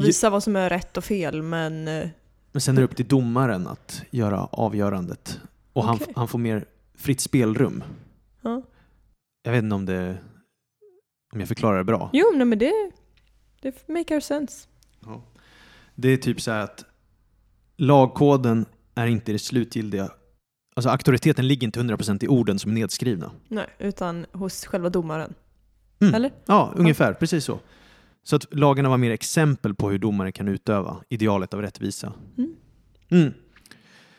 visar 0.06 0.30
vad 0.30 0.42
som 0.42 0.56
är 0.56 0.70
rätt 0.70 0.96
och 0.96 1.04
fel, 1.04 1.42
men... 1.42 1.88
eh, 1.88 2.08
Men 2.52 2.60
sen 2.60 2.76
är 2.76 2.80
det 2.80 2.84
upp 2.84 2.96
till 2.96 3.08
domaren 3.08 3.66
att 3.66 4.02
göra 4.10 4.44
avgörandet. 4.44 5.40
Och 5.72 5.84
han, 5.84 5.96
Okej. 5.96 6.12
han 6.16 6.28
får 6.28 6.38
mer 6.38 6.64
fritt 6.94 7.20
spelrum. 7.20 7.84
Ja. 8.42 8.62
Jag 9.42 9.52
vet 9.52 9.62
inte 9.62 9.74
om 9.74 9.86
det 9.86 10.18
om 11.34 11.40
jag 11.40 11.48
förklarar 11.48 11.78
det 11.78 11.84
bra. 11.84 12.10
Jo, 12.12 12.24
nej, 12.34 12.44
men 12.46 12.58
det... 12.58 12.90
Det 13.60 13.88
make 13.88 14.20
sense. 14.20 14.68
Ja. 15.00 15.22
Det 15.94 16.08
är 16.08 16.16
typ 16.16 16.40
så 16.40 16.50
här 16.50 16.60
att 16.60 16.84
lagkoden 17.76 18.66
är 18.94 19.06
inte 19.06 19.32
det 19.32 19.38
slutgiltiga. 19.38 20.10
Alltså 20.76 20.90
auktoriteten 20.90 21.48
ligger 21.48 21.66
inte 21.66 21.80
100% 21.80 22.24
i 22.24 22.28
orden 22.28 22.58
som 22.58 22.70
är 22.70 22.74
nedskrivna. 22.74 23.30
Nej, 23.48 23.66
utan 23.78 24.26
hos 24.32 24.66
själva 24.66 24.88
domaren. 24.90 25.34
Mm. 26.00 26.14
Eller? 26.14 26.32
Ja, 26.46 26.72
ungefär. 26.76 27.12
Precis 27.14 27.44
så. 27.44 27.58
Så 28.24 28.36
att 28.36 28.54
lagarna 28.54 28.88
var 28.88 28.98
mer 28.98 29.10
exempel 29.10 29.74
på 29.74 29.90
hur 29.90 29.98
domare 29.98 30.32
kan 30.32 30.48
utöva 30.48 31.04
idealet 31.08 31.54
av 31.54 31.62
rättvisa. 31.62 32.12
Mm. 32.38 32.54
Mm. 33.08 33.32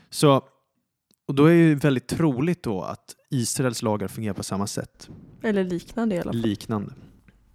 Så, 0.10 0.44
och 1.28 1.36
då 1.36 1.46
är 1.46 1.70
det 1.70 1.76
väldigt 1.76 2.08
troligt 2.08 2.64
då 2.64 2.82
att 2.82 3.16
Israels 3.30 3.82
lagar 3.82 4.08
fungerar 4.08 4.34
på 4.34 4.44
samma 4.44 4.68
sätt. 4.68 5.10
Eller 5.42 5.64
liknande 5.64 6.16
i 6.16 6.20
alla 6.20 6.32
fall. 6.32 6.42
Liknande. 6.42 6.94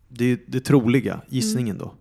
Det 0.09 0.25
är 0.25 0.39
det 0.47 0.61
troliga, 0.61 1.21
gissningen 1.29 1.77
Mm. 1.77 1.89
då. 1.89 1.95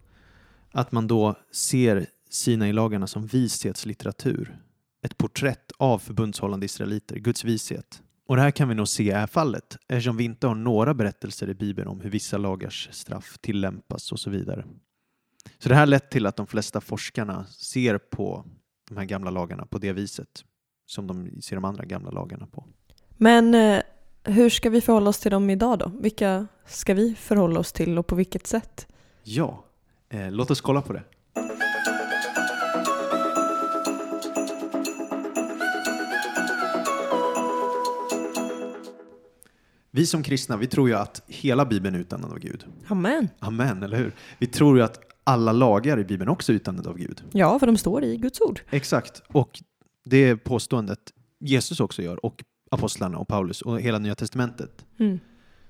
Att 0.71 0.91
man 0.91 1.07
då 1.07 1.35
ser 1.51 2.07
Sinai-lagarna 2.29 3.07
som 3.07 3.25
vishetslitteratur. 3.27 4.57
Ett 5.01 5.17
porträtt 5.17 5.71
av 5.77 5.99
förbundshållande 5.99 6.65
israeliter, 6.65 7.15
Guds 7.15 7.43
vishet. 7.43 8.01
Och 8.27 8.35
det 8.35 8.41
här 8.41 8.51
kan 8.51 8.69
vi 8.69 8.75
nog 8.75 8.87
se 8.87 9.11
är 9.11 9.27
fallet 9.27 9.77
eftersom 9.87 10.17
vi 10.17 10.23
inte 10.23 10.47
har 10.47 10.55
några 10.55 10.93
berättelser 10.93 11.49
i 11.49 11.53
Bibeln 11.53 11.87
om 11.87 12.01
hur 12.01 12.09
vissa 12.09 12.37
lagars 12.37 12.89
straff 12.91 13.37
tillämpas 13.41 14.11
och 14.11 14.19
så 14.19 14.29
vidare. 14.29 14.65
Så 15.59 15.69
det 15.69 15.75
här 15.75 15.81
har 15.81 15.87
lett 15.87 16.11
till 16.11 16.25
att 16.25 16.35
de 16.35 16.47
flesta 16.47 16.81
forskarna 16.81 17.45
ser 17.45 17.97
på 17.97 18.45
de 18.89 18.97
här 18.97 19.05
gamla 19.05 19.31
lagarna 19.31 19.65
på 19.65 19.77
det 19.77 19.93
viset 19.93 20.43
som 20.85 21.07
de 21.07 21.41
ser 21.41 21.55
de 21.55 21.65
andra 21.65 21.85
gamla 21.85 22.11
lagarna 22.11 22.47
på. 22.47 22.65
Men 23.17 23.55
eh, 23.55 23.81
hur 24.23 24.49
ska 24.49 24.69
vi 24.69 24.81
förhålla 24.81 25.09
oss 25.09 25.19
till 25.19 25.31
dem 25.31 25.49
idag 25.49 25.79
då? 25.79 25.91
Vilka 25.99 26.47
ska 26.65 26.93
vi 26.93 27.15
förhålla 27.15 27.59
oss 27.59 27.73
till 27.73 27.97
och 27.97 28.07
på 28.07 28.15
vilket 28.15 28.47
sätt? 28.47 28.87
Ja, 29.23 29.63
Eh, 30.09 30.31
låt 30.31 30.51
oss 30.51 30.61
kolla 30.61 30.81
på 30.81 30.93
det. 30.93 31.03
Vi 39.97 40.05
som 40.05 40.23
kristna, 40.23 40.57
vi 40.57 40.67
tror 40.67 40.89
ju 40.89 40.95
att 40.95 41.21
hela 41.27 41.65
Bibeln 41.65 41.95
är 41.95 41.99
utandad 41.99 42.31
av 42.31 42.39
Gud. 42.39 42.65
Amen. 42.87 43.29
Amen, 43.39 43.83
eller 43.83 43.97
hur? 43.97 44.15
Vi 44.37 44.47
tror 44.47 44.77
ju 44.77 44.83
att 44.83 44.99
alla 45.23 45.51
lagar 45.51 45.99
i 45.99 46.03
Bibeln 46.03 46.29
också 46.29 46.51
är 46.51 46.55
utandade 46.55 46.89
av 46.89 46.97
Gud. 46.97 47.23
Ja, 47.31 47.59
för 47.59 47.67
de 47.67 47.77
står 47.77 48.03
i 48.03 48.17
Guds 48.17 48.41
ord. 48.41 48.61
Exakt, 48.69 49.21
och 49.27 49.59
det 50.05 50.35
påståendet 50.35 50.99
Jesus 51.39 51.79
också 51.79 52.01
gör, 52.01 52.25
och 52.25 52.43
apostlarna 52.71 53.17
och 53.17 53.27
Paulus 53.27 53.61
och 53.61 53.81
hela 53.81 53.99
Nya 53.99 54.15
Testamentet. 54.15 54.85
Mm. 54.99 55.19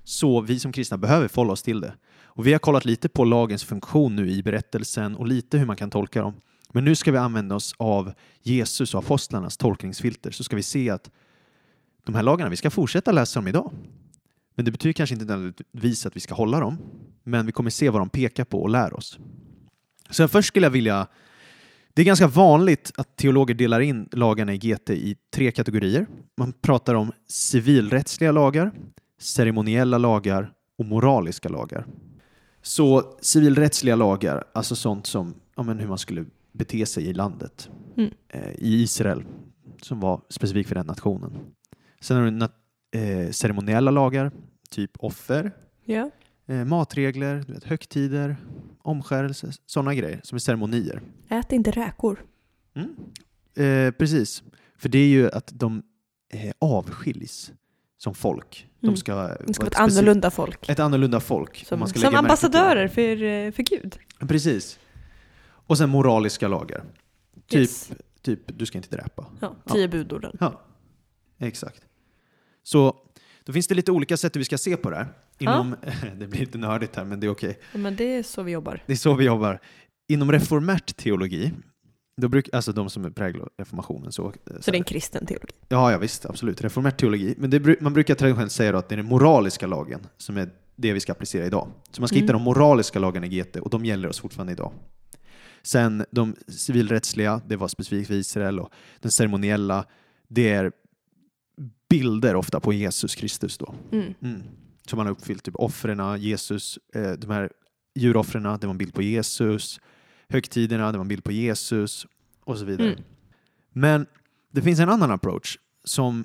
Så 0.04 0.40
vi 0.40 0.60
som 0.60 0.72
kristna 0.72 0.98
behöver 0.98 1.28
förhålla 1.28 1.52
oss 1.52 1.62
till 1.62 1.80
det. 1.80 1.92
Och 2.22 2.46
vi 2.46 2.52
har 2.52 2.58
kollat 2.58 2.84
lite 2.84 3.08
på 3.08 3.24
lagens 3.24 3.64
funktion 3.64 4.16
nu 4.16 4.30
i 4.30 4.42
berättelsen 4.42 5.16
och 5.16 5.26
lite 5.26 5.58
hur 5.58 5.66
man 5.66 5.76
kan 5.76 5.90
tolka 5.90 6.22
dem. 6.22 6.34
Men 6.72 6.84
nu 6.84 6.94
ska 6.94 7.12
vi 7.12 7.18
använda 7.18 7.54
oss 7.54 7.74
av 7.78 8.12
Jesus 8.42 8.94
och 8.94 9.04
apostlarnas 9.04 9.56
tolkningsfilter 9.56 10.30
så 10.30 10.44
ska 10.44 10.56
vi 10.56 10.62
se 10.62 10.90
att 10.90 11.10
de 12.04 12.14
här 12.14 12.22
lagarna, 12.22 12.50
vi 12.50 12.56
ska 12.56 12.70
fortsätta 12.70 13.12
läsa 13.12 13.40
dem 13.40 13.48
idag. 13.48 13.72
Men 14.58 14.64
det 14.64 14.70
betyder 14.70 14.92
kanske 14.92 15.14
inte 15.14 15.24
nödvändigtvis 15.26 16.06
att 16.06 16.16
vi 16.16 16.20
ska 16.20 16.34
hålla 16.34 16.60
dem, 16.60 16.78
men 17.24 17.46
vi 17.46 17.52
kommer 17.52 17.70
se 17.70 17.90
vad 17.90 18.00
de 18.00 18.08
pekar 18.08 18.44
på 18.44 18.62
och 18.62 18.68
lär 18.68 18.96
oss. 18.96 19.18
Så 20.10 20.28
först 20.28 20.48
skulle 20.48 20.66
jag 20.66 20.70
vilja 20.70 21.06
det 21.94 22.02
är 22.02 22.06
ganska 22.06 22.26
vanligt 22.26 22.92
att 22.96 23.16
teologer 23.16 23.54
delar 23.54 23.80
in 23.80 24.08
lagarna 24.12 24.54
i 24.54 24.58
GT 24.58 24.90
i 24.90 25.16
tre 25.34 25.50
kategorier. 25.50 26.06
Man 26.36 26.52
pratar 26.52 26.94
om 26.94 27.12
civilrättsliga 27.28 28.32
lagar, 28.32 28.72
ceremoniella 29.18 29.98
lagar 29.98 30.52
och 30.78 30.84
moraliska 30.84 31.48
lagar. 31.48 31.86
Så 32.62 33.16
civilrättsliga 33.20 33.96
lagar, 33.96 34.44
alltså 34.54 34.76
sånt 34.76 35.06
som 35.06 35.34
ja, 35.56 35.62
men 35.62 35.78
hur 35.78 35.88
man 35.88 35.98
skulle 35.98 36.24
bete 36.52 36.86
sig 36.86 37.04
i 37.04 37.12
landet, 37.12 37.70
Mm. 37.96 38.10
eh, 38.28 38.50
i 38.52 38.82
Israel, 38.82 39.24
som 39.82 40.00
var 40.00 40.20
specifikt 40.28 40.68
för 40.68 40.74
den 40.74 40.86
nationen. 40.86 41.32
Sen 42.00 42.16
har 42.16 42.30
du 42.30 42.48
eh, 43.00 43.30
ceremoniella 43.30 43.90
lagar, 43.90 44.32
typ 44.70 44.90
offer, 44.98 45.52
Ja. 45.84 46.10
eh, 46.46 46.64
matregler, 46.64 47.44
vet, 47.48 47.64
högtider, 47.64 48.36
omskärelse, 48.82 49.52
sådana 49.66 49.94
grejer 49.94 50.20
som 50.24 50.36
är 50.36 50.40
ceremonier. 50.40 51.02
Ät 51.28 51.52
inte 51.52 51.70
räkor. 51.70 52.24
Mm. 52.74 52.94
Eh, 53.56 53.90
precis, 53.92 54.42
för 54.76 54.88
det 54.88 54.98
är 54.98 55.08
ju 55.08 55.30
att 55.30 55.50
de 55.54 55.82
eh, 56.32 56.52
avskiljs 56.58 57.52
som 57.98 58.14
folk. 58.14 58.68
De 58.80 58.86
Mm. 58.86 58.96
ska, 58.96 59.14
Det 59.46 59.54
ska 59.54 59.64
vara 59.64 59.70
ett 59.70 59.80
annorlunda 59.92 60.30
folk. 60.30 60.68
Ett 60.68 60.78
annorlunda 60.80 61.20
folk. 61.20 61.66
om 61.70 61.78
Som, 61.78 62.00
som 62.00 62.14
ambassadörer 62.14 62.88
för, 62.88 63.22
eh, 63.22 63.50
för 63.52 63.62
Gud. 63.62 63.98
Precis. 64.28 64.78
Och 65.40 65.78
sen 65.78 65.90
moraliska 65.90 66.48
lagar. 66.48 66.84
Typ, 67.46 67.60
Yes. 67.60 67.90
typ 68.22 68.58
du 68.58 68.66
ska 68.66 68.78
inte 68.78 68.96
dräpa. 68.96 69.26
Ja, 69.40 69.56
tio 69.72 69.88
budorden. 69.88 70.36
Ja, 70.40 70.60
exakt. 71.38 71.82
Så 72.62 72.96
då 73.48 73.52
finns 73.52 73.66
det 73.66 73.74
lite 73.74 73.92
olika 73.92 74.16
sätt 74.16 74.36
hur 74.36 74.38
vi 74.38 74.44
ska 74.44 74.58
se 74.58 74.76
på 74.76 74.90
det 74.90 74.96
här. 74.96 75.06
Inom, 75.38 75.76
det 76.18 76.26
blir 76.26 76.40
lite 76.40 76.58
nördigt 76.58 76.96
här, 76.96 77.04
men 77.04 77.20
det 77.20 77.26
är 77.26 77.30
okej. 77.30 77.58
Ja, 77.72 77.78
men 77.78 77.96
det 77.96 78.04
är 78.16 78.22
så 78.22 78.42
vi 78.42 78.52
jobbar. 78.52 78.82
Det 78.86 78.92
är 78.92 78.96
så 78.96 79.14
vi 79.14 79.24
jobbar. 79.24 79.60
Inom 80.08 80.32
reformärt 80.32 80.96
teologi, 80.96 81.52
då 82.20 82.28
bruk, 82.28 82.48
alltså 82.52 82.72
de 82.72 82.90
som 82.90 83.12
präglar 83.14 83.48
reformationen. 83.58 84.12
Så, 84.12 84.32
Så 84.60 84.70
det 84.70 84.76
är 84.76 84.78
en 84.78 84.84
kristen 84.84 85.26
teologi. 85.26 85.52
Ja, 85.68 85.92
ja 85.92 85.98
visst, 85.98 86.26
absolut. 86.26 86.60
Reformärt 86.60 87.00
teologi. 87.00 87.34
Men 87.38 87.50
det, 87.50 87.80
man 87.80 87.92
brukar 87.92 88.14
traditionellt 88.14 88.52
säga 88.52 88.78
att 88.78 88.88
det 88.88 88.94
är 88.94 88.96
den 88.96 89.06
moraliska 89.06 89.66
lagen 89.66 90.00
som 90.16 90.36
är 90.36 90.50
det 90.76 90.92
vi 90.92 91.00
ska 91.00 91.12
applicera 91.12 91.46
idag. 91.46 91.68
Så 91.90 92.00
man 92.02 92.08
ska 92.08 92.16
Mm. 92.16 92.22
hitta 92.24 92.32
de 92.32 92.42
moraliska 92.42 92.98
lagarna 92.98 93.26
i 93.26 93.28
GT 93.28 93.56
och 93.56 93.70
de 93.70 93.84
gäller 93.84 94.08
oss 94.08 94.20
fortfarande 94.20 94.52
idag. 94.52 94.72
Sen 95.62 96.04
de 96.10 96.36
civilrättsliga, 96.48 97.40
det 97.46 97.56
var 97.56 97.68
specifikt 97.68 98.06
för 98.08 98.14
Israel 98.14 98.60
och 98.60 98.70
den 99.00 99.10
ceremoniella, 99.10 99.84
det 100.28 100.48
är 100.48 100.72
bilder 101.88 102.36
ofta 102.36 102.60
på 102.60 102.72
Jesus 102.72 103.14
Kristus 103.14 103.58
då. 103.58 103.74
Mm. 103.92 104.14
Mm. 104.22 104.42
Som 104.86 104.96
man 104.96 105.06
har 105.06 105.12
uppfyllt, 105.12 105.42
typ 105.44 105.56
offren, 105.56 106.20
Jesus, 106.20 106.78
eh, 106.94 107.12
de 107.12 107.30
här 107.30 107.50
djuroffren, 107.94 108.42
det 108.42 108.66
var 108.66 108.70
en 108.70 108.78
bild 108.78 108.94
på 108.94 109.02
Jesus, 109.02 109.80
högtiderna, 110.28 110.92
det 110.92 110.98
var 110.98 111.04
en 111.04 111.08
bild 111.08 111.24
på 111.24 111.32
Jesus 111.32 112.06
och 112.44 112.58
så 112.58 112.64
vidare. 112.64 112.88
Mm. 112.92 113.04
Men 113.72 114.06
det 114.52 114.62
finns 114.62 114.80
en 114.80 114.88
annan 114.88 115.10
approach 115.10 115.58
som, 115.84 116.24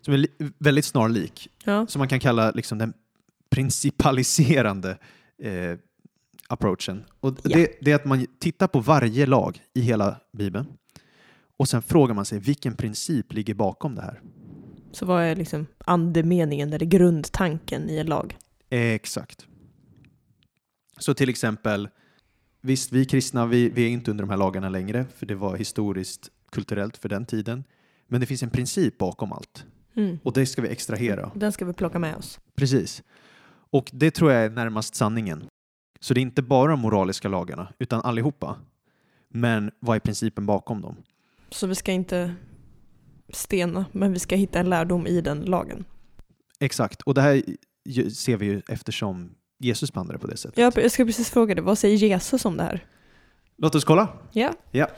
som 0.00 0.14
är 0.14 0.26
väldigt 0.58 0.84
snarlik, 0.84 1.48
Ja. 1.64 1.86
som 1.86 1.98
man 1.98 2.08
kan 2.08 2.20
kalla 2.20 2.50
liksom 2.50 2.78
den 2.78 2.92
principaliserande 3.50 4.98
eh, 5.42 5.78
approachen. 6.48 7.04
Och 7.20 7.34
det, 7.34 7.78
det 7.80 7.90
är 7.90 7.94
att 7.94 8.04
man 8.04 8.26
tittar 8.38 8.66
på 8.66 8.80
varje 8.80 9.26
lag 9.26 9.60
i 9.74 9.80
hela 9.80 10.16
Bibeln 10.32 10.66
och 11.56 11.68
sen 11.68 11.82
frågar 11.82 12.14
man 12.14 12.24
sig 12.24 12.38
vilken 12.38 12.74
princip 12.74 13.32
ligger 13.32 13.54
bakom 13.54 13.94
det 13.94 14.02
här? 14.02 14.20
Så 14.98 15.06
vad 15.06 15.22
är 15.24 15.36
liksom 15.36 15.66
andemeningen 15.78 16.72
eller 16.72 16.86
grundtanken 16.86 17.90
i 17.90 17.98
en 17.98 18.06
lag? 18.06 18.36
Exakt. 18.70 19.46
Så 20.98 21.14
till 21.14 21.28
exempel, 21.28 21.88
visst 22.60 22.92
vi 22.92 23.04
kristna 23.04 23.46
vi, 23.46 23.68
vi 23.68 23.84
är 23.84 23.88
inte 23.88 24.10
under 24.10 24.24
de 24.24 24.30
här 24.30 24.36
lagarna 24.36 24.68
längre 24.68 25.06
för 25.16 25.26
det 25.26 25.34
var 25.34 25.56
historiskt 25.56 26.30
kulturellt 26.50 26.96
för 26.96 27.08
den 27.08 27.26
tiden. 27.26 27.64
Men 28.06 28.20
det 28.20 28.26
finns 28.26 28.42
en 28.42 28.50
princip 28.50 28.98
bakom 28.98 29.32
allt 29.32 29.64
Mm. 29.96 30.18
och 30.22 30.32
det 30.32 30.46
ska 30.46 30.62
vi 30.62 30.68
extrahera. 30.68 31.30
Den 31.34 31.52
ska 31.52 31.64
vi 31.64 31.72
plocka 31.72 31.98
med 31.98 32.16
oss. 32.16 32.40
Precis. 32.54 33.02
Och 33.70 33.90
det 33.92 34.10
tror 34.10 34.32
jag 34.32 34.44
är 34.44 34.50
närmast 34.50 34.94
sanningen. 34.94 35.44
Så 36.00 36.14
det 36.14 36.20
är 36.20 36.22
inte 36.22 36.42
bara 36.42 36.70
de 36.70 36.80
moraliska 36.80 37.28
lagarna 37.28 37.72
utan 37.78 38.00
allihopa. 38.00 38.56
Men 39.28 39.70
vad 39.80 39.96
är 39.96 40.00
principen 40.00 40.46
bakom 40.46 40.80
dem? 40.80 40.96
Så 41.50 41.66
vi 41.66 41.74
ska 41.74 41.92
inte 41.92 42.34
stena, 43.32 43.84
men 43.92 44.12
vi 44.12 44.18
ska 44.18 44.36
hitta 44.36 44.58
en 44.58 44.70
lärdom 44.70 45.06
i 45.06 45.20
den 45.20 45.40
lagen. 45.40 45.84
Exakt, 46.60 47.02
och 47.02 47.14
det 47.14 47.20
här 47.20 47.42
ser 48.10 48.36
vi 48.36 48.46
ju 48.46 48.62
eftersom 48.68 49.30
Jesus 49.58 49.92
behandlade 49.92 50.18
det 50.18 50.20
på 50.20 50.26
det 50.26 50.36
sättet. 50.36 50.58
Jag, 50.58 50.72
jag 50.76 50.90
ska 50.90 51.04
precis 51.04 51.30
fråga 51.30 51.54
dig, 51.54 51.64
vad 51.64 51.78
säger 51.78 51.96
Jesus 51.96 52.44
om 52.44 52.56
det 52.56 52.62
här? 52.62 52.86
Låt 53.56 53.74
oss 53.74 53.84
kolla. 53.84 54.08
Ja. 54.32 54.52
Ja. 54.70 54.88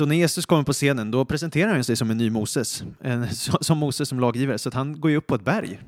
Så 0.00 0.06
när 0.06 0.16
Jesus 0.16 0.46
kommer 0.46 0.62
på 0.62 0.72
scenen 0.72 1.10
då 1.10 1.24
presenterar 1.24 1.72
han 1.72 1.84
sig 1.84 1.96
som 1.96 2.10
en 2.10 2.18
ny 2.18 2.30
Moses, 2.30 2.84
en, 3.00 3.26
som 3.60 3.78
Moses 3.78 4.08
som 4.08 4.20
laggivare. 4.20 4.58
Så 4.58 4.68
att 4.68 4.74
han 4.74 5.00
går 5.00 5.10
ju 5.10 5.16
upp 5.16 5.26
på 5.26 5.34
ett 5.34 5.44
berg, 5.44 5.80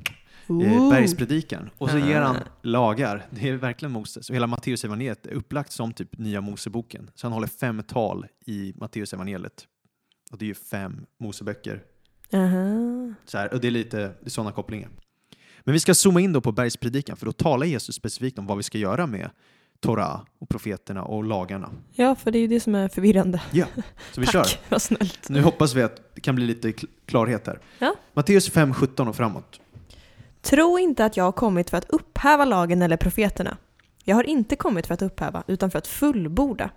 eh, 0.48 0.90
bergspredikan, 0.90 1.70
och 1.78 1.90
så 1.90 1.98
ger 1.98 2.20
han 2.20 2.36
lagar. 2.62 3.26
Det 3.30 3.48
är 3.48 3.52
verkligen 3.56 3.92
Moses. 3.92 4.30
Och 4.30 4.36
hela 4.36 4.46
Matteus 4.46 4.84
evangeliet 4.84 5.26
är 5.26 5.30
upplagt 5.32 5.72
som 5.72 5.92
typ 5.92 6.18
nya 6.18 6.40
Moseboken. 6.40 7.10
Så 7.14 7.26
han 7.26 7.32
håller 7.32 7.46
fem 7.46 7.82
tal 7.82 8.26
i 8.46 8.72
Matteus 8.76 9.12
evangeliet. 9.12 9.66
Och 10.32 10.38
det 10.38 10.44
är 10.44 10.46
ju 10.46 10.54
fem 10.54 11.06
Moseböcker 11.20 11.82
Aha. 12.32 13.14
så 13.24 13.38
här, 13.38 13.54
och 13.54 13.60
det 13.60 13.66
är 13.66 13.70
lite 13.70 14.12
sådana 14.26 14.52
kopplingar. 14.52 14.90
Men 15.60 15.72
vi 15.72 15.80
ska 15.80 15.94
zooma 15.94 16.20
in 16.20 16.32
då 16.32 16.40
på 16.40 16.52
bergspredikan 16.52 17.16
för 17.16 17.26
då 17.26 17.32
talar 17.32 17.66
Jesus 17.66 17.94
specifikt 17.94 18.38
om 18.38 18.46
vad 18.46 18.56
vi 18.56 18.62
ska 18.62 18.78
göra 18.78 19.06
med 19.06 19.30
Torah 19.80 20.20
och 20.38 20.48
profeterna 20.48 21.02
och 21.02 21.24
lagarna. 21.24 21.70
Ja, 21.92 22.14
för 22.14 22.30
det 22.30 22.38
är 22.38 22.40
ju 22.40 22.46
det 22.46 22.60
som 22.60 22.74
är 22.74 22.88
förvirrande. 22.88 23.42
Ja, 23.50 23.66
så 24.12 24.20
vi 24.20 24.26
Tack, 24.32 24.32
kör. 24.48 24.58
vad 24.68 24.82
snällt. 24.82 25.28
Nu 25.28 25.42
hoppas 25.42 25.74
vi 25.74 25.82
att 25.82 26.14
det 26.14 26.20
kan 26.20 26.34
bli 26.34 26.46
lite 26.46 26.68
kl- 26.68 26.88
klarhet 27.06 27.46
här. 27.46 27.60
Ja. 27.78 27.94
Matteus 28.14 28.50
5, 28.50 28.74
17 28.74 29.08
och 29.08 29.16
framåt. 29.16 29.60
Tro 30.42 30.78
inte 30.78 31.04
att 31.04 31.16
jag 31.16 31.24
har 31.24 31.32
kommit 31.32 31.70
för 31.70 31.76
att 31.76 31.90
upphäva 31.90 32.44
lagen 32.44 32.82
eller 32.82 32.96
profeterna. 32.96 33.56
Jag 34.04 34.16
har 34.16 34.24
inte 34.24 34.56
kommit 34.56 34.86
för 34.86 34.94
att 34.94 35.02
upphäva, 35.02 35.42
utan 35.46 35.70
för 35.70 35.78
att 35.78 35.86
fullborda. 35.86 36.70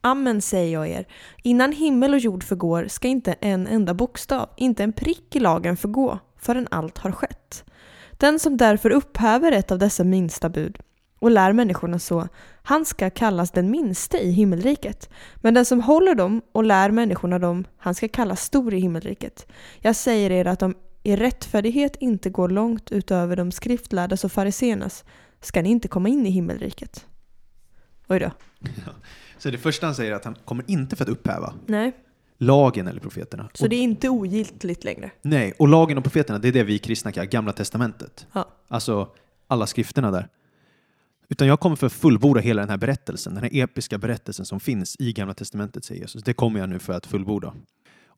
Amen 0.00 0.42
säger 0.42 0.72
jag 0.72 0.88
er, 0.88 1.06
innan 1.42 1.72
himmel 1.72 2.14
och 2.14 2.18
jord 2.18 2.44
förgår 2.44 2.86
ska 2.88 3.08
inte 3.08 3.32
en 3.32 3.66
enda 3.66 3.94
bokstav, 3.94 4.48
inte 4.56 4.84
en 4.84 4.92
prick 4.92 5.36
i 5.36 5.40
lagen 5.40 5.76
förgå, 5.76 6.18
förrän 6.38 6.68
allt 6.70 6.98
har 6.98 7.12
skett. 7.12 7.64
Den 8.10 8.38
som 8.38 8.56
därför 8.56 8.90
upphäver 8.90 9.52
ett 9.52 9.70
av 9.70 9.78
dessa 9.78 10.04
minsta 10.04 10.48
bud 10.48 10.78
och 11.18 11.30
lär 11.30 11.52
människorna 11.52 11.98
så, 11.98 12.28
han 12.62 12.84
ska 12.84 13.10
kallas 13.10 13.50
den 13.50 13.70
minste 13.70 14.18
i 14.18 14.30
himmelriket. 14.30 15.10
Men 15.36 15.54
den 15.54 15.64
som 15.64 15.80
håller 15.80 16.14
dem 16.14 16.42
och 16.52 16.64
lär 16.64 16.90
människorna 16.90 17.38
dem, 17.38 17.64
han 17.78 17.94
ska 17.94 18.08
kallas 18.08 18.40
stor 18.40 18.74
i 18.74 18.78
himmelriket. 18.78 19.46
Jag 19.80 19.96
säger 19.96 20.30
er 20.30 20.46
att 20.46 20.62
om 20.62 20.74
er 21.04 21.16
rättfärdighet 21.16 21.96
inte 22.00 22.30
går 22.30 22.48
långt 22.48 22.92
utöver 22.92 23.36
de 23.36 23.52
skriftlärdas 23.52 24.24
och 24.24 24.32
fariséernas 24.32 25.04
ska 25.40 25.62
ni 25.62 25.68
inte 25.70 25.88
komma 25.88 26.08
in 26.08 26.26
i 26.26 26.30
himmelriket. 26.30 27.06
Oj 28.08 28.18
då. 28.18 28.30
Så 29.38 29.50
det 29.50 29.58
första 29.58 29.86
han 29.86 29.94
säger 29.94 30.12
är 30.12 30.16
att 30.16 30.24
han 30.24 30.36
kommer 30.44 30.64
inte 30.66 30.96
för 30.96 31.04
att 31.04 31.08
upphäva 31.08 31.54
Nej, 31.66 31.92
lagen 32.38 32.88
eller 32.88 33.00
profeterna. 33.00 33.48
så 33.54 33.64
och, 33.64 33.70
det 33.70 33.76
är 33.76 33.80
inte 33.80 34.08
ogiltigt 34.08 34.84
längre. 34.84 35.10
Nej, 35.22 35.52
och 35.58 35.68
lagen 35.68 35.98
och 35.98 36.04
profeterna 36.04 36.38
det 36.38 36.48
är 36.48 36.52
det 36.52 36.64
vi 36.64 36.78
kristna 36.78 37.12
kallar 37.12 37.26
gamla 37.26 37.52
testamentet. 37.52 38.26
Ja. 38.32 38.48
Alltså 38.68 39.08
alla 39.46 39.66
skrifterna 39.66 40.10
där. 40.10 40.28
Utan 41.28 41.48
jag 41.48 41.60
kommer 41.60 41.76
för 41.76 41.86
att 41.86 41.92
fullborda 41.92 42.40
hela 42.40 42.62
den 42.62 42.70
här 42.70 42.76
berättelsen, 42.76 43.34
den 43.34 43.42
här 43.42 43.50
episka 43.52 43.98
berättelsen 43.98 44.46
som 44.46 44.60
finns 44.60 44.96
i 44.98 45.12
Gamla 45.12 45.34
Testamentet, 45.34 45.84
säger 45.84 46.00
Jesus. 46.00 46.22
Det 46.22 46.32
kommer 46.32 46.60
jag 46.60 46.68
nu 46.68 46.78
för 46.78 46.92
att 46.92 47.06
fullborda. 47.06 47.54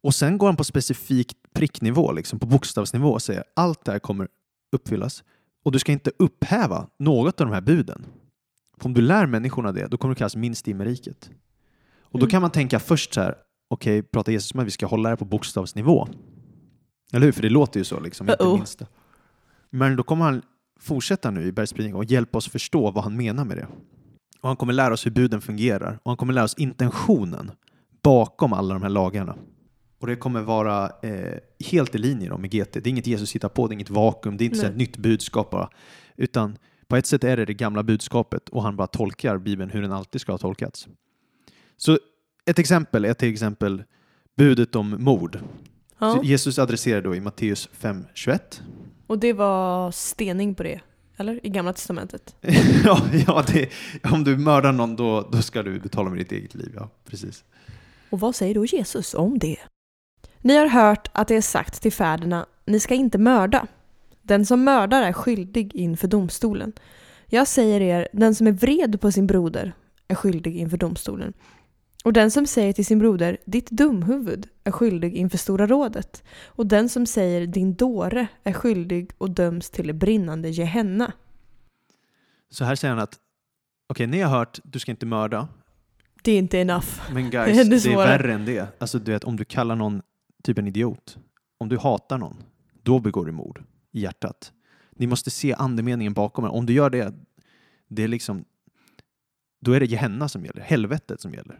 Och 0.00 0.14
sen 0.14 0.38
går 0.38 0.46
han 0.46 0.56
på 0.56 0.64
specifik 0.64 1.32
pricknivå, 1.54 2.12
liksom 2.12 2.38
på 2.38 2.46
bokstavsnivå 2.46 3.08
och 3.10 3.22
säger 3.22 3.44
allt 3.56 3.84
det 3.84 3.92
här 3.92 3.98
kommer 3.98 4.28
uppfyllas 4.72 5.24
och 5.64 5.72
du 5.72 5.78
ska 5.78 5.92
inte 5.92 6.10
upphäva 6.18 6.86
något 6.98 7.40
av 7.40 7.46
de 7.46 7.52
här 7.54 7.60
buden. 7.60 8.06
För 8.78 8.86
om 8.86 8.94
du 8.94 9.00
lär 9.00 9.26
människorna 9.26 9.72
det, 9.72 9.86
då 9.86 9.96
kommer 9.96 10.14
du 10.14 10.18
kallas 10.18 10.36
minst 10.36 10.68
i 10.68 10.70
himmelsriket. 10.70 11.30
Och 12.00 12.18
då 12.18 12.24
Mm. 12.24 12.30
kan 12.30 12.42
man 12.42 12.50
tänka 12.50 12.78
först 12.80 13.14
så 13.14 13.20
här, 13.20 13.34
okej, 13.70 14.02
pratar 14.02 14.32
Jesus 14.32 14.54
om 14.54 14.60
att 14.60 14.66
vi 14.66 14.70
ska 14.70 14.86
hålla 14.86 15.10
det 15.10 15.16
på 15.16 15.24
bokstavsnivå? 15.24 16.08
Eller 17.12 17.26
hur? 17.26 17.32
För 17.32 17.42
det 17.42 17.48
låter 17.50 17.80
ju 17.80 17.84
så, 17.84 18.00
liksom, 18.00 18.28
inte 18.30 18.44
minsta. 18.44 18.86
Men 19.70 19.96
då 19.96 20.02
kommer 20.02 20.24
han 20.24 20.42
fortsätta 20.80 21.30
nu 21.30 21.42
i 21.42 21.52
bergsspridning 21.52 21.94
och 21.94 22.04
hjälpa 22.04 22.38
oss 22.38 22.48
förstå 22.48 22.90
vad 22.90 23.04
han 23.04 23.16
menar 23.16 23.44
med 23.44 23.56
det. 23.56 23.66
Och 24.40 24.48
han 24.48 24.56
kommer 24.56 24.72
lära 24.72 24.94
oss 24.94 25.06
hur 25.06 25.10
buden 25.10 25.40
fungerar 25.40 25.98
och 26.02 26.10
han 26.10 26.16
kommer 26.16 26.32
lära 26.32 26.44
oss 26.44 26.54
intentionen 26.54 27.50
bakom 28.02 28.52
alla 28.52 28.74
de 28.74 28.82
här 28.82 28.90
lagarna. 28.90 29.36
Och 30.06 30.10
det 30.10 30.16
kommer 30.16 30.42
vara 30.42 30.92
eh, 31.02 31.38
helt 31.70 31.94
i 31.94 31.98
linje 31.98 32.28
då 32.28 32.38
med 32.38 32.50
GT. 32.50 32.72
Det 32.72 32.86
är 32.86 32.88
inget 32.88 33.06
Jesus 33.06 33.34
hittar 33.34 33.48
på, 33.48 33.66
det 33.66 33.72
är 33.72 33.74
inget 33.74 33.90
vakuum, 33.90 34.36
det 34.36 34.44
är 34.44 34.46
inte 34.46 34.66
ett 34.66 34.76
nytt 34.76 34.96
budskap 34.96 35.50
bara. 35.50 35.70
Utan 36.16 36.58
på 36.88 36.96
ett 36.96 37.06
sätt 37.06 37.24
är 37.24 37.36
det 37.36 37.44
det 37.44 37.54
gamla 37.54 37.82
budskapet 37.82 38.48
och 38.48 38.62
han 38.62 38.76
bara 38.76 38.86
tolkar 38.86 39.38
Bibeln 39.38 39.70
hur 39.70 39.82
den 39.82 39.92
alltid 39.92 40.20
ska 40.20 40.32
ha 40.32 40.38
tolkats. 40.38 40.88
Så 41.76 41.98
ett 42.44 42.58
exempel 42.58 43.04
är 43.04 43.14
till 43.14 43.32
exempel 43.32 43.84
budet 44.36 44.76
om 44.76 44.96
mord. 44.98 45.38
Ja. 45.98 46.20
Jesus 46.22 46.58
adresserar 46.58 47.02
då 47.02 47.14
i 47.14 47.20
Matteus 47.20 47.68
5.21. 47.80 48.40
Och 49.06 49.18
det 49.18 49.32
var 49.32 49.90
stening 49.90 50.54
på 50.54 50.62
det, 50.62 50.80
eller? 51.16 51.46
I 51.46 51.48
Gamla 51.48 51.72
Testamentet. 51.72 52.36
ja, 52.84 53.02
ja 53.26 53.44
det, 53.46 53.68
om 54.12 54.24
du 54.24 54.36
mördar 54.36 54.72
någon 54.72 54.96
då, 54.96 55.28
då 55.32 55.42
ska 55.42 55.62
du 55.62 55.80
betala 55.80 56.10
med 56.10 56.18
ditt 56.18 56.32
eget 56.32 56.54
liv. 56.54 56.72
Ja, 56.76 56.90
precis. 57.04 57.44
Och 58.10 58.20
vad 58.20 58.34
säger 58.34 58.54
då 58.54 58.64
Jesus 58.64 59.14
om 59.14 59.38
det? 59.38 59.58
Ni 60.46 60.56
har 60.56 60.66
hört 60.66 61.08
att 61.12 61.28
det 61.28 61.36
är 61.36 61.40
sagt 61.40 61.82
till 61.82 61.92
fäderna, 61.92 62.46
ni 62.66 62.80
ska 62.80 62.94
inte 62.94 63.18
mörda. 63.18 63.66
Den 64.22 64.46
som 64.46 64.64
mördar 64.64 65.02
är 65.02 65.12
skyldig 65.12 65.74
inför 65.74 66.08
domstolen. 66.08 66.72
Jag 67.26 67.48
säger 67.48 67.80
er, 67.80 68.08
den 68.12 68.34
som 68.34 68.46
är 68.46 68.52
vred 68.52 69.00
på 69.00 69.12
sin 69.12 69.26
broder 69.26 69.72
är 70.08 70.14
skyldig 70.14 70.56
inför 70.56 70.76
domstolen. 70.76 71.32
Och 72.04 72.12
den 72.12 72.30
som 72.30 72.46
säger 72.46 72.72
till 72.72 72.86
sin 72.86 72.98
broder, 72.98 73.36
ditt 73.44 73.70
dumhuvud, 73.70 74.48
är 74.64 74.70
skyldig 74.70 75.14
inför 75.14 75.38
Stora 75.38 75.66
rådet. 75.66 76.22
Och 76.44 76.66
den 76.66 76.88
som 76.88 77.06
säger, 77.06 77.46
din 77.46 77.74
dåre, 77.74 78.26
är 78.44 78.52
skyldig 78.52 79.10
och 79.18 79.30
döms 79.30 79.70
till 79.70 79.92
brinnande 79.92 80.50
Gehenna. 80.50 81.12
Så 82.50 82.64
här 82.64 82.74
säger 82.74 82.94
han 82.94 83.02
att 83.02 83.18
okej, 83.88 84.06
ni 84.06 84.20
har 84.20 84.38
hört 84.38 84.60
du 84.64 84.78
ska 84.78 84.90
inte 84.90 85.06
mörda, 85.06 85.48
Det 86.22 86.32
är 86.32 86.38
inte 86.38 86.58
enough. 86.58 86.88
men 87.12 87.14
Det 87.30 87.36
är 87.38 87.46
guys, 87.46 87.84
det 87.84 87.92
är 87.92 87.96
värre 87.96 88.32
än 88.32 88.44
det. 88.44 88.80
Alltså 88.80 88.98
du 88.98 89.12
vet, 89.12 89.24
om 89.24 89.36
du 89.36 89.44
kallar 89.44 89.76
någon 89.76 90.02
typ 90.46 90.58
en 90.58 90.66
idiot, 90.66 91.18
om 91.58 91.68
du 91.68 91.78
hatar 91.78 92.18
någon, 92.18 92.36
då 92.82 92.98
begår 92.98 93.26
du 93.26 93.32
mord 93.32 93.62
i 93.92 94.00
hjärtat. 94.00 94.52
Ni 94.96 95.06
måste 95.06 95.30
se 95.30 95.54
andemeningen 95.54 96.12
bakom 96.12 96.44
det. 96.44 96.50
Om 96.50 96.66
du 96.66 96.72
gör 96.72 96.90
det, 96.90 97.14
det 97.88 98.02
är 98.02 98.08
liksom, 98.08 98.44
då 99.60 99.72
är 99.72 99.80
det 99.80 99.86
Gehenna 99.86 100.28
som 100.28 100.44
gäller, 100.44 100.60
helvetet 100.60 101.20
som 101.20 101.34
gäller. 101.34 101.58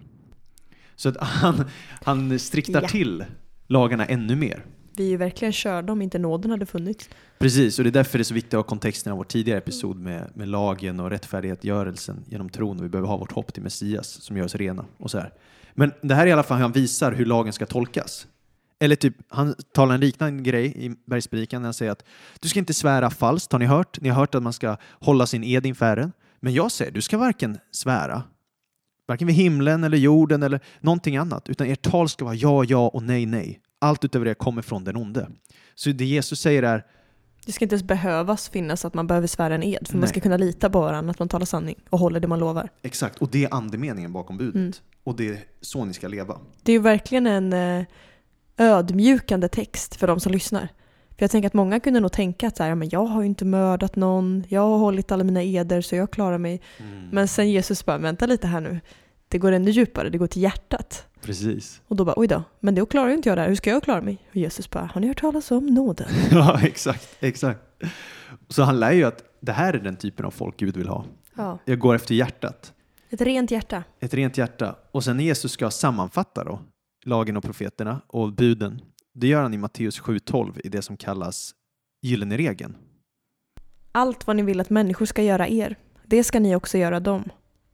Så 0.95 1.09
att 1.09 1.17
han, 1.21 1.65
han 2.05 2.39
striktar 2.39 2.83
Ja. 2.83 2.89
till 2.89 3.25
lagarna 3.67 4.07
ännu 4.07 4.37
mer. 4.37 4.65
Vi 4.97 5.05
är 5.07 5.09
ju 5.11 5.17
verkligen 5.17 5.53
körda 5.53 5.93
om 5.93 6.03
inte 6.03 6.19
nåden 6.19 6.51
hade 6.51 6.67
funnits. 6.67 7.09
Precis, 7.39 7.79
och 7.79 7.85
det 7.85 7.91
är 7.91 7.93
därför 7.93 8.19
det 8.19 8.23
är 8.23 8.25
så 8.25 8.35
viktigt 8.35 8.55
att 8.55 8.59
ha 8.59 8.63
kontexten 8.63 9.13
av 9.13 9.19
vår 9.19 9.25
tidigare 9.25 9.59
episod 9.59 9.97
med, 9.97 10.31
med 10.35 10.49
lagen 10.49 11.01
och 11.01 11.11
rättfärdighetsgörelsen 11.11 12.25
genom 12.29 12.49
tron 12.49 12.79
och 12.79 12.85
vi 12.85 12.89
behöver 12.89 13.09
ha 13.09 13.17
vårt 13.17 13.33
hopp 13.33 13.53
till 13.55 13.63
Messias 13.63 14.09
som 14.09 14.37
gör 14.37 14.45
oss 14.45 14.55
rena 14.55 14.85
och 14.97 15.11
så 15.11 15.19
här. 15.19 15.33
Men 15.75 15.93
det 16.03 16.15
här 16.15 16.23
är 16.23 16.27
i 16.27 16.33
alla 16.33 16.43
fall 16.43 16.57
hur 16.57 16.63
han 16.63 16.73
visar 16.73 17.13
hur 17.13 17.27
lagen 17.27 17.53
ska 17.53 17.67
tolkas. 17.67 18.27
Eller 18.81 18.97
typ, 18.97 19.17
han 19.29 19.55
talar 19.73 19.95
en 19.95 20.01
liknande 20.01 20.43
grej 20.43 20.87
i 20.87 20.95
Bergspredikan 21.07 21.63
när 21.63 21.67
han 21.67 21.75
säger 21.75 21.93
att 21.93 22.05
du 22.41 22.49
ska 22.49 22.59
inte 22.59 22.75
svära 22.75 23.11
falskt, 23.11 23.53
har 23.53 23.59
ni 23.59 23.67
hört? 23.67 24.01
Ni 24.01 24.09
har 24.09 24.17
hört 24.17 24.35
att 24.35 24.43
man 24.43 24.53
ska 24.53 24.77
hålla 24.91 25.27
sin 25.27 25.45
ed 25.45 25.67
inför 25.67 25.87
Herren. 25.87 26.13
Men 26.41 26.55
jag 26.55 26.73
säger, 26.73 26.91
du 26.93 27.03
ska 27.03 27.19
varken 27.19 27.59
svära, 27.71 28.23
varken 29.09 29.27
vid 29.27 29.37
himlen 29.37 29.85
eller 29.85 29.99
jorden 29.99 30.43
eller 30.43 30.61
någonting 30.81 31.17
annat, 31.17 31.49
utan 31.49 31.67
ert 31.67 31.83
tal 31.83 32.09
ska 32.09 32.25
vara 32.25 32.35
ja, 32.35 32.65
ja 32.65 32.89
och 32.89 33.03
nej, 33.03 33.27
nej. 33.27 33.61
Allt 33.79 34.05
utöver 34.05 34.25
det 34.27 34.35
kommer 34.35 34.63
från 34.63 34.85
den 34.85 34.97
onde. 34.97 35.29
Så 35.75 35.91
det 35.91 36.05
Jesus 36.05 36.41
säger 36.41 36.63
är, 36.63 36.85
Det 37.47 37.53
ska 37.53 37.65
inte 37.65 37.75
ens 37.75 37.83
behövas 37.87 38.49
finnas 38.49 38.85
att 38.85 38.95
man 38.95 39.07
behöver 39.07 39.27
svära 39.27 39.55
en 39.55 39.63
ed, 39.63 39.87
för 39.87 39.95
man 39.95 40.01
Nej. 40.01 40.09
ska 40.09 40.21
kunna 40.21 40.37
lita 40.37 40.71
på 40.71 40.81
varandra, 40.81 41.11
att 41.11 41.19
man 41.19 41.29
talar 41.29 41.47
sanning 41.47 41.77
och 41.91 41.99
håller 41.99 42.21
det 42.21 42.29
man 42.29 42.39
lovar. 42.39 42.69
Exakt, 42.83 43.19
och 43.19 43.29
det 43.31 43.45
är 43.45 43.55
andemeningen 43.55 44.13
bakom 44.13 44.39
budet. 44.39 44.55
Mm. 44.55 44.73
Och 45.05 45.17
det 45.17 45.29
är 45.29 45.39
så 45.61 45.85
ni 45.85 45.95
ska 45.95 46.09
leva. 46.09 46.39
Det 46.63 46.73
är 46.73 46.77
ju 46.77 46.83
verkligen 46.83 47.27
en 47.27 47.53
eh, 47.53 47.87
ödmjukande 48.57 49.49
text 49.49 49.97
för 49.97 50.07
de 50.07 50.21
som 50.21 50.33
lyssnar. 50.33 50.69
För 51.09 51.23
jag 51.23 51.31
tänker 51.31 51.47
att 51.47 51.55
många 51.55 51.81
kunde 51.81 52.01
nog 52.01 52.13
tänka 52.13 52.47
att 52.49 52.57
så 52.57 52.63
här, 52.63 52.71
"Ja, 52.71 52.75
men 52.75 52.89
jag 52.89 53.05
har 53.07 53.21
ju 53.23 53.27
inte 53.27 53.45
mördat 53.45 53.97
någon, 53.97 54.45
jag 54.49 54.61
har 54.61 54.79
hållit 54.79 55.13
alla 55.13 55.25
mina 55.25 55.43
eder 55.43 55.81
så 55.81 55.97
jag 55.97 56.11
klarar 56.11 56.39
mig. 56.39 56.61
Men 57.13 57.29
sen 57.29 57.51
Jesus 57.51 57.85
bara, 57.85 57.99
vänta 57.99 58.27
lite 58.27 58.47
här 58.47 58.61
nu. 58.61 58.81
Det 59.29 59.39
går 59.39 59.53
ännu 59.53 59.71
djupare, 59.71 60.09
det 60.09 60.19
går 60.19 60.27
till 60.27 60.43
hjärtat. 60.43 61.07
Precis. 61.23 61.81
Och 61.89 61.97
då 61.97 62.05
bara, 62.05 62.15
oj 62.17 62.27
då, 62.27 62.43
men 62.61 62.75
då 62.75 62.87
klarar 62.87 63.09
ju 63.09 63.15
inte 63.15 63.29
jag 63.29 63.39
det 63.39 63.43
här, 63.43 63.49
hur 63.49 63.57
ska 63.57 63.71
jag 63.71 63.83
klara 63.83 64.01
mig? 64.01 64.19
Och 64.31 64.37
Jesus 64.37 64.71
bara, 64.71 64.91
har 64.95 65.01
ni 65.01 65.07
hört 65.09 65.21
talas 65.21 65.51
om 65.51 65.67
nåden? 65.67 66.09
ja, 66.31 66.61
exakt, 66.63 67.09
exakt. 67.21 67.61
Så 68.49 68.63
han 68.63 68.81
lär 68.81 68.93
ju 68.93 69.05
att 69.05 69.23
det 69.41 69.53
här 69.53 69.75
är 69.75 69.79
den 69.79 69.97
typen 69.97 70.27
av 70.27 70.31
folk 70.31 70.57
Gud 70.57 70.77
vill 70.77 70.89
ha. 70.89 71.05
Ja. 71.37 71.59
Jag 71.65 71.79
går 71.79 71.95
efter 71.95 72.15
hjärtat. 72.15 72.73
Ett 73.11 73.21
rent 73.21 73.51
hjärta. 73.51 73.85
Ett 74.01 74.15
rent 74.15 74.39
hjärta. 74.39 74.77
Och 74.93 75.05
sen 75.05 75.17
när 75.17 75.25
Jesus 75.25 75.53
ska 75.53 75.71
sammanfatta 75.71 76.45
då, 76.45 76.61
lagen 77.07 77.37
och 77.37 77.45
profeterna 77.45 78.01
och 78.07 78.33
buden, 78.33 78.81
det 79.15 79.27
gör 79.27 79.43
han 79.43 79.55
i 79.55 79.59
Matteus 79.59 80.01
7.12 80.01 80.61
i 80.65 80.69
det 80.69 80.83
som 80.83 80.97
kallas 80.97 81.55
gyllene 82.03 82.37
regeln. 82.37 82.77
Allt 83.93 84.27
vad 84.27 84.37
ni 84.37 84.43
vill 84.43 84.61
att 84.61 84.71
människor 84.71 85.07
ska 85.07 85.23
göra 85.23 85.49
er, 85.49 85.77
det 86.05 86.25
ska 86.25 86.41
ni 86.41 86.57
också 86.57 86.79
göra 86.79 87.01
dem. 87.01 87.25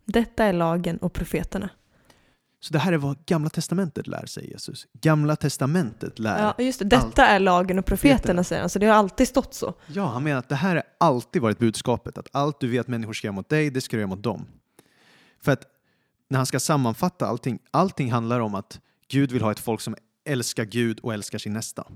Detta 0.05 0.45
är 0.45 0.53
lagen 0.53 0.99
och 0.99 1.12
profeterna. 1.12 1.70
Så 2.61 2.72
det 2.72 2.78
här 2.78 2.93
är 2.93 2.97
vad 2.97 3.26
Gamla 3.26 3.51
Testamentet 3.51 4.07
lär 4.07 4.26
sig 4.26 4.51
Jesus. 4.51 4.87
Gamla 4.93 5.37
Testamentet 5.37 6.18
lär. 6.18 6.43
Ja, 6.43 6.64
just 6.64 6.78
det. 6.78 6.85
Detta 6.85 7.26
är 7.26 7.41
lagen 7.41 7.78
och 7.78 7.87
profeterna, 7.87 8.45
säger 8.45 8.62
han. 8.62 8.70
Så 8.70 8.78
det 8.78 8.87
har 8.87 8.95
alltid 8.95 9.28
stått 9.28 9.55
så. 9.55 9.74
Ja, 9.87 10.07
han 10.07 10.22
menar 10.22 10.39
att 10.39 10.49
det 10.49 10.55
här 10.55 10.74
har 10.74 10.85
alltid 10.99 11.43
varit 11.43 11.59
budskapet. 11.59 12.18
Att 12.18 12.28
allt 12.33 12.61
du 12.61 12.68
vet 12.68 12.89
människor 12.89 13.12
ska 13.12 13.26
göra 13.26 13.35
mot 13.35 13.49
dig, 13.49 13.70
det 13.70 13.80
ska 13.80 13.97
du 13.97 14.01
göra 14.01 14.09
mot 14.09 14.22
dem. 14.22 14.47
För 15.41 15.53
att 15.53 15.64
när 16.28 16.37
han 16.37 16.47
ska 16.47 16.61
sammanfatta 16.61 17.26
allting, 17.26 17.59
allting 17.70 18.12
handlar 18.12 18.41
om 18.41 18.55
att 18.55 18.80
Gud 19.13 19.33
vill 19.33 19.43
ha 19.43 19.53
ett 19.53 19.61
folk 19.61 19.81
som 19.81 19.97
älskar 20.25 20.65
Gud 20.65 21.01
och 21.01 21.15
älskar 21.15 21.39
sin 21.39 21.53
nästa. 21.53 21.87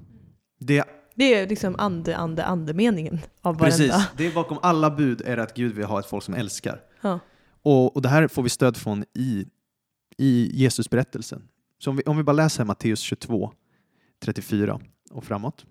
Det, 0.59 0.85
Det 1.15 1.35
är 1.35 1.49
liksom 1.49 1.77
ande, 1.79 2.17
ande, 2.17 2.45
andemeningen 2.45 3.21
av 3.43 3.59
precis, 3.59 3.91
varenda. 3.91 4.07
det 4.17 4.27
är 4.27 4.33
bakom 4.35 4.59
alla 4.63 4.91
bud 4.91 5.21
är 5.21 5.37
att 5.37 5.55
Gud 5.55 5.75
vill 5.75 5.85
ha 5.85 6.01
ett 6.01 6.07
folk 6.07 6.25
som 6.25 6.35
älskar. 6.35 6.81
Ja. 7.01 7.21
Och, 7.63 7.97
och 7.97 8.03
det 8.03 8.09
här 8.09 8.29
får 8.29 8.43
vi 8.43 8.49
stöd 8.49 8.77
från 8.77 9.05
i, 9.15 9.47
i 10.19 10.51
Jesus 10.53 10.91
berättelsen. 10.91 11.49
Så 11.79 11.91
om 11.91 11.97
vi, 11.97 12.03
om 12.03 12.17
vi 12.17 12.23
bara 12.23 12.33
läser 12.33 12.65
Matteus 12.65 13.01
22, 13.01 13.53
34 14.25 14.81
och 15.11 15.25
framåt. 15.25 15.67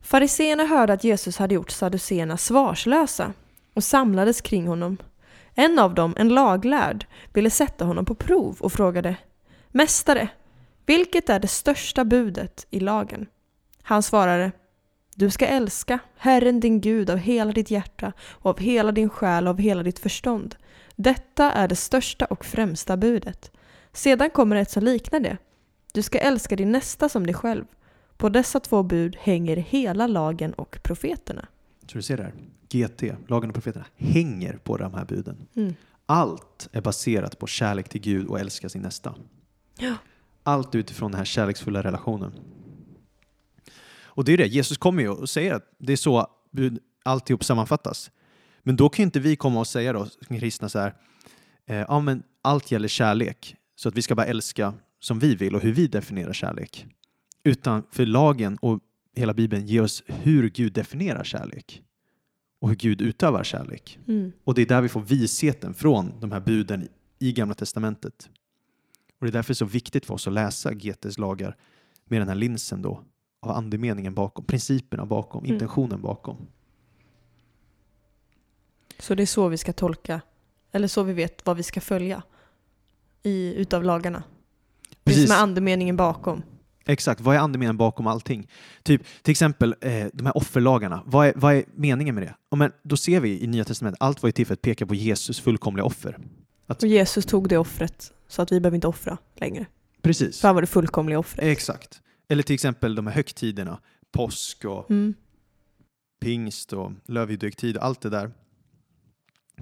Fariseerna 0.00 0.64
hörde 0.64 0.92
att 0.92 1.04
Jesus 1.04 1.36
hade 1.36 1.54
gjort 1.54 1.70
saduceerna 1.70 2.36
svarslösa 2.36 3.32
och 3.74 3.84
samlades 3.84 4.40
kring 4.40 4.66
honom. 4.66 4.96
En 5.54 5.78
av 5.78 5.94
dem, 5.94 6.14
en 6.18 6.28
laglärd, 6.28 7.06
ville 7.34 7.50
sätta 7.50 7.84
honom 7.84 8.04
på 8.04 8.14
prov 8.14 8.56
och 8.60 8.72
frågade 8.72 9.16
Mästare, 9.68 10.28
vilket 10.86 11.28
är 11.28 11.40
det 11.40 11.48
största 11.48 12.04
budet 12.04 12.66
i 12.70 12.80
lagen? 12.80 13.26
Han 13.82 14.02
svarade 14.02 14.52
Du 15.14 15.30
ska 15.30 15.46
älska 15.46 15.98
Herren 16.16 16.60
din 16.60 16.80
Gud 16.80 17.10
av 17.10 17.16
hela 17.18 17.52
ditt 17.52 17.70
hjärta 17.70 18.12
och 18.20 18.50
av 18.50 18.58
hela 18.58 18.92
din 18.92 19.08
själ 19.08 19.46
och 19.46 19.50
av 19.50 19.58
hela 19.58 19.82
ditt 19.82 19.98
förstånd. 19.98 20.56
Detta 20.96 21.52
är 21.52 21.68
det 21.68 21.76
största 21.76 22.24
och 22.24 22.44
främsta 22.44 22.96
budet. 22.96 23.52
Sedan 23.92 24.30
kommer 24.30 24.56
ett 24.56 24.70
som 24.70 24.82
liknar 24.82 25.20
det. 25.20 25.36
Du 25.92 26.02
ska 26.02 26.18
älska 26.18 26.56
din 26.56 26.72
nästa 26.72 27.08
som 27.08 27.26
dig 27.26 27.34
själv. 27.34 27.64
På 28.16 28.28
dessa 28.28 28.60
två 28.60 28.82
bud 28.82 29.16
hänger 29.20 29.56
hela 29.56 30.06
lagen 30.06 30.52
och 30.52 30.78
profeterna. 30.82 31.48
Så 31.86 31.98
du 31.98 32.02
ser 32.02 32.16
där, 32.16 32.32
GT, 32.68 33.02
lagen 33.28 33.50
och 33.50 33.54
profeterna, 33.54 33.86
hänger 33.96 34.52
på 34.52 34.76
de 34.76 34.94
här 34.94 35.04
buden. 35.04 35.46
Mm. 35.56 35.74
Allt 36.06 36.68
är 36.72 36.80
baserat 36.80 37.38
på 37.38 37.46
kärlek 37.46 37.88
till 37.88 38.00
Gud 38.00 38.26
och 38.26 38.40
älska 38.40 38.68
sin 38.68 38.82
nästa. 38.82 39.14
Ja. 39.78 39.94
Allt 40.46 40.74
utifrån 40.74 41.10
den 41.10 41.18
här 41.18 41.24
kärleksfulla 41.24 41.82
relationen. 41.82 42.32
Och 44.04 44.24
det 44.24 44.32
är 44.32 44.36
det, 44.36 44.46
Jesus 44.46 44.78
kommer 44.78 45.02
ju 45.02 45.08
och 45.08 45.28
säger 45.28 45.54
att 45.54 45.74
det 45.78 45.92
är 45.92 45.96
så 45.96 46.26
alltihop 47.02 47.44
sammanfattas. 47.44 48.10
Men 48.62 48.76
då 48.76 48.88
kan 48.88 49.02
ju 49.02 49.04
inte 49.04 49.20
vi 49.20 49.36
komma 49.36 49.60
och 49.60 49.66
säga 49.66 49.92
då, 49.92 50.06
kristna 50.28 50.68
så 50.68 50.78
här, 50.78 50.94
eh, 51.66 51.76
ja 51.76 52.00
men 52.00 52.22
allt 52.42 52.70
gäller 52.70 52.88
kärlek, 52.88 53.56
så 53.76 53.88
att 53.88 53.94
vi 53.94 54.02
ska 54.02 54.14
bara 54.14 54.26
älska 54.26 54.74
som 55.00 55.18
vi 55.18 55.34
vill 55.34 55.54
och 55.54 55.60
hur 55.60 55.72
vi 55.72 55.86
definierar 55.86 56.32
kärlek. 56.32 56.86
Utan 57.44 57.82
för 57.90 58.06
lagen 58.06 58.58
och 58.60 58.80
hela 59.14 59.34
Bibeln 59.34 59.66
ger 59.66 59.82
oss 59.82 60.02
hur 60.06 60.50
Gud 60.50 60.72
definierar 60.72 61.24
kärlek 61.24 61.82
och 62.60 62.68
hur 62.68 62.76
Gud 62.76 63.00
utövar 63.00 63.44
kärlek. 63.44 63.98
Mm. 64.08 64.32
Och 64.44 64.54
det 64.54 64.62
är 64.62 64.66
där 64.66 64.80
vi 64.80 64.88
får 64.88 65.00
visheten 65.00 65.74
från 65.74 66.12
de 66.20 66.32
här 66.32 66.40
buden 66.40 66.88
i 67.18 67.32
Gamla 67.32 67.54
Testamentet. 67.54 68.30
Och 69.18 69.26
det 69.26 69.30
är 69.30 69.32
därför 69.32 69.48
det 69.48 69.52
är 69.52 69.54
så 69.54 69.64
viktigt 69.64 70.06
för 70.06 70.14
oss 70.14 70.26
att 70.26 70.32
läsa 70.32 70.74
GTs 70.74 71.18
lagar 71.18 71.56
med 72.04 72.20
den 72.20 72.28
här 72.28 72.34
linsen 72.34 72.82
då 72.82 73.02
av 73.42 73.50
andemeningen 73.50 74.14
bakom, 74.14 74.44
principerna 74.44 75.06
bakom, 75.06 75.44
Mm. 75.44 75.54
intentionen 75.54 76.02
bakom. 76.02 76.36
Så 78.98 79.14
det 79.14 79.22
är 79.22 79.26
så 79.26 79.48
vi 79.48 79.56
ska 79.58 79.72
tolka, 79.72 80.20
eller 80.72 80.88
så 80.88 81.02
vi 81.02 81.12
vet 81.12 81.46
vad 81.46 81.56
vi 81.56 81.62
ska 81.62 81.80
följa 81.80 82.22
i, 83.22 83.54
utav 83.54 83.84
lagarna. 83.84 84.22
Det 84.90 84.96
Precis. 85.04 85.28
som 85.28 85.36
är 85.36 85.42
andemeningen 85.42 85.96
bakom. 85.96 86.42
Exakt, 86.88 87.20
vad 87.20 87.36
är 87.36 87.40
andemeningen 87.40 87.76
bakom 87.76 88.06
allting? 88.06 88.48
Typ, 88.82 89.02
till 89.22 89.30
exempel 89.30 89.74
eh, 89.80 90.06
de 90.12 90.26
här 90.26 90.36
offerlagarna, 90.36 91.02
vad 91.06 91.26
är, 91.26 91.32
vad 91.36 91.54
är 91.54 91.64
meningen 91.74 92.14
med 92.14 92.24
det? 92.24 92.34
Ja, 92.50 92.56
men 92.56 92.72
då 92.82 92.96
ser 92.96 93.20
vi 93.20 93.42
i 93.42 93.46
Nya 93.46 93.64
Testamentet, 93.64 94.02
allt 94.02 94.22
var 94.22 94.28
ju 94.28 94.32
till 94.32 94.46
för 94.46 94.54
att 94.54 94.62
peka 94.62 94.86
på 94.86 94.94
Jesus 94.94 95.40
fullkomliga 95.40 95.84
offer. 95.84 96.18
Och 96.66 96.84
Jesus 96.84 97.26
tog 97.26 97.48
det 97.48 97.58
offret 97.58 98.12
så 98.28 98.42
att 98.42 98.52
vi 98.52 98.60
behöver 98.60 98.74
inte 98.74 98.88
offra 98.88 99.18
längre. 99.34 99.66
Precis. 100.02 100.40
För 100.40 100.48
han 100.48 100.54
var 100.54 100.62
det 100.62 100.66
fullkomliga 100.66 101.18
offret. 101.18 101.44
Exakt. 101.44 102.02
Eller 102.28 102.42
till 102.42 102.54
exempel 102.54 102.94
de 102.94 103.06
här 103.06 103.14
högtiderna, 103.14 103.80
påsk 104.12 104.64
och 104.64 104.90
Mm. 104.90 105.14
pingst 106.20 106.72
och 106.72 106.92
lövhjudehögtid, 107.06 107.76
allt 107.78 108.00
det 108.00 108.10
där 108.10 108.30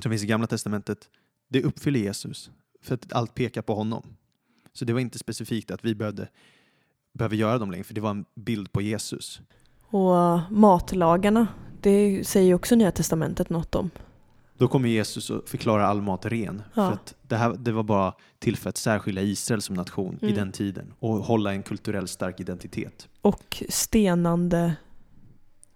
som 0.02 0.10
finns 0.10 0.22
i 0.22 0.26
Gamla 0.26 0.46
Testamentet, 0.46 1.08
det 1.48 1.62
uppfyller 1.62 2.00
Jesus. 2.00 2.50
För 2.82 2.94
att 2.94 3.12
allt 3.12 3.34
pekar 3.34 3.62
på 3.62 3.74
honom. 3.74 4.16
Så 4.72 4.84
det 4.84 4.92
var 4.92 5.00
inte 5.00 5.18
specifikt 5.18 5.70
att 5.70 5.84
vi 5.84 5.94
behövde, 5.94 6.28
behöver 7.12 7.36
göra 7.36 7.58
dem 7.58 7.70
längre, 7.70 7.84
för 7.84 7.94
det 7.94 8.00
var 8.00 8.10
en 8.10 8.24
bild 8.34 8.72
på 8.72 8.82
Jesus. 8.82 9.40
Och 9.80 10.40
matlagarna, 10.52 11.46
det 11.80 12.24
säger 12.26 12.46
ju 12.46 12.54
också 12.54 12.74
Nya 12.76 12.90
Testamentet 12.92 13.50
något 13.50 13.74
om. 13.74 13.90
Då 14.58 14.68
kommer 14.68 14.88
Jesus 14.88 15.30
och 15.30 15.48
förklarar 15.48 15.84
all 15.84 16.02
mat 16.02 16.26
ren. 16.26 16.62
Ja. 16.74 16.86
För 16.86 16.92
att 16.92 17.14
det, 17.22 17.36
här, 17.36 17.54
det 17.58 17.72
var 17.72 17.82
bara 17.82 18.12
till 18.38 18.56
för 18.56 18.68
att 18.68 18.76
särskilja 18.76 19.22
Israel 19.22 19.62
som 19.62 19.74
nation 19.76 20.18
i 20.20 20.24
Mm. 20.24 20.36
den 20.36 20.52
tiden 20.52 20.92
och 20.98 21.14
hålla 21.16 21.52
en 21.52 21.62
kulturell 21.62 22.08
stark 22.08 22.40
identitet. 22.40 23.08
Och 23.22 23.62
stenande. 23.68 24.76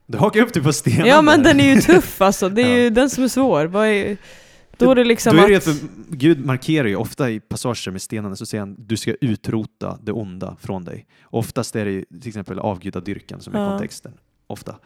Du 0.07 0.18
hakar 0.18 0.41
upp 0.43 0.53
dig 0.55 0.62
på 0.62 0.72
stenen 0.72 1.07
Ja 1.07 1.22
men 1.22 1.43
den 1.43 1.61
är 1.61 1.74
ju 1.74 1.81
tuff 1.81 2.20
alltså. 2.22 2.49
Det 2.49 2.62
är 2.62 2.68
Ja. 2.68 2.76
ju 2.83 2.91
den 2.91 3.11
som 3.11 3.24
är 3.24 3.29
svår. 3.29 3.76
Är, 3.85 4.16
då 4.76 4.91
är 4.91 4.95
det 4.95 5.05
liksom 5.05 5.37
Då 5.37 5.43
är 5.43 5.49
det 5.49 5.57
att... 5.57 5.64
för 5.64 5.74
Gud 6.11 6.47
markerar 6.47 6.89
ju 6.89 6.97
ofta 6.97 7.31
i 7.31 7.41
passager 7.41 7.91
med 7.91 8.03
stenarna 8.03 8.37
så 8.37 8.47
säger 8.47 8.61
han 8.62 8.76
du 8.79 8.97
ska 8.97 9.14
utrota 9.20 9.99
det 10.03 10.12
onda 10.12 10.57
från 10.61 10.85
dig. 10.85 11.07
Oftast 11.22 11.76
är 11.76 11.85
det 11.85 11.91
ju 11.91 12.05
till 12.05 12.29
exempel 12.29 12.59
avgudadyrkan 12.59 13.41
som 13.41 13.55
är 13.55 13.61
Ja. 13.61 13.70
kontexten. 13.70 14.12
Ofta. 14.47 14.76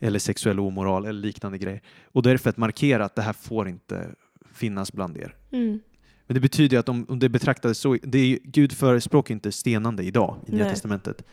Eller 0.00 0.18
sexuell 0.18 0.60
omoral 0.60 1.04
eller 1.06 1.20
liknande 1.20 1.58
grejer. 1.58 1.82
Och 2.04 2.22
då 2.22 2.30
är 2.30 2.34
det 2.34 2.38
för 2.38 2.50
att 2.50 2.56
markera 2.56 3.04
att 3.04 3.14
det 3.14 3.22
här 3.22 3.32
får 3.32 3.68
inte 3.68 4.14
finnas 4.52 4.92
bland 4.92 5.16
er. 5.16 5.34
Mm. 5.50 5.80
Men 6.26 6.34
det 6.34 6.40
betyder 6.40 6.78
att 6.78 6.88
om, 6.88 7.06
om 7.08 7.18
det 7.18 7.28
betraktades 7.28 7.78
så, 7.78 7.96
det 8.02 8.18
är, 8.18 8.38
Gud 8.44 8.72
förespråkar 8.72 9.34
inte 9.34 9.52
stenande 9.52 10.02
idag 10.02 10.36
i 10.46 10.52
Nya 10.52 10.64
Nej. 10.64 10.72
Testamentet. 10.74 11.24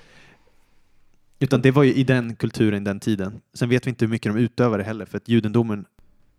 Utan 1.40 1.62
det 1.62 1.72
var 1.72 1.84
ju 1.84 1.94
i 1.94 2.04
den 2.04 2.36
kulturen, 2.36 2.84
den 2.84 3.00
tiden. 3.00 3.42
Sen 3.54 3.70
vet 3.70 3.86
vi 3.88 3.90
inte 3.90 4.06
hur 4.06 4.10
mycket 4.12 4.34
de 4.34 4.40
utövade 4.40 4.84
heller, 4.84 5.06
för 5.06 5.18
att 5.18 5.28
judendomen 5.30 5.86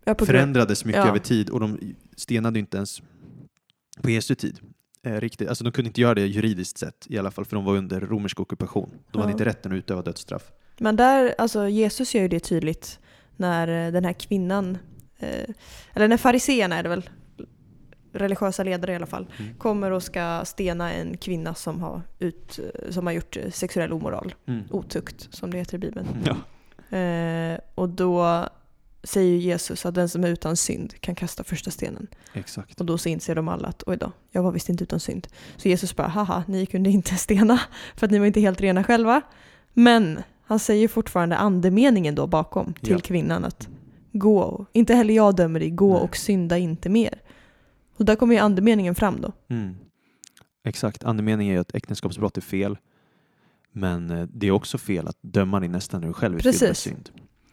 Ja, 0.05 0.15
förändrades 0.19 0.85
mycket 0.85 1.01
ja. 1.01 1.07
över 1.09 1.19
tid 1.19 1.49
och 1.49 1.59
de 1.59 1.95
stenade 2.15 2.59
inte 2.59 2.77
ens 2.77 3.01
på 4.01 4.09
Jesu 4.09 4.35
tid. 4.35 4.59
Eh, 5.03 5.13
riktigt. 5.21 5.49
Alltså 5.49 5.63
de 5.63 5.71
kunde 5.71 5.87
inte 5.87 6.01
göra 6.01 6.13
det 6.15 6.25
juridiskt 6.27 6.77
sett 6.77 7.07
i 7.09 7.17
alla 7.17 7.31
fall, 7.31 7.45
för 7.45 7.55
de 7.55 7.65
var 7.65 7.75
under 7.77 7.99
romersk 8.01 8.39
ockupation. 8.39 8.89
De 9.11 9.17
hade 9.17 9.29
Ja. 9.29 9.31
inte 9.31 9.45
rätten 9.45 9.71
att 9.71 9.75
utöva 9.77 10.01
dödsstraff. 10.01 10.51
Men 10.79 10.95
där, 10.95 11.35
alltså 11.37 11.69
Jesus 11.69 12.15
gör 12.15 12.21
ju 12.21 12.27
det 12.27 12.39
tydligt 12.39 12.99
när 13.35 13.85
eh, 13.87 13.91
den 13.91 14.05
här 14.05 14.13
kvinnan, 14.13 14.77
eh, 15.19 15.49
eller 15.93 16.07
när 16.07 16.17
fariseerna 16.17 16.75
är 16.77 16.83
det 16.83 16.89
väl, 16.89 17.09
religiösa 18.13 18.63
ledare 18.63 18.91
i 18.91 18.95
alla 18.95 19.05
fall, 19.05 19.27
Mm. 19.39 19.55
kommer 19.55 19.91
och 19.91 20.03
ska 20.03 20.41
stena 20.45 20.93
en 20.93 21.17
kvinna 21.17 21.55
som 21.55 21.81
har, 21.81 22.01
ut, 22.19 22.59
eh, 22.59 22.91
som 22.91 23.05
har 23.07 23.13
gjort 23.13 23.37
sexuell 23.51 23.93
omoral, 23.93 24.35
Mm. 24.47 24.63
otukt 24.71 25.27
som 25.35 25.51
det 25.51 25.57
heter 25.57 25.75
i 25.75 25.77
Bibeln. 25.79 26.07
Ja. 26.25 26.97
Eh, 26.97 27.59
och 27.75 27.89
då 27.89 28.47
säger 29.03 29.37
Jesus 29.37 29.85
att 29.85 29.95
den 29.95 30.09
som 30.09 30.23
är 30.23 30.27
utan 30.27 30.57
synd 30.57 31.01
kan 31.01 31.15
kasta 31.15 31.43
första 31.43 31.71
stenen. 31.71 32.07
Exakt. 32.33 32.79
Och 32.79 32.85
då 32.85 32.97
så 32.97 33.09
inser 33.09 33.35
de 33.35 33.47
alla 33.47 33.67
att 33.67 33.83
oj 33.85 33.97
då, 33.97 34.11
jag 34.31 34.43
var 34.43 34.51
visst 34.51 34.69
inte 34.69 34.83
utan 34.83 34.99
synd. 34.99 35.27
Så 35.57 35.67
Jesus 35.69 35.95
bara, 35.95 36.07
haha, 36.07 36.43
ni 36.47 36.65
kunde 36.65 36.89
inte 36.89 37.15
stena 37.17 37.59
för 37.95 38.05
att 38.05 38.11
ni 38.11 38.19
var 38.19 38.25
inte 38.25 38.39
helt 38.41 38.61
rena 38.61 38.83
själva. 38.83 39.21
Men 39.73 40.23
han 40.47 40.59
säger 40.59 40.87
fortfarande 40.87 41.37
andemeningen 41.37 42.15
då 42.15 42.27
bakom 42.27 42.73
till 42.73 42.91
Ja. 42.91 42.99
kvinnan 42.99 43.45
att 43.45 43.69
gå, 44.13 44.65
inte 44.73 44.93
heller 44.95 45.13
jag 45.13 45.35
dömer 45.35 45.59
dig, 45.59 45.69
gå 45.69 45.93
Nej. 45.93 46.01
och 46.01 46.17
synda 46.17 46.57
inte 46.57 46.89
mer. 46.89 47.21
Och 47.97 48.05
där 48.05 48.15
kommer 48.15 48.33
ju 48.35 48.39
andemeningen 48.39 48.95
fram 48.95 49.21
då. 49.21 49.31
Mm. 49.47 49.75
Exakt. 50.63 51.03
Andemeningen 51.03 51.55
är 51.55 51.59
att 51.59 51.75
äktenskapsbrott 51.75 52.37
är 52.37 52.41
fel. 52.41 52.77
Men 53.71 54.11
eh, 54.11 54.27
det 54.33 54.47
är 54.47 54.51
också 54.51 54.77
fel 54.77 55.07
att 55.07 55.17
döma 55.21 55.59
din 55.59 55.71
nästa 55.71 55.99
när 55.99 56.07
du 56.07 56.13
själv 56.13 56.35
är 56.35 56.39
fylld 56.39 56.53
med 56.55 56.59
Precis. 56.69 56.79
synd. 56.79 57.09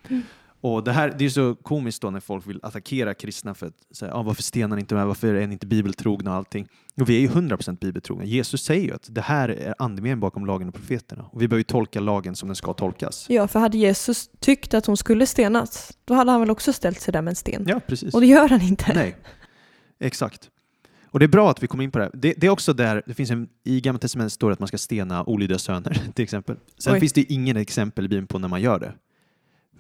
Mm. 0.09 0.23
Och 0.65 0.85
det 0.85 0.93
här 0.93 1.15
det 1.19 1.25
är 1.25 1.29
så 1.29 1.55
komiskt 1.55 2.03
då 2.03 2.11
när 2.11 2.21
folk 2.21 2.49
vill 2.49 2.61
attackera 2.63 3.15
kristna 3.15 3.55
för 3.55 3.67
att 3.67 3.97
säga 3.97 4.15
ah, 4.15 4.23
varför 4.23 4.43
stenar 4.43 4.77
ni 4.77 4.81
inte 4.81 4.95
med, 4.95 5.07
varför 5.07 5.35
är 5.35 5.47
ni 5.47 5.53
inte 5.53 5.67
bibeltrogna 5.67 6.31
och 6.31 6.37
allting. 6.37 6.69
Och 7.01 7.09
vi 7.09 7.17
är 7.17 7.21
ju 7.21 7.29
100% 7.29 7.79
bibeltrogna. 7.79 8.25
Jesus 8.25 8.65
säger 8.65 8.85
ju 8.85 8.95
att 8.95 9.07
det 9.09 9.21
här 9.21 9.49
är 9.49 9.75
andemeningen 9.79 10.21
bakom 10.21 10.47
lagen 10.47 10.69
och 10.69 10.75
profeterna. 10.75 11.25
Och 11.33 11.43
vi 11.43 11.49
behöver 11.49 11.63
tolka 11.63 12.01
lagen 12.01 12.37
som 12.37 12.49
den 12.49 12.57
ska 12.57 12.73
tolkas. 12.73 13.27
Ja, 13.29 13.49
för 13.49 13.61
hade 13.61 13.79
Jesus 13.79 14.31
tyckt 14.41 14.75
att 14.75 14.87
hon 14.87 14.97
skulle 14.97 15.27
stenas, 15.27 15.99
då 16.05 16.15
hade 16.15 16.31
han 16.31 16.41
väl 16.41 16.51
också 16.51 16.73
ställt 16.73 17.01
sig 17.01 17.13
där 17.13 17.23
med 17.23 17.31
en 17.31 17.37
sten. 17.37 17.65
Ja, 17.69 17.81
precis. 17.87 18.15
Och 18.15 18.21
det 18.21 18.27
gör 18.27 18.49
han 18.49 18.63
inte. 18.63 18.93
Nej, 18.95 19.17
exakt. 20.01 20.51
Och 21.05 21.19
det 21.19 21.27
är 21.27 21.29
bra 21.29 21.51
att 21.51 21.63
vi 21.63 21.67
kom 21.67 21.81
in 21.81 21.91
på 21.91 21.99
det. 21.99 22.11
Det, 22.15 22.35
det 22.37 22.47
är 22.47 22.51
också 22.51 22.73
där, 22.73 23.03
det 23.07 23.15
finns 23.15 23.31
en, 23.31 23.49
i 23.65 23.81
Gamla 23.81 23.99
Testamentet 23.99 24.33
står 24.33 24.49
det 24.49 24.53
att 24.53 24.61
man 24.61 24.69
ska 24.69 24.79
stena 24.79 25.25
olydiga 25.25 25.59
söner 25.59 26.03
till 26.15 26.23
exempel. 26.23 26.57
Sen 26.79 26.95
Oj. 26.95 27.01
finns 27.01 27.13
det 27.13 27.33
ingen 27.33 27.57
exempel 27.57 28.05
i 28.05 28.09
Bibeln 28.09 28.27
på 28.27 28.39
när 28.39 28.49
man 28.49 28.63
gör 28.63 28.79
det. 28.79 28.95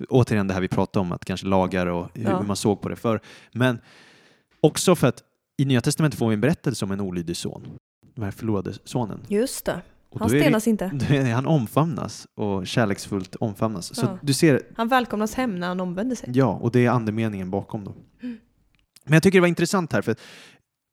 Återigen 0.08 0.46
det 0.48 0.54
här 0.54 0.60
vi 0.60 0.68
pratade 0.68 1.00
om, 1.00 1.12
att 1.12 1.24
kanske 1.24 1.46
lagar 1.46 1.86
och 1.86 2.08
hur 2.14 2.24
Ja. 2.24 2.42
man 2.42 2.56
såg 2.56 2.80
på 2.80 2.88
det 2.88 2.96
förr. 2.96 3.20
Men 3.52 3.78
också 4.60 4.94
för 4.96 5.06
att 5.08 5.22
i 5.56 5.64
Nya 5.64 5.80
Testamentet 5.80 6.18
får 6.18 6.28
vi 6.28 6.34
en 6.34 6.40
berättelse 6.40 6.84
om 6.84 6.90
en 6.90 7.00
olydig 7.00 7.36
son. 7.36 7.62
Den 8.14 8.24
här 8.24 8.30
förlorade 8.30 8.72
sonen. 8.84 9.20
Just 9.28 9.64
det. 9.64 9.80
Han 10.18 10.28
det- 10.28 10.40
stenas 10.40 10.66
inte. 10.68 10.90
det- 11.08 11.30
Han 11.30 11.46
omfamnas 11.46 12.26
och 12.34 12.66
kärleksfullt 12.66 13.36
omfamnas. 13.36 13.94
Så 13.96 14.06
Ja. 14.06 14.18
du 14.22 14.32
ser, 14.34 14.60
Han 14.76 14.88
välkomnas 14.88 15.34
hem 15.34 15.58
när 15.60 15.68
han 15.68 15.80
omvänder 15.80 16.16
sig. 16.16 16.30
Ja, 16.34 16.46
och 16.46 16.70
det 16.70 16.86
är 16.86 16.90
andemeningen 16.90 17.50
bakom 17.50 17.84
då. 17.84 17.94
Mm. 18.22 18.38
Men 19.04 19.12
jag 19.12 19.22
tycker 19.22 19.38
det 19.38 19.40
var 19.40 19.48
intressant 19.48 19.92
här, 19.92 20.02
för 20.02 20.16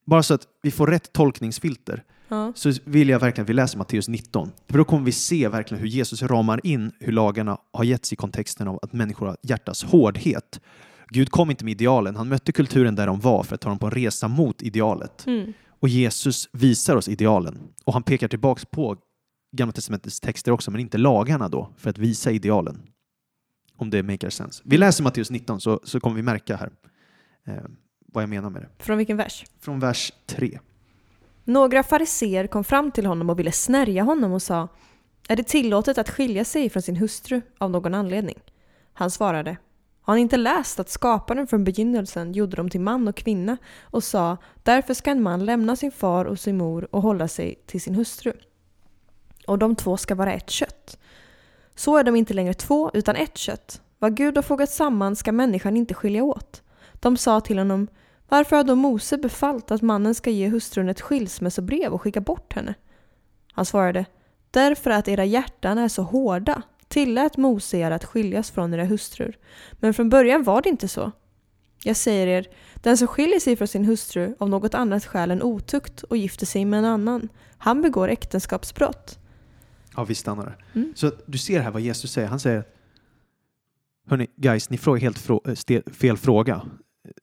bara 0.06 0.24
så 0.24 0.34
att 0.34 0.48
vi 0.62 0.72
får 0.72 0.88
rätt 0.88 1.14
tolkningsfilter 1.14 2.04
Ja. 2.32 2.54
så 2.56 2.74
vill 2.84 3.10
jag 3.10 3.20
verkligen 3.20 3.44
att 3.46 3.50
vi 3.50 3.54
läser 3.54 3.78
Matteus 3.78 4.08
19. 4.08 4.52
För 4.70 4.78
då 4.78 4.84
kommer 4.84 5.06
vi 5.06 5.12
se 5.12 5.48
verkligen 5.48 5.82
hur 5.82 5.88
Jesus 5.88 6.24
ramar 6.24 6.62
in 6.64 6.92
hur 7.00 7.12
lagarna 7.12 7.58
har 7.74 7.84
getts 7.84 8.14
i 8.14 8.16
kontexten 8.16 8.68
av 8.68 8.80
att 8.82 8.94
människor 8.94 9.28
har 9.28 9.38
hjärtas 9.42 9.84
hårdhet. 9.84 10.62
Gud 11.10 11.30
kom 11.30 11.52
inte 11.52 11.66
med 11.66 11.72
idealen, 11.72 12.16
han 12.16 12.28
mötte 12.28 12.52
kulturen 12.52 12.96
där 12.96 13.08
de 13.08 13.20
var 13.20 13.44
för 13.44 13.56
att 13.56 13.62
ta 13.62 13.70
dem 13.70 13.80
på 13.80 13.86
en 13.86 13.92
resa 13.92 14.28
mot 14.28 14.62
idealet. 14.62 15.28
Mm. 15.28 15.54
Och 15.70 15.90
Jesus 15.90 16.50
visar 16.52 16.96
oss 16.96 17.08
idealen. 17.08 17.60
Och 17.84 17.94
han 17.94 18.04
pekar 18.04 18.28
tillbaks 18.28 18.66
på 18.66 18.98
Gamla 19.52 19.74
Testamentets 19.74 20.20
texter 20.20 20.52
också, 20.52 20.72
men 20.72 20.82
inte 20.82 20.98
lagarna 20.98 21.50
då, 21.50 21.70
för 21.78 21.90
att 21.90 21.98
visa 21.98 22.32
idealen. 22.32 22.82
Om 23.76 23.90
det 23.90 24.04
maker 24.04 24.30
sense. 24.30 24.64
Vi 24.66 24.78
läser 24.78 25.04
Matteus 25.04 25.32
19 25.32 25.62
så, 25.62 25.80
så 25.84 26.00
kommer 26.00 26.16
vi 26.16 26.22
märka 26.22 26.56
här 26.56 26.72
eh, 27.48 27.64
vad 28.14 28.24
jag 28.24 28.30
menar 28.30 28.50
med 28.50 28.62
det. 28.62 28.84
Från 28.84 28.98
vilken 28.98 29.18
vers? 29.18 29.46
Från 29.60 29.80
vers 29.80 30.12
3. 30.26 30.60
Några 31.44 31.84
fariseer 31.84 32.48
kom 32.48 32.64
fram 32.64 32.92
till 32.92 33.06
honom 33.06 33.30
och 33.30 33.40
ville 33.40 33.52
snärja 33.52 34.04
honom 34.04 34.34
och 34.34 34.42
sa 34.42 34.68
Är 35.28 35.36
det 35.36 35.44
tillåtet 35.44 35.98
att 35.98 36.10
skilja 36.10 36.46
sig 36.46 36.70
från 36.70 36.84
sin 36.84 36.96
hustru 36.96 37.42
av 37.58 37.72
någon 37.72 37.94
anledning? 37.94 38.40
Han 38.94 39.12
svarade 39.12 39.58
Har 40.02 40.16
ni 40.16 40.22
inte 40.22 40.38
läst 40.38 40.80
att 40.80 40.90
skaparen 40.90 41.48
från 41.48 41.64
begynnelsen 41.64 42.34
gjorde 42.34 42.56
dem 42.56 42.70
till 42.70 42.82
man 42.82 43.08
och 43.08 43.16
kvinna 43.16 43.58
och 43.82 44.04
sa 44.04 44.38
Därför 44.64 44.94
ska 44.94 45.12
en 45.12 45.24
man 45.24 45.46
lämna 45.46 45.76
sin 45.76 45.92
far 45.92 46.26
och 46.26 46.40
sin 46.40 46.58
mor 46.58 46.88
och 46.92 47.02
hålla 47.02 47.28
sig 47.28 47.56
till 47.66 47.82
sin 47.82 47.96
hustru. 47.96 48.34
Och 49.48 49.60
de 49.60 49.76
två 49.76 49.98
ska 49.98 50.16
vara 50.16 50.34
ett 50.34 50.50
kött. 50.50 50.98
Så 51.76 51.98
är 51.98 52.04
de 52.04 52.16
inte 52.16 52.34
längre 52.34 52.54
två 52.54 52.92
utan 52.94 53.16
ett 53.16 53.38
kött. 53.38 53.82
Vad 54.00 54.18
Gud 54.18 54.38
har 54.38 54.42
fogat 54.42 54.70
samman 54.70 55.16
ska 55.16 55.32
människan 55.32 55.78
inte 55.78 55.94
skilja 55.94 56.24
åt. 56.24 56.62
De 56.94 57.18
sa 57.18 57.42
till 57.42 57.58
honom 57.58 57.88
varför 58.32 58.56
har 58.56 58.64
då 58.64 58.76
Mose 58.76 59.18
befallt 59.18 59.72
att 59.72 59.82
mannen 59.82 60.16
ska 60.16 60.30
ge 60.30 60.48
hustrun 60.48 60.90
ett 60.90 61.02
skilsmässobrev 61.02 61.94
och 61.94 62.02
skicka 62.02 62.22
bort 62.22 62.54
henne? 62.54 62.74
Han 63.54 63.66
svarade, 63.66 64.06
därför 64.52 64.90
att 64.90 65.08
era 65.08 65.26
hjärtan 65.26 65.78
är 65.78 65.88
så 65.88 66.04
hårda 66.04 66.62
tillät 66.88 67.38
Mose 67.38 67.78
er 67.78 67.92
att 67.92 68.06
skiljas 68.06 68.52
från 68.52 68.74
era 68.74 68.86
hustrur. 68.86 69.38
Men 69.74 69.94
från 69.94 70.10
början 70.10 70.44
var 70.44 70.62
det 70.62 70.70
inte 70.70 70.88
så. 70.88 71.12
Jag 71.84 71.96
säger 71.96 72.28
er, 72.28 72.48
den 72.76 72.98
som 72.98 73.08
skiljer 73.08 73.40
sig 73.40 73.56
från 73.56 73.68
sin 73.68 73.86
hustru 73.86 74.36
av 74.40 74.50
något 74.50 74.74
annat 74.74 75.06
skäl 75.06 75.32
än 75.32 75.44
otukt 75.44 76.04
och 76.04 76.18
gifter 76.18 76.46
sig 76.46 76.66
med 76.66 76.80
en 76.80 76.86
annan, 76.86 77.30
han 77.58 77.82
begår 77.82 78.08
äktenskapsbrott. 78.10 79.20
Ja, 79.96 80.04
vi 80.04 80.16
stannar 80.16 80.46
där. 80.46 80.66
Mm. 80.74 80.94
Så 80.96 81.12
du 81.26 81.38
ser 81.38 81.60
här 81.60 81.72
vad 81.72 81.82
Jesus 81.82 82.12
säger. 82.12 82.28
Han 82.28 82.40
säger 82.40 82.64
Hörni, 84.08 84.28
guys, 84.36 84.70
ni 84.70 84.78
frågar 84.78 85.02
helt 85.02 85.20
frå- 85.20 85.76
eh, 85.88 85.94
fel 85.94 86.18
fråga. 86.18 86.62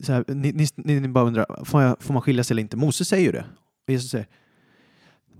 Så 0.00 0.12
här, 0.12 0.24
ni, 0.28 0.52
ni, 0.76 1.00
ni, 1.00 1.08
bara 1.08 1.24
undrar, 1.24 1.64
får, 1.64 1.82
jag, 1.82 2.02
får 2.02 2.14
man 2.14 2.22
skilja 2.22 2.44
sig 2.44 2.54
eller 2.54 2.62
inte? 2.62 2.76
Mose 2.76 3.04
säger 3.04 3.24
ju 3.26 3.32
det. 3.32 3.44
Och 3.86 3.92
Jesus 3.92 4.10
säger, 4.10 4.26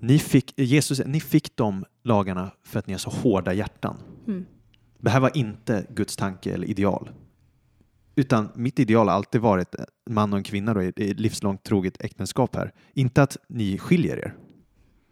Ni 0.01 0.19
fick, 0.19 0.53
Jesus, 0.61 1.03
ni 1.07 1.21
fick 1.21 1.57
de 1.57 1.85
lagarna 2.05 2.51
för 2.65 2.79
att 2.79 2.87
ni 2.87 2.93
har 2.93 2.99
så 2.99 3.11
hårda 3.11 3.53
hjärtan. 3.53 3.97
Mm. 4.27 4.47
Det 4.99 5.11
här 5.11 5.21
var 5.21 5.37
inte 5.37 5.87
Guds 5.91 6.17
tanke 6.17 6.55
eller 6.55 6.67
ideal. 6.67 7.11
Utan 8.17 8.49
mitt 8.55 8.79
ideal 8.79 9.09
har 9.09 9.15
alltid 9.15 9.41
varit 9.41 9.75
en 9.75 9.87
man 10.15 10.33
och 10.33 10.37
en 10.37 10.43
kvinna 10.43 10.75
då, 10.75 10.83
i 10.83 10.93
i 10.97 11.11
ett 11.11 11.21
livslångt 11.21 11.63
troget 11.63 12.03
äktenskap 12.03 12.57
här. 12.57 12.73
Inte 12.95 13.23
att 13.23 13.37
ni 13.49 13.79
skiljer 13.79 14.17
er, 14.17 14.35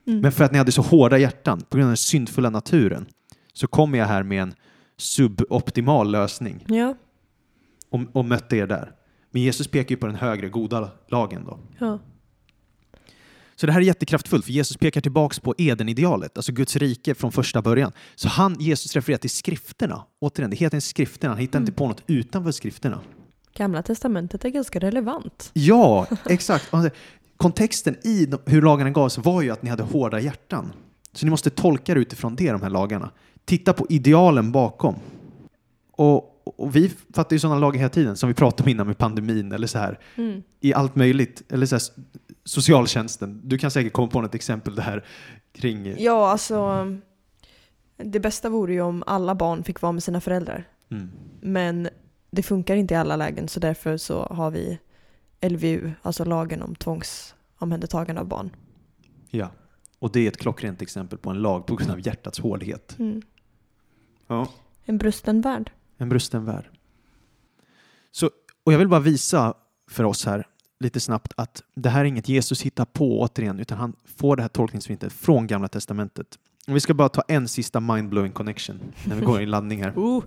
Mm. 0.09 0.21
men 0.21 0.33
för 0.33 0.45
att 0.45 0.53
ni 0.53 0.59
hade 0.59 0.73
så 0.73 0.83
hårda 0.83 1.19
hjärtan 1.19 1.61
på 1.61 1.77
grund 1.77 1.87
av 1.87 1.91
den 1.91 1.97
syndfulla 1.97 2.51
naturen 2.51 3.07
så 3.53 3.67
kommer 3.67 3.99
jag 3.99 4.07
här 4.07 4.23
med 4.23 4.43
en 4.43 4.55
suboptimal 4.97 6.11
lösning 6.11 6.65
Ja. 6.69 6.95
och, 7.91 8.01
och 8.13 8.25
mötte 8.25 8.57
er 8.57 8.67
där. 8.67 8.93
Men 9.37 9.43
Jesus 9.43 9.69
pekar 9.69 9.91
ju 9.91 9.97
på 9.97 10.07
den 10.07 10.17
högre, 10.17 10.49
goda 10.49 10.91
lagen 11.09 11.45
då. 11.45 11.59
ja. 11.79 11.99
Så 13.57 13.67
det 13.67 13.73
här 13.73 13.81
är 13.81 13.85
jättekraftfullt, 13.85 14.45
för 14.45 14.53
Jesus 14.53 14.77
pekar 14.77 15.01
tillbaks 15.01 15.39
på 15.39 15.55
Eden-idealet, 15.59 16.37
alltså 16.37 16.53
Guds 16.53 16.77
rike 16.77 17.15
från 17.15 17.33
första 17.33 17.63
början. 17.63 17.93
Så 18.15 18.29
han, 18.29 18.57
Jesus 18.61 18.95
refererar 18.95 19.19
till 19.19 19.31
skrifterna. 19.31 20.05
Återigen, 20.21 20.51
det 20.51 20.57
heter 20.57 20.81
skrifterna, 20.81 21.33
han 21.33 21.41
hittar 21.41 21.59
inte 21.61 21.73
på 21.73 21.89
något 21.89 22.03
utanför 22.07 22.51
skrifterna. 22.51 23.01
Gamla 23.57 23.83
testamentet 23.83 24.45
är 24.45 24.49
ganska 24.49 24.79
relevant. 24.79 25.51
Ja, 25.53 26.07
exakt. 26.27 26.75
Alltså, 26.75 26.91
Kontexten 27.37 27.97
i 28.05 28.29
hur 28.47 28.63
lagarna 28.63 28.91
gavs 28.91 29.19
var 29.19 29.43
ju 29.43 29.51
att 29.51 29.63
ni 29.63 29.71
hade 29.71 29.83
hårda 29.83 30.21
hjärtan. 30.21 30.73
Så 31.13 31.27
ni 31.27 31.31
måste 31.31 31.51
tolka 31.51 31.95
det 31.95 32.01
utifrån 32.01 32.37
det, 32.37 32.53
de 32.53 32.63
här 32.63 32.71
lagarna. 32.71 33.11
Titta 33.45 33.73
på 33.73 33.87
idealen 33.89 34.53
bakom. 34.53 34.95
Och, 35.93 36.36
och 36.47 36.77
vi 36.77 36.93
fattar 37.15 37.37
ju 37.37 37.41
sådana 37.41 37.61
lagar 37.61 37.79
hela 37.79 37.91
tiden, 37.91 38.17
som 38.17 38.29
vi 38.29 38.35
pratade 38.35 38.63
om 38.63 38.69
innan 38.69 38.87
med 38.87 38.99
pandemin 38.99 39.53
eller 39.53 39.67
så 39.67 39.79
här. 39.79 39.99
Mm. 40.17 40.43
I 40.61 40.75
allt 40.75 40.97
möjligt, 40.97 41.43
eller 41.49 41.67
så 41.67 41.75
här, 41.75 41.83
socialtjänsten. 42.45 43.41
Du 43.45 43.59
kan 43.59 43.71
säkert 43.71 43.93
komma 43.93 44.09
på 44.09 44.21
något 44.21 44.35
exempel 44.35 44.75
det 44.75 44.83
här 44.83 45.05
kring... 45.53 45.95
Ja, 45.99 46.31
alltså. 46.31 46.87
Det 47.97 48.21
bästa 48.21 48.49
vore 48.49 48.73
ju 48.73 48.81
om 48.81 49.03
alla 49.07 49.35
barn 49.35 49.65
fick 49.65 49.81
vara 49.81 49.93
med 49.93 50.03
sina 50.03 50.21
föräldrar. 50.21 50.69
Mm. 50.91 51.11
Men 51.41 51.89
det 52.31 52.43
funkar 52.43 52.77
inte 52.77 52.95
i 52.95 52.97
alla 52.97 53.17
lägen 53.17 53.49
så 53.49 53.61
därför 53.61 53.97
så 53.97 54.23
har 54.23 54.51
vi 54.51 54.79
LVU, 55.41 55.93
alltså 56.03 56.25
lagen 56.25 56.63
om 56.63 56.75
tvångsomhändertagande 56.75 58.21
av 58.21 58.27
barn. 58.29 58.51
Ja. 59.31 59.51
Och 59.99 60.13
det 60.13 60.21
är 60.21 60.29
ett 60.29 60.37
klockrent 60.37 60.83
exempel 60.83 61.19
på 61.19 61.31
en 61.31 61.43
lag 61.43 61.67
på 61.67 61.77
grund 61.77 61.91
av 61.91 62.07
hjärtats 62.07 62.41
hårdhet. 62.41 62.97
Mm. 62.99 63.23
Ja. 64.27 64.49
En 64.85 64.99
brusten 64.99 65.41
värld. 65.41 65.71
En 65.97 66.09
brusten 66.09 66.45
värld. 66.45 66.71
Så, 68.11 68.31
och 68.65 68.73
jag 68.73 68.79
vill 68.79 68.89
bara 68.89 69.01
visa 69.01 69.55
för 69.91 70.05
oss 70.05 70.27
här 70.27 70.47
lite 70.81 71.01
snabbt 71.01 71.33
att 71.37 71.63
det 71.75 71.89
här 71.89 72.01
är 72.01 72.05
inget 72.05 72.29
Jesus 72.29 72.63
hittar 72.63 72.85
på 72.85 73.21
återigen, 73.21 73.61
utan 73.61 73.79
han 73.79 73.97
får 74.05 74.37
det 74.37 74.43
här 74.43 74.49
tolkningsfrintet 74.49 75.13
från 75.13 75.47
Gamla 75.47 75.69
Testamentet. 75.69 76.27
Och 76.69 76.77
vi 76.77 76.81
ska 76.81 76.95
bara 76.95 77.09
ta 77.09 77.23
en 77.29 77.49
sista 77.49 77.81
mindblowing 77.81 78.33
connection 78.33 78.81
när 79.05 79.17
vi 79.17 79.23
går 79.23 79.43
i 79.43 79.47
laddning 79.47 79.83
här. 79.83 79.93
Oh, 79.97 80.25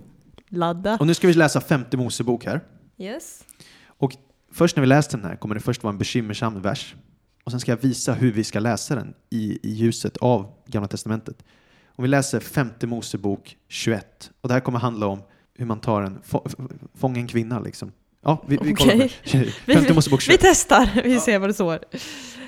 ladda. 0.49 0.97
Och 0.97 1.07
nu 1.07 1.13
ska 1.13 1.27
vi 1.27 1.33
läsa 1.33 1.61
femte 1.61 1.97
Mosebok 1.97 2.45
här. 2.45 2.61
Yes. 2.97 3.43
Och 3.85 4.15
först 4.51 4.75
när 4.75 4.81
vi 4.81 4.87
läser 4.87 5.17
den 5.17 5.25
här 5.25 5.35
kommer 5.35 5.55
det 5.55 5.61
först 5.61 5.83
vara 5.83 5.91
en 5.91 5.97
bekymmersam 5.97 6.61
vers. 6.61 6.95
Och 7.43 7.51
sen 7.51 7.59
ska 7.59 7.71
jag 7.71 7.81
visa 7.81 8.13
hur 8.13 8.31
vi 8.31 8.43
ska 8.43 8.59
läsa 8.59 8.95
den 8.95 9.13
i, 9.29 9.59
i 9.63 9.73
ljuset 9.73 10.17
av 10.17 10.51
Gamla 10.67 10.87
Testamentet. 10.87 11.43
Och 11.85 12.03
vi 12.03 12.07
läser 12.07 12.39
femte 12.39 12.87
Mosebok 12.87 13.57
21. 13.67 14.31
Och 14.41 14.47
det 14.47 14.53
här 14.53 14.61
kommer 14.61 14.79
handla 14.79 15.07
om 15.07 15.21
hur 15.59 15.65
man 15.65 15.79
tar 15.79 16.01
en, 16.01 16.21
få, 16.23 16.47
fånga 16.93 17.19
en 17.19 17.27
kvinna 17.27 17.59
liksom. 17.59 17.91
Ja, 18.21 18.43
vi, 18.47 18.59
vi 18.61 18.73
kollar 18.73 18.95
det. 18.95 19.51
Femte 19.73 19.93
Mosebok 19.93 20.21
Vi 20.21 20.25
21. 20.25 20.39
testar, 20.41 21.01
vi 21.03 21.19
ser 21.19 21.39
vad 21.39 21.49
det 21.49 21.53
står. 21.53 21.79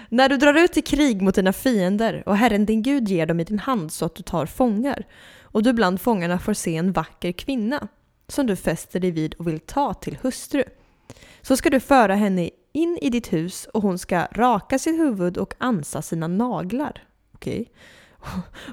När 0.09 0.29
du 0.29 0.37
drar 0.37 0.53
ut 0.53 0.77
i 0.77 0.81
krig 0.81 1.21
mot 1.21 1.35
dina 1.35 1.53
fiender 1.53 2.23
och 2.25 2.37
Herren 2.37 2.65
din 2.65 2.83
Gud 2.83 3.07
ger 3.07 3.25
dem 3.25 3.39
i 3.39 3.43
din 3.43 3.59
hand 3.59 3.91
så 3.91 4.05
att 4.05 4.15
du 4.15 4.23
tar 4.23 4.45
fångar 4.45 5.05
och 5.41 5.63
du 5.63 5.73
bland 5.73 6.01
fångarna 6.01 6.39
får 6.39 6.53
se 6.53 6.75
en 6.75 6.91
vacker 6.91 7.31
kvinna 7.31 7.87
som 8.27 8.47
du 8.47 8.55
fäster 8.55 8.99
dig 8.99 9.11
vid 9.11 9.33
och 9.33 9.47
vill 9.47 9.59
ta 9.59 9.93
till 9.93 10.17
hustru. 10.21 10.63
Så 11.41 11.57
ska 11.57 11.69
du 11.69 11.79
föra 11.79 12.15
henne 12.15 12.49
in 12.73 12.99
i 13.01 13.09
ditt 13.09 13.33
hus 13.33 13.67
och 13.73 13.81
hon 13.81 13.99
ska 13.99 14.27
raka 14.31 14.79
sitt 14.79 14.99
huvud 14.99 15.37
och 15.37 15.53
ansa 15.57 16.01
sina 16.01 16.27
naglar. 16.27 17.03
Okej. 17.33 17.71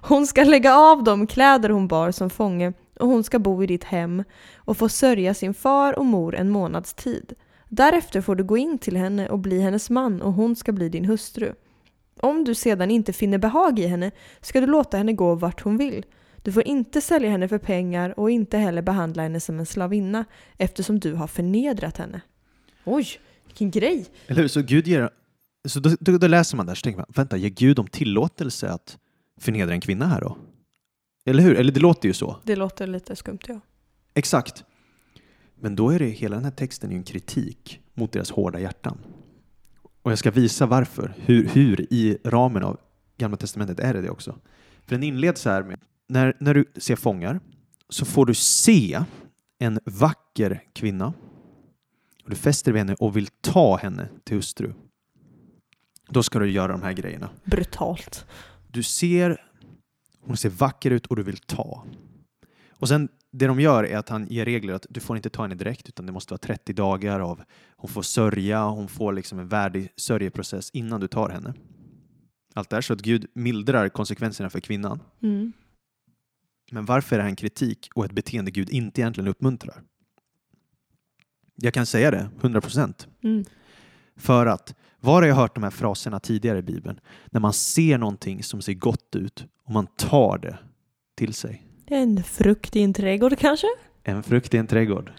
Hon 0.03 0.27
ska 0.27 0.45
lägga 0.45 0.77
av 0.77 1.05
de 1.05 1.27
kläder 1.27 1.69
hon 1.69 1.89
bar 1.89 2.11
som 2.11 2.31
fånge 2.31 2.73
och 3.01 3.09
hon 3.09 3.25
ska 3.25 3.39
bo 3.39 3.63
i 3.63 3.67
ditt 3.67 3.85
hem 3.85 4.25
och 4.57 4.77
få 4.77 4.89
sörja 4.89 5.35
sin 5.35 5.55
far 5.55 5.99
och 5.99 6.07
mor 6.07 6.35
en 6.35 6.51
månads 6.51 6.95
tid. 6.95 7.33
Därefter 7.69 8.21
får 8.21 8.37
du 8.37 8.45
gå 8.45 8.57
in 8.57 8.79
till 8.79 8.97
henne 8.97 9.29
och 9.29 9.39
bli 9.39 9.61
hennes 9.61 9.91
man 9.91 10.23
och 10.23 10.33
hon 10.33 10.57
ska 10.57 10.73
bli 10.73 10.89
din 10.89 11.05
hustru. 11.05 11.53
Om 12.21 12.45
du 12.45 12.55
sedan 12.55 12.91
inte 12.91 13.13
finner 13.13 13.39
behag 13.39 13.79
i 13.79 13.87
henne 13.87 14.11
ska 14.41 14.61
du 14.61 14.67
låta 14.67 14.97
henne 14.97 15.13
gå 15.13 15.35
vart 15.35 15.61
hon 15.61 15.77
vill. 15.77 16.05
Du 16.43 16.53
får 16.53 16.67
inte 16.67 17.01
sälja 17.01 17.31
henne 17.31 17.49
för 17.49 17.59
pengar 17.59 18.19
och 18.19 18.31
inte 18.31 18.59
heller 18.59 18.83
behandla 18.83 19.23
henne 19.23 19.41
som 19.41 19.59
en 19.59 19.67
slavinna 19.67 20.25
eftersom 20.57 21.01
du 21.01 21.15
har 21.15 21.27
förnedrat 21.27 21.97
henne. 21.97 22.21
Oj, 22.85 23.07
vilken 23.47 23.71
grej! 23.71 24.07
Eller 24.27 24.41
hur? 24.41 24.49
Så 24.49 24.63
Gud 24.63 24.87
ger... 24.87 25.11
Så 25.69 25.81
då, 25.81 25.91
då, 26.01 26.19
då 26.19 26.27
läser 26.27 26.57
man 26.57 26.67
där 26.67 26.75
så 26.75 26.83
tänker 26.83 26.99
man, 26.99 27.07
vänta, 27.15 27.37
ger 27.37 27.49
Gud 27.49 27.79
om 27.79 27.87
tillåtelse 27.87 28.71
att 28.71 28.99
förnedra 29.41 29.73
en 29.73 29.81
kvinna 29.81 30.07
här 30.07 30.21
då? 30.21 30.37
Eller 31.29 31.43
hur? 31.43 31.57
Eller 31.57 31.73
det 31.73 31.81
låter 31.81 32.09
ju 32.09 32.13
så. 32.13 32.37
Det 32.45 32.57
låter 32.57 32.87
lite 32.87 33.17
skumt 33.17 33.39
ja. 33.47 33.61
Exakt. 34.15 34.65
Men 35.61 35.77
då 35.77 35.91
är 35.91 35.99
det 35.99 36.07
hela 36.07 36.37
den 36.37 36.45
här 36.45 36.51
texten 36.53 36.91
en 36.93 37.03
kritik 37.03 37.81
mot 37.95 38.13
deras 38.13 38.31
hårda 38.31 38.61
hjärtan. 38.61 38.99
Och 40.03 40.11
jag 40.11 40.19
ska 40.19 40.31
visa 40.31 40.67
varför, 40.67 41.15
hur, 41.17 41.49
hur 41.49 41.93
i 41.93 42.19
ramen 42.25 42.63
av 42.63 42.81
Gamla 43.17 43.37
Testamentet 43.37 43.81
är 43.81 43.95
det 43.95 44.01
det 44.01 44.11
också. 44.11 44.39
För 44.87 44.95
den 44.95 45.03
inleds 45.03 45.41
så 45.41 45.51
här 45.51 45.63
med, 45.63 45.81
när, 46.09 46.37
när 46.41 46.55
du 46.55 46.65
ser 46.77 46.97
fångar 46.97 47.41
så 47.89 48.05
får 48.05 48.27
du 48.27 48.35
se 48.35 49.01
en 49.59 49.81
vacker 49.85 50.63
kvinna 50.73 51.13
och 52.25 52.31
du 52.31 52.37
fäster 52.37 52.73
vid 52.73 52.81
henne 52.81 52.95
och 52.95 53.17
vill 53.17 53.27
ta 53.27 53.77
henne 53.77 54.09
till 54.25 54.37
hustru. 54.37 54.73
Då 56.09 56.23
ska 56.23 56.39
du 56.39 56.51
göra 56.51 56.73
de 56.73 56.83
här 56.83 56.93
grejerna. 56.93 57.31
Brutalt. 57.45 58.27
Du 58.69 58.83
ser, 58.83 59.48
hon 60.29 60.37
ser 60.37 60.49
vacker 60.49 60.91
ut 60.91 61.07
och 61.07 61.17
du 61.17 61.23
vill 61.23 61.37
ta. 61.37 61.85
Och 62.71 62.89
sen 62.89 63.09
det 63.31 63.47
de 63.47 63.61
gör 63.61 63.85
är 63.85 63.97
att 63.97 64.09
han 64.09 64.27
ger 64.27 64.45
regler 64.45 64.75
att 64.75 64.87
du 64.91 65.01
får 65.01 65.17
inte 65.17 65.31
ta 65.31 65.43
henne 65.43 65.55
direkt 65.55 65.89
utan 65.89 66.07
det 66.07 66.13
måste 66.13 66.33
vara 66.33 66.39
30 66.39 66.73
dagar 66.73 67.21
av 67.21 67.43
hon 67.77 67.91
får 67.91 68.03
sörja, 68.03 68.65
hon 68.65 68.89
får 68.89 69.13
liksom 69.13 69.39
en 69.39 69.49
värdig 69.49 69.93
sörjeprocess 69.97 70.71
innan 70.71 71.01
du 71.01 71.09
tar 71.09 71.29
henne. 71.29 71.55
Allt 72.55 72.71
det 72.71 72.77
här 72.77 72.81
så 72.81 72.93
att 72.93 73.01
Gud 73.01 73.27
mildrar 73.35 73.89
konsekvenserna 73.89 74.51
för 74.51 74.61
kvinnan. 74.61 75.03
Mm. 75.23 75.53
Men 76.71 76.85
varför 76.85 77.17
är 77.17 77.19
det 77.19 77.23
här 77.23 77.31
en 77.31 77.37
kritik 77.37 77.89
och 77.95 78.05
ett 78.05 78.13
beteende 78.13 78.51
Gud 78.51 78.71
inte 78.71 79.01
egentligen 79.01 79.29
uppmuntrar? 79.29 79.83
Jag 81.55 81.75
kan 81.75 81.87
säga 81.87 82.11
det, 82.11 82.31
100 82.41 82.61
procent. 82.61 83.09
Mm. 83.23 83.45
För 84.17 84.47
att, 84.47 84.75
var 85.01 85.23
har 85.23 85.29
jag 85.29 85.35
hört 85.35 85.55
de 85.55 85.65
här 85.65 85.71
fraserna 85.71 86.21
tidigare 86.21 86.59
i 86.59 86.63
Bibeln? 86.63 87.01
När 87.27 87.41
man 87.41 87.53
ser 87.53 87.99
någonting 87.99 88.43
som 88.43 88.63
ser 88.63 88.75
gott 88.75 89.17
ut 89.17 89.47
och 89.65 89.71
man 89.71 89.87
tar 89.87 90.39
det 90.39 90.59
till 91.17 91.35
sig. 91.35 91.65
En 91.87 92.23
frukt 92.23 92.77
i 92.77 92.83
en 92.83 92.93
trädgård 92.93 93.39
kanske? 93.39 93.67
En 94.03 94.23
frukt 94.23 94.55
i 94.55 94.57
en 94.57 94.67
trädgård. 94.67 95.13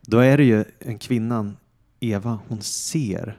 Då 0.00 0.18
är 0.18 0.36
det 0.36 0.44
ju 0.44 0.64
en 0.78 0.98
kvinnan, 0.98 1.56
Eva, 2.00 2.38
hon 2.48 2.62
ser 2.62 3.38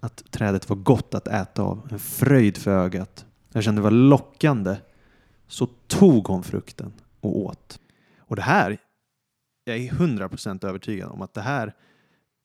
att 0.00 0.24
trädet 0.30 0.68
var 0.68 0.76
gott 0.76 1.14
att 1.14 1.28
äta 1.28 1.62
av. 1.62 1.88
En 1.90 1.98
fröjd 1.98 2.56
för 2.56 2.70
ögat. 2.70 3.26
Jag 3.52 3.64
kände 3.64 3.80
det 3.80 3.84
var 3.84 3.90
lockande. 3.90 4.76
Så 5.46 5.66
tog 5.86 6.26
hon 6.26 6.42
frukten 6.42 6.92
och 7.20 7.38
åt. 7.38 7.80
Och 8.18 8.36
det 8.36 8.42
här, 8.42 8.78
jag 9.64 9.76
är 9.76 9.90
100% 9.90 10.66
övertygad 10.66 11.10
om 11.10 11.22
att 11.22 11.34
det 11.34 11.40
här 11.40 11.74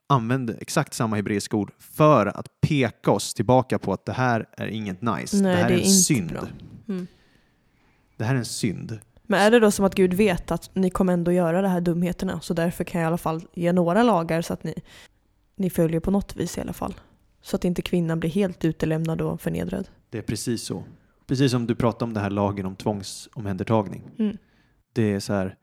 använder 0.08 0.58
exakt 0.62 0.94
samma 0.94 1.16
hebreiska 1.16 1.58
ord 1.58 1.72
för 1.80 2.26
att 2.26 2.48
peka 2.62 3.12
oss 3.12 3.34
tillbaka 3.34 3.80
på 3.80 3.94
att 3.94 4.06
det 4.06 4.14
här 4.14 4.46
är 4.58 4.68
inget 4.68 5.02
nice. 5.02 5.38
Nej, 5.38 5.56
det 5.56 5.62
här 5.62 5.70
det 5.70 5.74
är 5.74 5.78
är 5.78 5.84
en 5.84 5.90
synd. 5.90 6.38
Mm. 6.88 7.08
Det 8.18 8.24
här 8.24 8.34
är 8.34 8.40
en 8.40 8.46
synd. 8.46 9.00
Men 9.24 9.40
är 9.40 9.52
det 9.52 9.60
då 9.60 9.72
som 9.72 9.86
att 9.86 9.96
Gud 9.96 10.14
vet 10.14 10.52
att 10.52 10.76
ni 10.76 10.90
kommer 10.90 11.14
ändå 11.14 11.32
göra 11.32 11.62
de 11.62 11.68
här 11.68 11.82
dumheterna 11.82 12.42
så 12.42 12.54
därför 12.54 12.84
kan 12.84 13.02
jag 13.02 13.06
i 13.06 13.08
alla 13.08 13.18
fall 13.18 13.48
ge 13.54 13.74
några 13.74 14.04
lagar 14.04 14.42
så 14.42 14.54
att 14.54 14.64
ni, 14.64 14.74
ni 15.56 15.70
följer 15.70 16.00
på 16.00 16.12
något 16.12 16.36
vis 16.36 16.58
i 16.58 16.62
alla 16.62 16.74
fall. 16.74 16.94
Så 17.42 17.56
att 17.56 17.66
inte 17.66 17.82
kvinnan 17.82 18.20
blir 18.20 18.30
helt 18.30 18.66
utelämnad 18.66 19.22
och 19.22 19.42
förnedrad. 19.42 19.88
Det 20.10 20.18
är 20.18 20.22
precis 20.22 20.64
så. 20.64 20.84
Precis 21.28 21.52
som 21.52 21.68
du 21.68 21.76
pratade 21.76 22.04
om 22.04 22.14
det 22.14 22.20
här 22.20 22.30
lagen 22.30 22.66
om 22.66 22.76
tvångsomhändertagning. 22.76 24.04
Mm. 24.20 24.38
Det 24.94 25.14
är 25.14 25.20
så 25.20 25.34
här. 25.34 25.56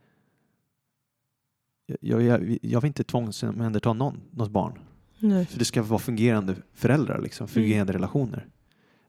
Jag, 1.86 2.22
jag, 2.22 2.58
jag 2.62 2.80
vill 2.80 2.88
inte 2.88 3.04
tvångsomhänderta 3.04 3.92
någon, 3.92 4.20
något 4.30 4.50
barn. 4.50 4.78
Nej. 5.18 5.46
För 5.46 5.58
det 5.58 5.64
ska 5.64 5.82
vara 5.82 6.00
fungerande 6.00 6.54
föräldrar, 6.74 7.20
liksom, 7.22 7.48
fungerande 7.48 7.92
relationer. 7.92 8.46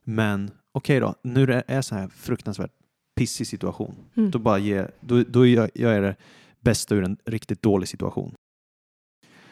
Men 0.04 0.50
okej 0.72 1.00
då, 1.00 1.14
nu 1.22 1.42
är 1.42 1.64
det 1.66 1.82
så 1.82 1.94
här 1.94 2.08
fruktansvärt 2.08 2.70
pissig 3.16 3.46
situation. 3.46 3.94
Mm. 4.14 4.30
Då, 4.30 4.38
bara 4.38 4.58
ge, 4.58 4.86
då, 5.00 5.22
då 5.22 5.46
gör 5.46 5.70
jag 5.74 6.02
det 6.02 6.16
bästa 6.60 6.94
ur 6.94 7.04
en 7.04 7.16
riktigt 7.24 7.62
dålig 7.62 7.88
situation. 7.88 8.34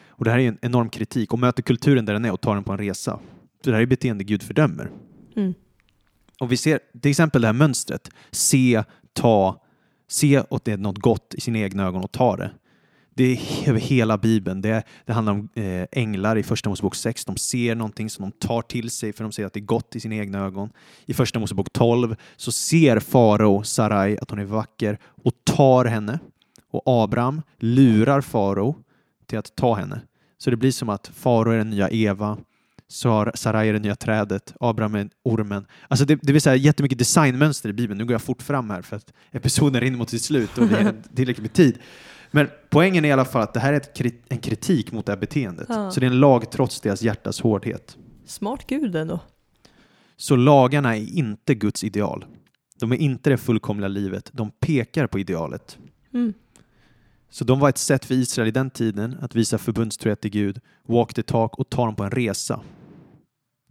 Och 0.07 0.25
det 0.25 0.31
här 0.31 0.39
är 0.39 0.47
en 0.47 0.57
enorm 0.61 0.89
kritik 0.89 1.33
och 1.33 1.39
möter 1.39 1.63
kulturen 1.63 2.05
där 2.05 2.13
den 2.13 2.25
är 2.25 2.31
och 2.31 2.41
tar 2.41 2.55
den 2.55 2.63
på 2.63 2.71
en 2.71 2.77
resa. 2.77 3.19
Det 3.63 3.71
här 3.71 3.81
är 3.81 3.85
beteende 3.85 4.23
Gud 4.23 4.43
fördömer. 4.43 4.89
Mm. 5.35 5.53
Och 6.39 6.51
vi 6.51 6.57
ser 6.57 6.79
till 7.01 7.11
exempel 7.11 7.41
det 7.41 7.47
här 7.47 7.53
mönstret. 7.53 8.09
Se, 8.31 8.83
ta, 9.13 9.63
se 10.07 10.43
åt 10.49 10.65
det 10.65 10.77
något 10.77 10.97
gott 10.97 11.33
i 11.33 11.41
sina 11.41 11.59
egna 11.59 11.83
ögon 11.83 12.03
och 12.03 12.11
ta 12.11 12.37
det. 12.37 12.51
Det 13.15 13.23
är 13.23 13.69
över 13.69 13.79
hela 13.79 14.17
Bibeln. 14.17 14.61
Det, 14.61 14.83
det 15.05 15.13
handlar 15.13 15.33
om 15.33 15.49
eh, 15.53 15.85
änglar 15.91 16.37
i 16.37 16.43
Första 16.43 16.69
Mosebok 16.69 16.95
6. 16.95 17.25
De 17.25 17.37
ser 17.37 17.75
någonting 17.75 18.09
som 18.09 18.29
de 18.29 18.47
tar 18.47 18.61
till 18.61 18.89
sig 18.89 19.13
för 19.13 19.23
de 19.23 19.31
ser 19.31 19.45
att 19.45 19.53
det 19.53 19.59
är 19.59 19.61
gott 19.61 19.95
i 19.95 19.99
sina 19.99 20.15
egna 20.15 20.39
ögon. 20.39 20.69
I 21.05 21.13
Första 21.13 21.39
Mosebok 21.39 21.73
12 21.73 22.15
så 22.35 22.51
ser 22.51 22.99
farao 22.99 23.63
Sarai 23.63 24.17
att 24.21 24.29
hon 24.29 24.39
är 24.39 24.45
vacker 24.45 24.97
och 25.23 25.33
tar 25.43 25.85
henne. 25.85 26.19
Och 26.71 26.81
Abraham 26.85 27.41
lurar 27.59 28.21
farao 28.21 28.75
till 29.25 29.37
att 29.37 29.55
ta 29.55 29.73
henne. 29.73 30.01
Så 30.37 30.49
det 30.49 30.57
blir 30.57 30.71
som 30.71 30.89
att 30.89 31.11
farao 31.15 31.51
är 31.51 31.57
den 31.57 31.69
nya 31.69 31.89
Eva, 31.89 32.37
Sarai 32.87 33.69
är 33.69 33.73
det 33.73 33.79
nya 33.79 33.95
trädet, 33.95 34.53
Abraham 34.59 34.95
är 34.95 35.09
ormen. 35.23 35.65
Alltså 35.87 36.05
det, 36.05 36.19
det 36.21 36.33
vill 36.33 36.41
säga 36.41 36.55
jättemycket 36.55 36.97
designmönster 36.97 37.69
i 37.69 37.73
Bibeln. 37.73 37.97
Nu 37.97 38.05
går 38.05 38.11
jag 38.11 38.21
fort 38.21 38.41
fram 38.41 38.69
här 38.69 38.81
för 38.81 38.95
att 38.95 39.13
episoden 39.31 39.81
rinner 39.81 39.97
mot 39.97 40.09
sitt 40.09 40.21
slut 40.21 40.57
och 40.57 40.71
vi 40.71 40.75
har 40.75 40.95
tillräckligt 41.15 41.43
med 41.43 41.53
tid. 41.53 41.77
Men 42.35 42.49
poängen 42.69 43.05
är 43.05 43.09
i 43.09 43.11
alla 43.11 43.25
fall 43.25 43.41
att 43.41 43.53
det 43.53 43.59
här 43.59 43.73
är 43.73 43.77
ett, 43.77 43.99
en 44.29 44.37
kritik 44.37 44.91
mot 44.91 45.05
det 45.05 45.11
här 45.11 45.19
beteendet. 45.19 45.65
Ja. 45.69 45.91
Så 45.91 45.99
det 45.99 46.05
är 46.05 46.11
en 46.11 46.19
lag 46.19 46.51
trots 46.51 46.81
deras 46.81 47.01
hjärtas 47.01 47.41
hårdhet. 47.41 47.97
Smart 48.25 48.67
gud 48.67 48.95
ändå. 48.95 49.19
Så 50.17 50.35
lagarna 50.35 50.97
är 50.97 51.17
inte 51.17 51.55
Guds 51.55 51.83
ideal. 51.83 52.25
De 52.79 52.91
är 52.91 52.95
inte 52.95 53.29
det 53.29 53.37
fullkomliga 53.37 53.87
livet. 53.87 54.29
De 54.33 54.51
pekar 54.51 55.07
på 55.07 55.19
idealet. 55.19 55.77
Mm. 56.13 56.33
Så 57.29 57.43
de 57.43 57.59
var 57.59 57.69
ett 57.69 57.77
sätt 57.77 58.05
för 58.05 58.13
Israel 58.13 58.47
i 58.47 58.51
den 58.51 58.69
tiden 58.69 59.17
att 59.21 59.35
visa 59.35 59.57
förbundstrohet 59.57 60.21
till 60.21 60.31
Gud, 60.31 60.59
walk 60.87 61.13
the 61.13 61.23
talk 61.23 61.59
och 61.59 61.69
ta 61.69 61.85
dem 61.85 61.95
på 61.95 62.03
en 62.03 62.11
resa 62.11 62.61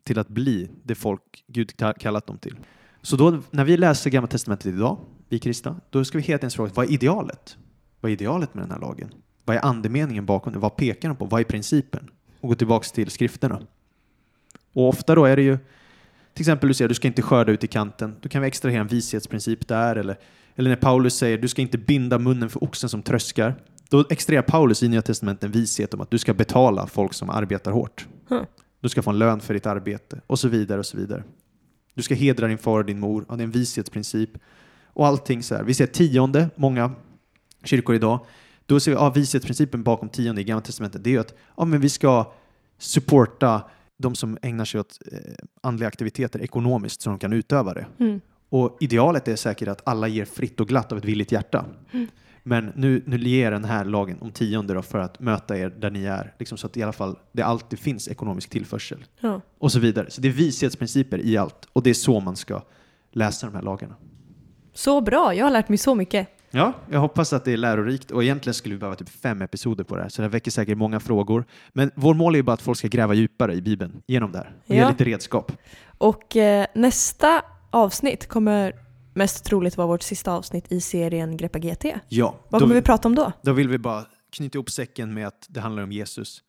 till 0.05 0.19
att 0.19 0.29
bli 0.29 0.71
det 0.83 0.95
folk 0.95 1.45
Gud 1.49 1.73
kallat 1.99 2.27
dem 2.27 2.39
till. 2.39 2.57
Så 3.03 3.17
då 3.17 3.39
när 3.51 3.65
vi 3.65 3.77
läser 3.77 4.11
Gamla 4.11 4.29
Testamentet 4.29 4.67
idag, 4.67 4.99
vi 5.29 5.39
kristna, 5.39 5.81
då 5.91 6.05
ska 6.05 6.19
vi 6.19 6.25
helt 6.25 6.45
enkelt 6.45 6.57
fråga 6.57 6.73
vad 6.75 6.87
är 6.87 6.93
idealet? 6.93 7.57
Vad 8.03 8.11
är 8.11 8.13
idealet 8.13 8.55
med 8.55 8.65
den 8.65 8.71
här 8.71 8.79
lagen? 8.79 9.15
Vad 9.45 9.57
är 9.57 9.65
andemeningen 9.65 10.27
bakom 10.27 10.53
det? 10.53 10.59
Vad 10.59 10.77
pekar 10.77 11.09
den 11.09 11.17
på? 11.17 11.25
Vad 11.25 11.41
är 11.41 11.45
principen? 11.45 12.11
Och 12.41 12.49
gå 12.49 12.55
tillbaka 12.55 12.85
till 12.85 13.11
skrifterna. 13.11 13.61
Och 14.73 14.89
ofta 14.89 15.15
då 15.15 15.25
är 15.25 15.37
det 15.37 15.43
ju 15.43 15.59
till 16.35 16.43
exempel 16.43 16.69
du 16.69 16.75
säger 16.75 16.89
du 16.89 16.95
ska 16.95 17.09
inte 17.09 17.23
skörda 17.23 17.53
ut 17.53 17.65
i 17.65 17.67
kanten. 17.67 18.17
Då 18.21 18.29
kan 18.29 18.43
vi 18.43 18.49
extrahera 18.49 18.81
en 18.81 18.87
vishetsprincip 18.87 19.69
där. 19.69 19.97
Eller, 19.97 20.19
eller 20.55 20.71
när 20.71 20.77
Paulus 20.77 21.15
säger 21.15 21.39
du 21.39 21.49
ska 21.49 21.63
inte 21.63 21.79
binda 21.79 22.19
munnen 22.19 22.51
för 22.51 22.65
oxen 22.65 22.91
som 22.91 23.03
tröskar. 23.03 23.55
Då 23.89 24.05
extraherar 24.11 24.43
Paulus 24.43 24.83
i 24.83 24.89
Nya 24.89 25.03
Testamentet 25.03 25.45
en 25.45 25.51
vishet 25.51 25.95
om 25.95 26.01
att 26.01 26.11
du 26.11 26.19
ska 26.19 26.35
betala 26.35 26.87
folk 26.87 27.15
som 27.15 27.31
arbetar 27.31 27.73
hårt. 27.73 28.07
Huh. 28.29 28.43
Du 28.81 28.89
ska 28.89 29.03
få 29.03 29.11
en 29.11 29.19
lön 29.19 29.41
för 29.41 29.55
ditt 29.55 29.67
arbete 29.67 30.21
och 30.27 30.39
så 30.39 30.49
vidare 30.49 30.79
och 30.79 30.87
så 30.87 30.97
vidare. 30.97 31.25
Du 31.95 32.03
ska 32.03 32.15
hedra 32.15 32.47
din 32.47 32.59
far 32.59 32.79
och 32.79 32.85
din 32.85 33.01
mor. 33.01 33.25
Ja, 33.29 33.37
det 33.37 33.43
är 33.43 33.45
en 33.45 33.51
vishetsprincip. 33.51 34.31
Och 34.87 35.07
allting 35.07 35.43
så 35.43 35.55
här. 35.55 35.63
Vi 35.63 35.75
ser 35.75 35.87
tionde, 35.87 36.51
många 36.57 36.93
kyrkor 37.65 37.95
idag. 37.95 38.21
Då 38.67 38.81
ser 38.81 38.91
vi 38.91 38.97
ja, 38.97 39.11
vishetsprincipen 39.11 39.83
bakom 39.83 40.09
tionde 40.09 40.41
i 40.41 40.45
Gamla 40.45 40.61
Testamentet. 40.61 41.05
Det 41.05 41.11
är 41.11 41.13
ju 41.13 41.21
att 41.21 41.35
ja, 41.57 41.65
men 41.65 41.81
vi 41.81 41.89
ska 41.89 42.33
supporta 42.79 43.63
de 43.99 44.15
som 44.15 44.39
ägnar 44.43 44.65
sig 44.65 44.81
åt 44.81 44.99
eh, 45.13 45.19
andliga 45.61 45.89
aktiviteter 45.89 46.43
ekonomiskt 46.43 47.03
så 47.03 47.11
de 47.11 47.19
kan 47.19 47.33
utöva 47.33 47.75
det. 47.75 47.87
Mm. 47.99 48.21
Och 48.49 48.77
idealet 48.81 49.29
är 49.29 49.37
säkert 49.37 49.69
att 49.69 49.89
alla 49.89 50.09
ger 50.09 50.25
fritt 50.25 50.61
och 50.61 50.69
glatt 50.69 50.93
av 50.93 50.99
ett 50.99 51.05
villigt 51.05 51.33
hjärta. 51.33 51.65
Mm. 51.93 52.09
Men 52.43 52.73
nu, 52.77 53.03
nu 53.07 53.19
ger 53.19 53.51
den 53.51 53.65
här 53.65 53.85
lagen 53.85 54.19
om 54.21 54.31
tionde 54.31 54.75
då 54.75 54.83
för 54.83 54.99
att 54.99 55.21
möta 55.21 55.59
er 55.59 55.71
där 55.71 55.91
ni 55.91 56.05
är, 56.05 56.35
liksom 56.39 56.59
så 56.59 56.67
att 56.67 56.77
i 56.77 56.83
alla 56.83 56.93
fall 56.93 57.19
det 57.33 57.43
alltid 57.43 57.79
finns 57.79 58.09
ekonomisk 58.09 58.51
tillförsel. 58.51 59.05
Ja. 59.21 59.41
Och 59.59 59.73
så 59.73 59.79
vidare. 59.79 60.11
Så 60.11 60.21
det 60.21 60.29
är 60.29 60.33
vishetsprinciper 60.33 61.19
i 61.19 61.37
allt 61.37 61.69
och 61.73 61.83
det 61.83 61.91
är 61.91 61.95
så 61.95 62.21
man 62.21 62.37
ska 62.37 62.63
läsa 63.11 63.47
de 63.47 63.55
här 63.55 63.63
lagarna. 63.63 63.95
Så 64.75 65.01
bra, 65.01 65.35
jag 65.35 65.47
har 65.47 65.51
lärt 65.51 65.69
mig 65.69 65.79
så 65.79 65.95
mycket. 65.95 66.29
Ja, 66.55 66.73
jag 66.91 67.01
hoppas 67.01 67.33
att 67.33 67.45
det 67.45 67.53
är 67.53 67.57
lärorikt 67.57 68.11
och 68.11 68.23
egentligen 68.23 68.55
skulle 68.55 68.75
vi 68.75 68.79
behöva 68.79 68.97
typ 68.97 69.09
fem 69.09 69.43
episoder 69.43 69.85
på 69.85 69.97
det 69.97 70.03
här 70.03 70.09
så 70.09 70.23
det 70.23 70.29
väcker 70.29 70.51
säkert 70.51 70.79
många 70.79 71.01
frågor. 71.01 71.45
Men 71.73 71.91
vår 71.95 72.15
mål 72.15 72.35
är 72.35 72.37
ju 72.37 72.43
bara 72.43 72.53
att 72.53 72.63
folk 72.63 72.79
ska 72.79 72.89
gräva 72.89 73.15
djupare 73.15 73.55
i 73.55 73.63
Bibeln 73.63 74.03
genom 74.07 74.33
det 74.33 74.39
här 74.39 74.57
och 74.67 74.75
ge 74.75 74.81
Ja. 74.81 74.89
lite 74.91 75.05
redskap. 75.05 75.53
Och 75.99 76.37
eh, 76.37 76.67
nästa 76.75 77.43
avsnitt 77.71 78.27
kommer 78.29 78.73
mest 79.15 79.45
troligt 79.45 79.77
vara 79.77 79.87
vårt 79.87 80.03
sista 80.03 80.33
avsnitt 80.33 80.73
i 80.73 80.81
serien 80.81 81.37
Greppa 81.37 81.59
GT. 81.59 81.85
Ja, 82.09 82.35
Vad 82.49 82.61
kommer 82.61 82.75
vi 82.75 82.83
prata 82.83 83.09
om 83.09 83.15
då? 83.15 83.33
då 83.43 83.53
vill 83.53 83.69
vi 83.69 83.79
bara 83.79 84.05
knyta 84.33 84.57
ihop 84.57 84.71
säcken 84.71 85.15
med 85.15 85.27
att 85.27 85.47
det 85.49 85.61
handlar 85.61 85.83
om 85.83 85.93
Jesus. 85.93 86.43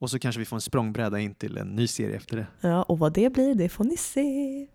Och 0.00 0.10
så 0.10 0.18
kanske 0.18 0.38
vi 0.38 0.44
får 0.44 0.56
en 0.56 0.60
språngbräda 0.60 1.18
in 1.20 1.34
till 1.34 1.56
en 1.58 1.68
ny 1.76 1.86
serie 1.86 2.16
efter 2.16 2.36
det. 2.36 2.46
Ja, 2.60 2.82
och 2.82 2.98
vad 2.98 3.12
det 3.12 3.32
blir, 3.32 3.54
det 3.54 3.68
får 3.68 3.84
ni 3.84 3.96
se. 3.96 4.66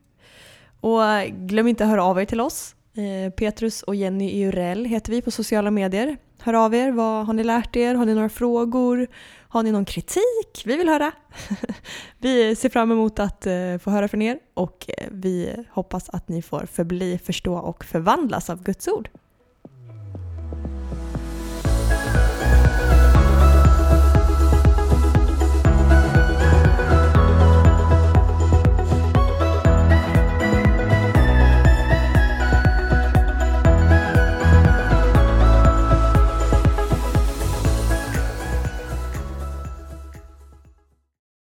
Och 0.80 1.06
eh, 1.06 1.28
glöm 1.36 1.68
inte 1.68 1.84
att 1.84 1.89
höra 1.89 2.04
av 2.04 2.20
er 2.22 2.26
till 2.26 2.42
oss. 2.42 2.76
Eh, 2.94 3.32
Petrus 3.32 3.84
och 3.84 3.96
Jenny 3.96 4.44
Eurell 4.44 4.86
heter 4.86 5.12
vi 5.12 5.22
på 5.22 5.32
sociala 5.32 5.72
medier. 5.72 6.18
Hör 6.39 6.54
av 6.54 6.76
er, 6.76 6.92
vad 6.92 7.26
har 7.26 7.34
ni 7.34 7.44
lärt 7.44 7.76
er? 7.76 7.96
Har 7.96 8.06
ni 8.06 8.14
några 8.14 8.30
frågor? 8.30 9.08
Har 9.48 9.64
ni 9.64 9.72
någon 9.72 9.86
kritik? 9.86 10.64
Vi 10.66 10.78
vill 10.78 10.89
höra. 10.89 11.12
vi 12.18 12.56
ser 12.56 12.70
fram 12.70 12.92
emot 12.92 13.20
att 13.20 13.46
eh, 13.46 13.78
få 13.78 13.92
höra 13.92 14.08
från 14.08 14.22
er 14.22 14.39
och 14.54 14.86
eh, 14.98 15.08
vi 15.12 15.66
hoppas 15.70 16.10
att 16.10 16.30
ni 16.30 16.42
får 16.42 16.66
förbli, 16.66 17.18
förstå 17.18 17.56
och 17.56 17.86
förvandlas 17.86 18.50
av 18.50 18.64
Guds 18.64 18.88
ord. 18.88 19.10